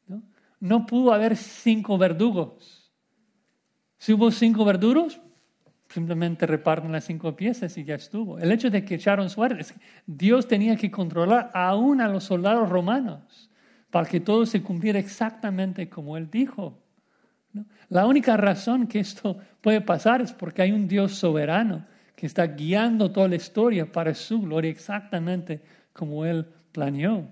No, 0.07 0.23
no 0.59 0.87
pudo 0.87 1.13
haber 1.13 1.37
cinco 1.37 1.99
verdugos. 1.99 2.91
Si 3.99 4.11
hubo 4.11 4.31
cinco 4.31 4.65
verdugos, 4.65 5.21
simplemente 5.87 6.47
reparten 6.47 6.91
las 6.91 7.03
cinco 7.03 7.35
piezas 7.35 7.77
y 7.77 7.83
ya 7.83 7.93
estuvo. 7.93 8.39
El 8.39 8.51
hecho 8.51 8.71
de 8.71 8.83
que 8.83 8.95
echaron 8.95 9.29
suerte, 9.29 9.75
Dios 10.07 10.47
tenía 10.47 10.75
que 10.77 10.89
controlar 10.89 11.51
aún 11.53 12.01
a 12.01 12.07
los 12.07 12.23
soldados 12.23 12.67
romanos 12.67 13.51
para 13.89 14.07
que 14.07 14.19
todo 14.19 14.45
se 14.45 14.61
cumpliera 14.61 14.99
exactamente 14.99 15.89
como 15.89 16.17
Él 16.17 16.29
dijo. 16.29 16.77
La 17.89 18.05
única 18.05 18.37
razón 18.37 18.87
que 18.87 18.99
esto 18.99 19.37
puede 19.61 19.81
pasar 19.81 20.21
es 20.21 20.33
porque 20.33 20.61
hay 20.61 20.71
un 20.71 20.87
Dios 20.87 21.13
soberano 21.13 21.85
que 22.15 22.25
está 22.25 22.47
guiando 22.47 23.11
toda 23.11 23.27
la 23.27 23.35
historia 23.35 23.91
para 23.91 24.13
su 24.13 24.41
gloria 24.41 24.71
exactamente 24.71 25.61
como 25.93 26.25
Él 26.25 26.45
planeó. 26.71 27.27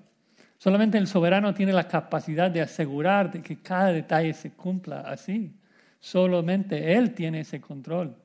Solamente 0.57 0.97
el 0.97 1.07
soberano 1.07 1.53
tiene 1.53 1.73
la 1.73 1.87
capacidad 1.87 2.49
de 2.49 2.61
asegurar 2.61 3.31
de 3.31 3.41
que 3.41 3.57
cada 3.57 3.91
detalle 3.91 4.33
se 4.33 4.51
cumpla 4.51 5.01
así. 5.01 5.53
Solamente 5.99 6.93
Él 6.93 7.13
tiene 7.13 7.41
ese 7.41 7.59
control. 7.59 8.15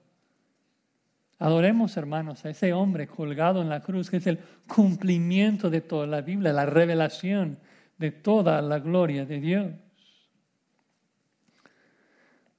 Adoremos, 1.39 1.97
hermanos, 1.97 2.45
a 2.45 2.51
ese 2.51 2.72
hombre 2.72 3.07
colgado 3.07 3.62
en 3.62 3.70
la 3.70 3.81
cruz, 3.81 4.11
que 4.11 4.18
es 4.18 4.26
el 4.26 4.39
cumplimiento 4.68 5.70
de 5.70 5.81
toda 5.81 6.07
la 6.07 6.20
Biblia, 6.20 6.53
la 6.53 6.66
revelación 6.66 7.59
de 8.01 8.11
toda 8.11 8.62
la 8.62 8.78
gloria 8.78 9.26
de 9.26 9.40
Dios. 9.40 9.66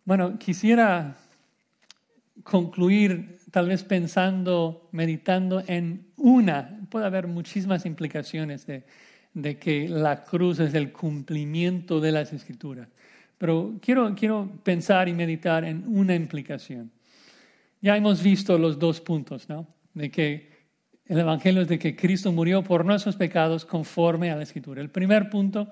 Bueno, 0.05 0.37
quisiera 0.37 1.17
concluir 2.43 3.39
tal 3.49 3.67
vez 3.67 3.83
pensando, 3.83 4.87
meditando 4.91 5.63
en 5.65 6.05
una, 6.17 6.79
puede 6.91 7.07
haber 7.07 7.25
muchísimas 7.25 7.87
implicaciones 7.87 8.67
de, 8.67 9.57
que 9.57 9.89
la 9.89 10.23
cruz 10.23 10.59
es 10.59 10.75
el 10.75 10.91
cumplimiento 10.91 11.99
de 11.99 12.11
las 12.11 12.33
escrituras, 12.33 12.87
pero 13.39 13.79
quiero, 13.81 14.13
quiero 14.13 14.47
pensar 14.63 15.09
y 15.09 15.13
meditar 15.13 15.65
en 15.65 15.83
una 15.87 16.13
implicación. 16.13 16.91
Ya 17.81 17.97
hemos 17.97 18.21
visto 18.21 18.59
los 18.59 18.77
dos 18.77 19.01
puntos, 19.01 19.49
¿no? 19.49 19.67
De 19.95 20.11
que 20.11 20.50
el 21.11 21.19
Evangelio 21.19 21.61
es 21.61 21.67
de 21.67 21.77
que 21.77 21.93
Cristo 21.93 22.31
murió 22.31 22.63
por 22.63 22.85
nuestros 22.85 23.17
pecados 23.17 23.65
conforme 23.65 24.31
a 24.31 24.37
la 24.37 24.43
Escritura. 24.43 24.79
El 24.79 24.89
primer 24.89 25.29
punto 25.29 25.67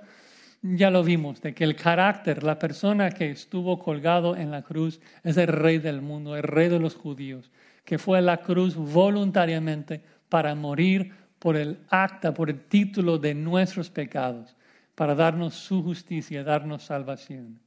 ya 0.61 0.89
lo 0.89 1.01
vimos, 1.01 1.41
de 1.41 1.53
que 1.53 1.63
el 1.63 1.77
carácter, 1.77 2.43
la 2.43 2.59
persona 2.59 3.11
que 3.11 3.31
estuvo 3.31 3.79
colgado 3.79 4.35
en 4.35 4.51
la 4.51 4.63
cruz 4.63 4.99
es 5.23 5.37
el 5.37 5.47
rey 5.47 5.77
del 5.77 6.01
mundo, 6.01 6.35
el 6.35 6.43
rey 6.43 6.67
de 6.67 6.79
los 6.79 6.95
judíos, 6.95 7.51
que 7.85 7.97
fue 7.97 8.17
a 8.17 8.21
la 8.21 8.41
cruz 8.41 8.75
voluntariamente 8.75 10.01
para 10.27 10.55
morir 10.55 11.13
por 11.39 11.55
el 11.55 11.77
acta, 11.87 12.33
por 12.33 12.49
el 12.49 12.59
título 12.65 13.17
de 13.17 13.33
nuestros 13.33 13.89
pecados, 13.89 14.57
para 14.93 15.15
darnos 15.15 15.53
su 15.53 15.81
justicia, 15.81 16.43
darnos 16.43 16.83
salvación 16.83 17.61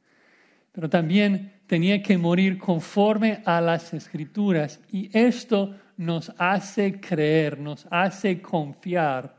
pero 0.72 0.88
también 0.88 1.52
tenía 1.66 2.02
que 2.02 2.16
morir 2.16 2.58
conforme 2.58 3.42
a 3.44 3.60
las 3.60 3.92
escrituras. 3.92 4.80
Y 4.90 5.16
esto 5.16 5.76
nos 6.04 6.32
hace 6.38 7.00
creer, 7.00 7.58
nos 7.58 7.86
hace 7.90 8.40
confiar 8.40 9.34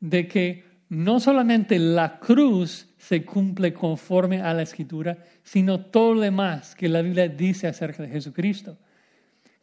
de 0.00 0.26
que 0.26 0.64
no 0.88 1.20
solamente 1.20 1.78
la 1.78 2.18
cruz 2.18 2.88
se 2.96 3.24
cumple 3.24 3.72
conforme 3.74 4.40
a 4.40 4.54
la 4.54 4.62
escritura, 4.62 5.18
sino 5.42 5.80
todo 5.80 6.14
lo 6.14 6.20
demás 6.22 6.74
que 6.74 6.88
la 6.88 7.02
Biblia 7.02 7.28
dice 7.28 7.66
acerca 7.66 8.02
de 8.02 8.08
Jesucristo 8.08 8.76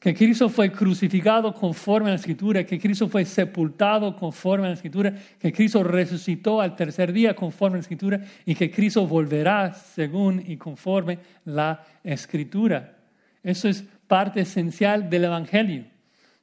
que 0.06 0.14
Cristo 0.14 0.50
fue 0.50 0.72
crucificado 0.72 1.52
conforme 1.52 2.10
a 2.10 2.14
la 2.14 2.20
escritura, 2.20 2.64
que 2.64 2.78
Cristo 2.78 3.10
fue 3.10 3.26
sepultado 3.26 4.16
conforme 4.16 4.68
a 4.68 4.70
la 4.70 4.76
escritura, 4.76 5.12
que 5.40 5.52
Cristo 5.52 5.84
resucitó 5.84 6.62
al 6.62 6.76
tercer 6.76 7.12
día 7.12 7.36
conforme 7.36 7.78
a 7.78 7.78
la 7.78 7.82
escritura 7.82 8.22
y 8.46 8.54
que 8.54 8.70
Cristo 8.70 9.08
volverá 9.08 9.74
según 9.74 10.44
y 10.46 10.58
conforme 10.58 11.18
la 11.46 11.84
escritura. 12.04 12.98
Eso 13.42 13.68
es 13.68 13.84
parte 14.06 14.42
esencial 14.42 15.10
del 15.10 15.24
Evangelio, 15.24 15.86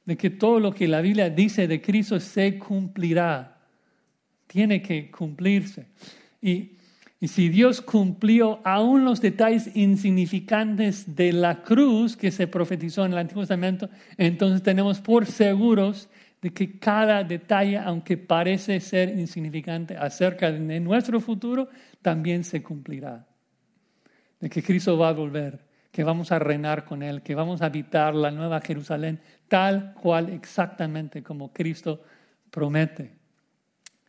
de 0.05 0.17
que 0.17 0.29
todo 0.29 0.59
lo 0.59 0.73
que 0.73 0.87
la 0.87 1.01
Biblia 1.01 1.29
dice 1.29 1.67
de 1.67 1.81
Cristo 1.81 2.19
se 2.19 2.57
cumplirá, 2.57 3.57
tiene 4.47 4.81
que 4.81 5.09
cumplirse. 5.09 5.87
Y 6.41 6.73
y 7.23 7.29
si 7.29 7.47
Dios 7.47 7.79
cumplió 7.79 8.59
aún 8.65 9.05
los 9.05 9.21
detalles 9.21 9.73
insignificantes 9.77 11.15
de 11.15 11.31
la 11.31 11.63
cruz 11.63 12.17
que 12.17 12.31
se 12.31 12.47
profetizó 12.47 13.05
en 13.05 13.13
el 13.13 13.17
Antiguo 13.17 13.43
Testamento, 13.43 13.89
entonces 14.17 14.61
tenemos 14.61 14.99
por 14.99 15.25
seguros 15.25 16.09
de 16.41 16.49
que 16.49 16.77
cada 16.79 17.23
detalle, 17.23 17.77
aunque 17.77 18.17
parece 18.17 18.81
ser 18.81 19.17
insignificante 19.17 19.95
acerca 19.95 20.51
de 20.51 20.81
nuestro 20.81 21.21
futuro, 21.21 21.69
también 22.01 22.43
se 22.43 22.61
cumplirá. 22.61 23.25
De 24.41 24.49
que 24.49 24.61
Cristo 24.61 24.97
va 24.97 25.07
a 25.07 25.13
volver, 25.13 25.61
que 25.93 26.03
vamos 26.03 26.31
a 26.31 26.39
reinar 26.39 26.85
con 26.85 27.03
Él, 27.03 27.21
que 27.21 27.35
vamos 27.35 27.61
a 27.61 27.67
habitar 27.67 28.15
la 28.15 28.31
nueva 28.31 28.59
Jerusalén 28.61 29.21
tal 29.47 29.93
cual 29.93 30.29
exactamente 30.29 31.21
como 31.21 31.53
Cristo 31.53 32.01
promete. 32.49 33.13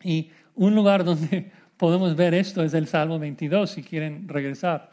Y 0.01 0.31
un 0.55 0.73
lugar 0.73 1.03
donde 1.03 1.51
podemos 1.77 2.15
ver 2.15 2.33
esto 2.33 2.63
es 2.63 2.73
el 2.73 2.87
Salmo 2.87 3.19
22, 3.19 3.69
si 3.69 3.83
quieren 3.83 4.27
regresar. 4.27 4.89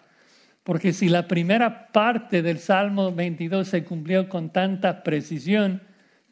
Porque 0.63 0.93
si 0.93 1.09
la 1.09 1.27
primera 1.27 1.89
parte 1.91 2.43
del 2.43 2.59
Salmo 2.59 3.11
22 3.11 3.67
se 3.67 3.85
cumplió 3.85 4.29
con 4.29 4.51
tanta 4.51 5.03
precisión, 5.03 5.83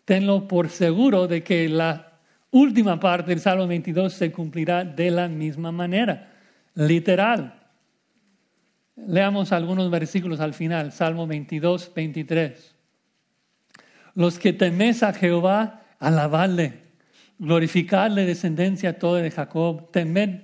tenlo 0.05 0.47
por 0.47 0.69
seguro 0.69 1.27
de 1.27 1.43
que 1.43 1.71
la 1.71 2.19
última 2.51 3.01
parte 3.01 3.31
del 3.31 3.41
Salmo 3.41 3.67
22 3.67 4.13
se 4.13 4.31
cumplirá 4.31 4.85
de 4.85 5.11
la 5.11 5.27
misma 5.27 5.73
manera, 5.73 6.35
literal. 6.75 7.60
Leamos 9.07 9.53
algunos 9.53 9.91
versículos 9.91 10.41
al 10.41 10.55
final, 10.55 10.93
Salmo 10.93 11.27
22, 11.27 11.93
23. 11.95 12.75
Los 14.15 14.39
que 14.39 14.53
teméis 14.53 15.03
a 15.03 15.13
Jehová, 15.13 15.83
alabadle, 15.99 16.81
glorificadle 17.39 18.27
descendencia 18.27 18.99
toda 18.99 19.23
de 19.23 19.31
Jacob, 19.31 19.91
temed, 19.91 20.43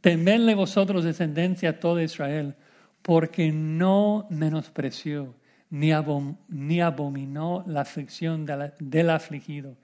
temedle 0.00 0.54
vosotros 0.54 1.04
descendencia 1.04 1.80
toda 1.80 2.00
de 2.00 2.04
Israel, 2.04 2.54
porque 3.02 3.52
no 3.52 4.26
menospreció 4.30 5.34
ni, 5.70 5.90
abominó 6.80 7.64
la 7.66 7.80
aflicción 7.80 8.46
del 8.46 9.10
afligido, 9.10 9.76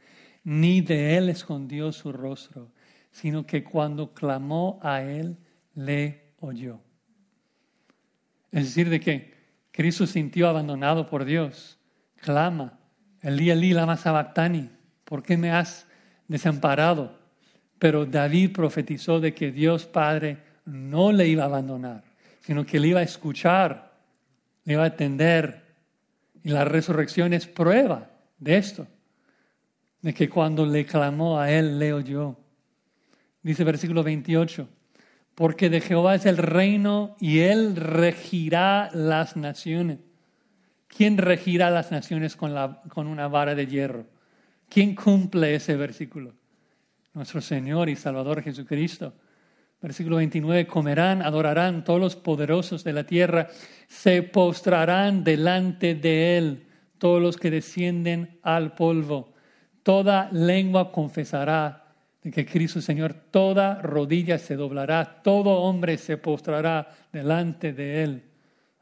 ni 0.45 0.81
de 0.81 1.17
él 1.17 1.29
escondió 1.29 1.93
su 1.93 2.13
rostro, 2.13 2.69
sino 3.11 3.45
que 3.45 3.65
cuando 3.65 4.15
clamó 4.15 4.79
a 4.83 5.03
él, 5.03 5.37
le 5.75 6.35
oyó. 6.41 6.79
Es 8.53 8.65
decir, 8.65 8.89
de 8.89 9.01
que 9.01 9.35
Cristo 9.71 10.07
sintió 10.07 10.49
abandonado 10.49 11.09
por 11.09 11.25
Dios. 11.25 11.79
Clama, 12.17 12.79
Elí, 13.23 13.51
Elí, 13.51 13.73
lama 13.73 13.97
sabactani, 13.97 14.71
¿por 15.05 15.23
qué 15.23 15.37
me 15.37 15.51
has 15.51 15.87
desamparado? 16.29 17.19
Pero 17.79 18.07
David 18.07 18.53
profetizó 18.53 19.21
de 19.21 19.33
que 19.35 19.53
Dios 19.53 19.87
Padre 19.87 20.39
no 20.65 21.13
le 21.13 21.29
iba 21.29 21.45
a 21.45 21.47
abandonar, 21.47 22.03
sino 22.41 22.67
que 22.67 22.81
le 22.81 22.89
iba 22.89 23.01
a 23.01 23.05
escuchar, 23.05 23.93
le 24.65 24.75
iba 24.75 24.85
a 24.85 24.89
atender. 24.89 25.65
Y 26.43 26.51
la 26.51 26.65
resurrección 26.65 27.33
es 27.33 27.47
prueba 27.47 28.11
de 28.39 28.57
esto, 28.57 28.87
de 30.03 30.13
que 30.15 30.29
cuando 30.29 30.67
le 30.67 30.87
clamó 30.87 31.39
a 31.39 31.51
él, 31.51 31.79
le 31.79 31.93
oyó. 31.93 32.37
Dice 33.43 33.65
versículo 33.65 34.03
28 34.03 34.69
porque 35.41 35.71
de 35.71 35.81
Jehová 35.81 36.17
es 36.17 36.27
el 36.27 36.37
reino 36.37 37.17
y 37.19 37.39
él 37.39 37.75
regirá 37.75 38.91
las 38.93 39.39
naciones. 39.39 40.01
¿Quién 40.87 41.17
regirá 41.17 41.71
las 41.71 41.91
naciones 41.91 42.37
con, 42.37 42.53
la, 42.53 42.83
con 42.91 43.07
una 43.07 43.27
vara 43.27 43.55
de 43.55 43.67
hierro? 43.67 44.05
¿Quién 44.69 44.95
cumple 44.95 45.55
ese 45.55 45.77
versículo? 45.77 46.35
Nuestro 47.15 47.41
Señor 47.41 47.89
y 47.89 47.97
Salvador 47.97 48.43
Jesucristo. 48.43 49.15
Versículo 49.81 50.17
29, 50.17 50.67
comerán, 50.67 51.23
adorarán 51.23 51.85
todos 51.85 52.01
los 52.01 52.17
poderosos 52.17 52.85
de 52.85 52.93
la 52.93 53.05
tierra, 53.05 53.49
se 53.89 54.23
postrarán 54.23 55.25
delante 55.25 55.95
de 55.95 56.37
Él 56.37 56.67
todos 56.99 57.23
los 57.23 57.39
que 57.39 57.51
descienden 57.51 58.39
al 58.43 58.75
polvo. 58.75 59.33
Toda 59.85 60.29
lengua 60.33 60.93
confesará 60.93 61.90
de 62.23 62.31
que 62.31 62.45
Cristo 62.45 62.81
Señor, 62.81 63.15
toda 63.15 63.81
rodilla 63.81 64.39
se 64.39 64.57
doblará, 64.57 65.23
todo 65.23 65.63
hombre 65.63 65.97
se 65.97 66.19
postrará 66.19 66.89
delante 67.13 67.73
de 67.73 68.03
Él, 68.03 68.23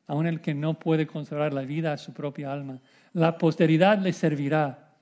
aun 0.06 0.26
el 0.26 0.40
que 0.40 0.54
no 0.54 0.78
puede 0.78 1.06
conservar 1.06 1.52
la 1.52 1.62
vida 1.62 1.92
a 1.92 1.98
su 1.98 2.12
propia 2.12 2.52
alma. 2.52 2.80
La 3.12 3.38
posteridad 3.38 3.98
le 3.98 4.12
servirá. 4.12 4.92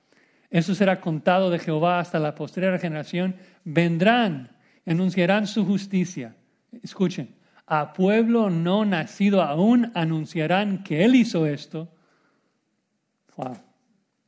Eso 0.49 0.75
será 0.75 1.01
contado 1.01 1.49
de 1.49 1.59
Jehová 1.59 1.99
hasta 1.99 2.19
la 2.19 2.35
posterior 2.35 2.77
generación. 2.79 3.35
Vendrán, 3.63 4.51
anunciarán 4.85 5.47
su 5.47 5.65
justicia. 5.65 6.35
Escuchen, 6.83 7.35
a 7.65 7.91
pueblo 7.91 8.49
no 8.49 8.85
nacido 8.85 9.41
aún 9.41 9.91
anunciarán 9.95 10.83
que 10.83 11.03
Él 11.03 11.15
hizo 11.15 11.45
esto. 11.47 11.89
Wow. 13.35 13.57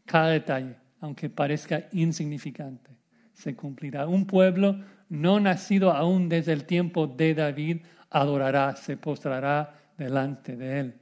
Cada 0.06 0.30
detalle, 0.30 0.76
aunque 1.00 1.30
parezca 1.30 1.88
insignificante 1.92 2.99
se 3.40 3.56
cumplirá. 3.56 4.06
Un 4.06 4.26
pueblo 4.26 4.76
no 5.08 5.40
nacido 5.40 5.92
aún 5.92 6.28
desde 6.28 6.52
el 6.52 6.66
tiempo 6.66 7.08
de 7.08 7.34
David 7.34 7.78
adorará, 8.10 8.76
se 8.76 8.98
postrará 8.98 9.76
delante 9.98 10.58
de 10.58 10.80
él. 10.80 10.94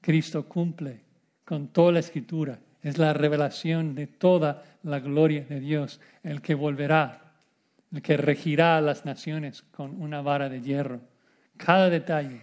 Cristo 0.00 0.46
cumple 0.48 1.00
con 1.44 1.68
toda 1.68 1.92
la 1.92 2.00
escritura. 2.00 2.58
Es 2.82 2.98
la 2.98 3.12
revelación 3.12 3.94
de 3.94 4.06
toda 4.06 4.64
la 4.82 4.98
gloria 4.98 5.44
de 5.44 5.60
Dios, 5.60 6.00
el 6.22 6.42
que 6.42 6.54
volverá, 6.54 7.32
el 7.92 8.02
que 8.02 8.16
regirá 8.16 8.76
a 8.76 8.80
las 8.80 9.04
naciones 9.04 9.62
con 9.62 10.00
una 10.02 10.20
vara 10.20 10.48
de 10.48 10.60
hierro. 10.60 11.00
Cada 11.56 11.88
detalle. 11.90 12.42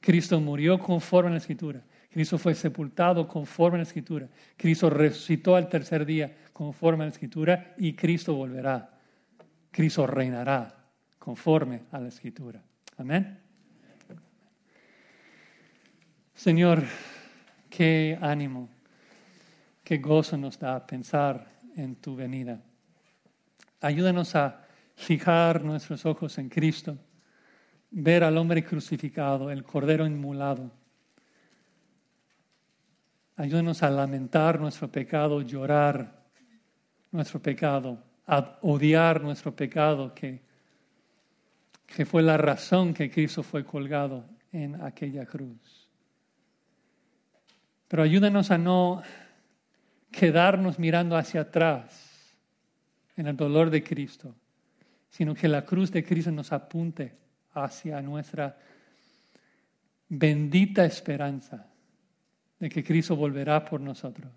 Cristo 0.00 0.40
murió 0.40 0.78
conforme 0.78 1.28
a 1.28 1.32
la 1.32 1.38
escritura. 1.38 1.82
Cristo 2.12 2.36
fue 2.36 2.54
sepultado 2.54 3.26
conforme 3.26 3.76
a 3.76 3.78
la 3.78 3.84
escritura. 3.84 4.28
Cristo 4.56 4.90
resucitó 4.90 5.56
al 5.56 5.68
tercer 5.68 6.04
día 6.04 6.36
conforme 6.52 7.04
a 7.04 7.06
la 7.06 7.12
escritura 7.12 7.74
y 7.78 7.94
Cristo 7.94 8.34
volverá. 8.34 8.90
Cristo 9.70 10.06
reinará 10.06 10.76
conforme 11.18 11.84
a 11.90 11.98
la 11.98 12.08
escritura. 12.08 12.62
Amén. 12.98 13.38
Señor, 16.34 16.82
qué 17.70 18.18
ánimo, 18.20 18.68
qué 19.82 19.96
gozo 19.96 20.36
nos 20.36 20.58
da 20.58 20.86
pensar 20.86 21.50
en 21.76 21.96
tu 21.96 22.14
venida. 22.14 22.60
Ayúdanos 23.80 24.34
a 24.36 24.66
fijar 24.96 25.64
nuestros 25.64 26.04
ojos 26.04 26.36
en 26.36 26.50
Cristo, 26.50 26.98
ver 27.90 28.22
al 28.22 28.36
hombre 28.36 28.62
crucificado, 28.62 29.50
el 29.50 29.62
cordero 29.64 30.06
inmulado. 30.06 30.81
Ayúdanos 33.36 33.82
a 33.82 33.90
lamentar 33.90 34.60
nuestro 34.60 34.88
pecado, 34.88 35.40
llorar 35.40 36.22
nuestro 37.10 37.40
pecado, 37.40 38.02
a 38.26 38.58
odiar 38.60 39.22
nuestro 39.22 39.56
pecado, 39.56 40.14
que, 40.14 40.42
que 41.86 42.04
fue 42.04 42.22
la 42.22 42.36
razón 42.36 42.92
que 42.92 43.10
Cristo 43.10 43.42
fue 43.42 43.64
colgado 43.64 44.24
en 44.52 44.80
aquella 44.82 45.24
cruz. 45.24 45.88
Pero 47.88 48.02
ayúdanos 48.02 48.50
a 48.50 48.58
no 48.58 49.02
quedarnos 50.10 50.78
mirando 50.78 51.16
hacia 51.16 51.42
atrás 51.42 52.36
en 53.16 53.26
el 53.26 53.36
dolor 53.36 53.70
de 53.70 53.82
Cristo, 53.82 54.34
sino 55.08 55.34
que 55.34 55.48
la 55.48 55.64
cruz 55.64 55.90
de 55.90 56.04
Cristo 56.04 56.30
nos 56.30 56.52
apunte 56.52 57.16
hacia 57.54 58.00
nuestra 58.02 58.58
bendita 60.08 60.84
esperanza 60.84 61.71
de 62.62 62.68
que 62.68 62.84
Cristo 62.84 63.16
volverá 63.16 63.64
por 63.64 63.80
nosotros. 63.80 64.30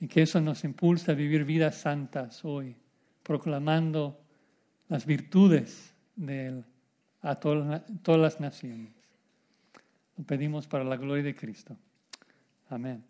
Y 0.00 0.08
que 0.08 0.22
eso 0.22 0.40
nos 0.40 0.64
impulsa 0.64 1.12
a 1.12 1.14
vivir 1.14 1.44
vidas 1.44 1.76
santas 1.76 2.44
hoy, 2.44 2.74
proclamando 3.22 4.20
las 4.88 5.06
virtudes 5.06 5.94
de 6.16 6.46
Él 6.48 6.64
a 7.22 7.36
todas 7.36 8.20
las 8.20 8.40
naciones. 8.40 8.92
Lo 10.18 10.24
pedimos 10.24 10.66
para 10.66 10.82
la 10.82 10.96
gloria 10.96 11.22
de 11.22 11.36
Cristo. 11.36 11.76
Amén. 12.68 13.04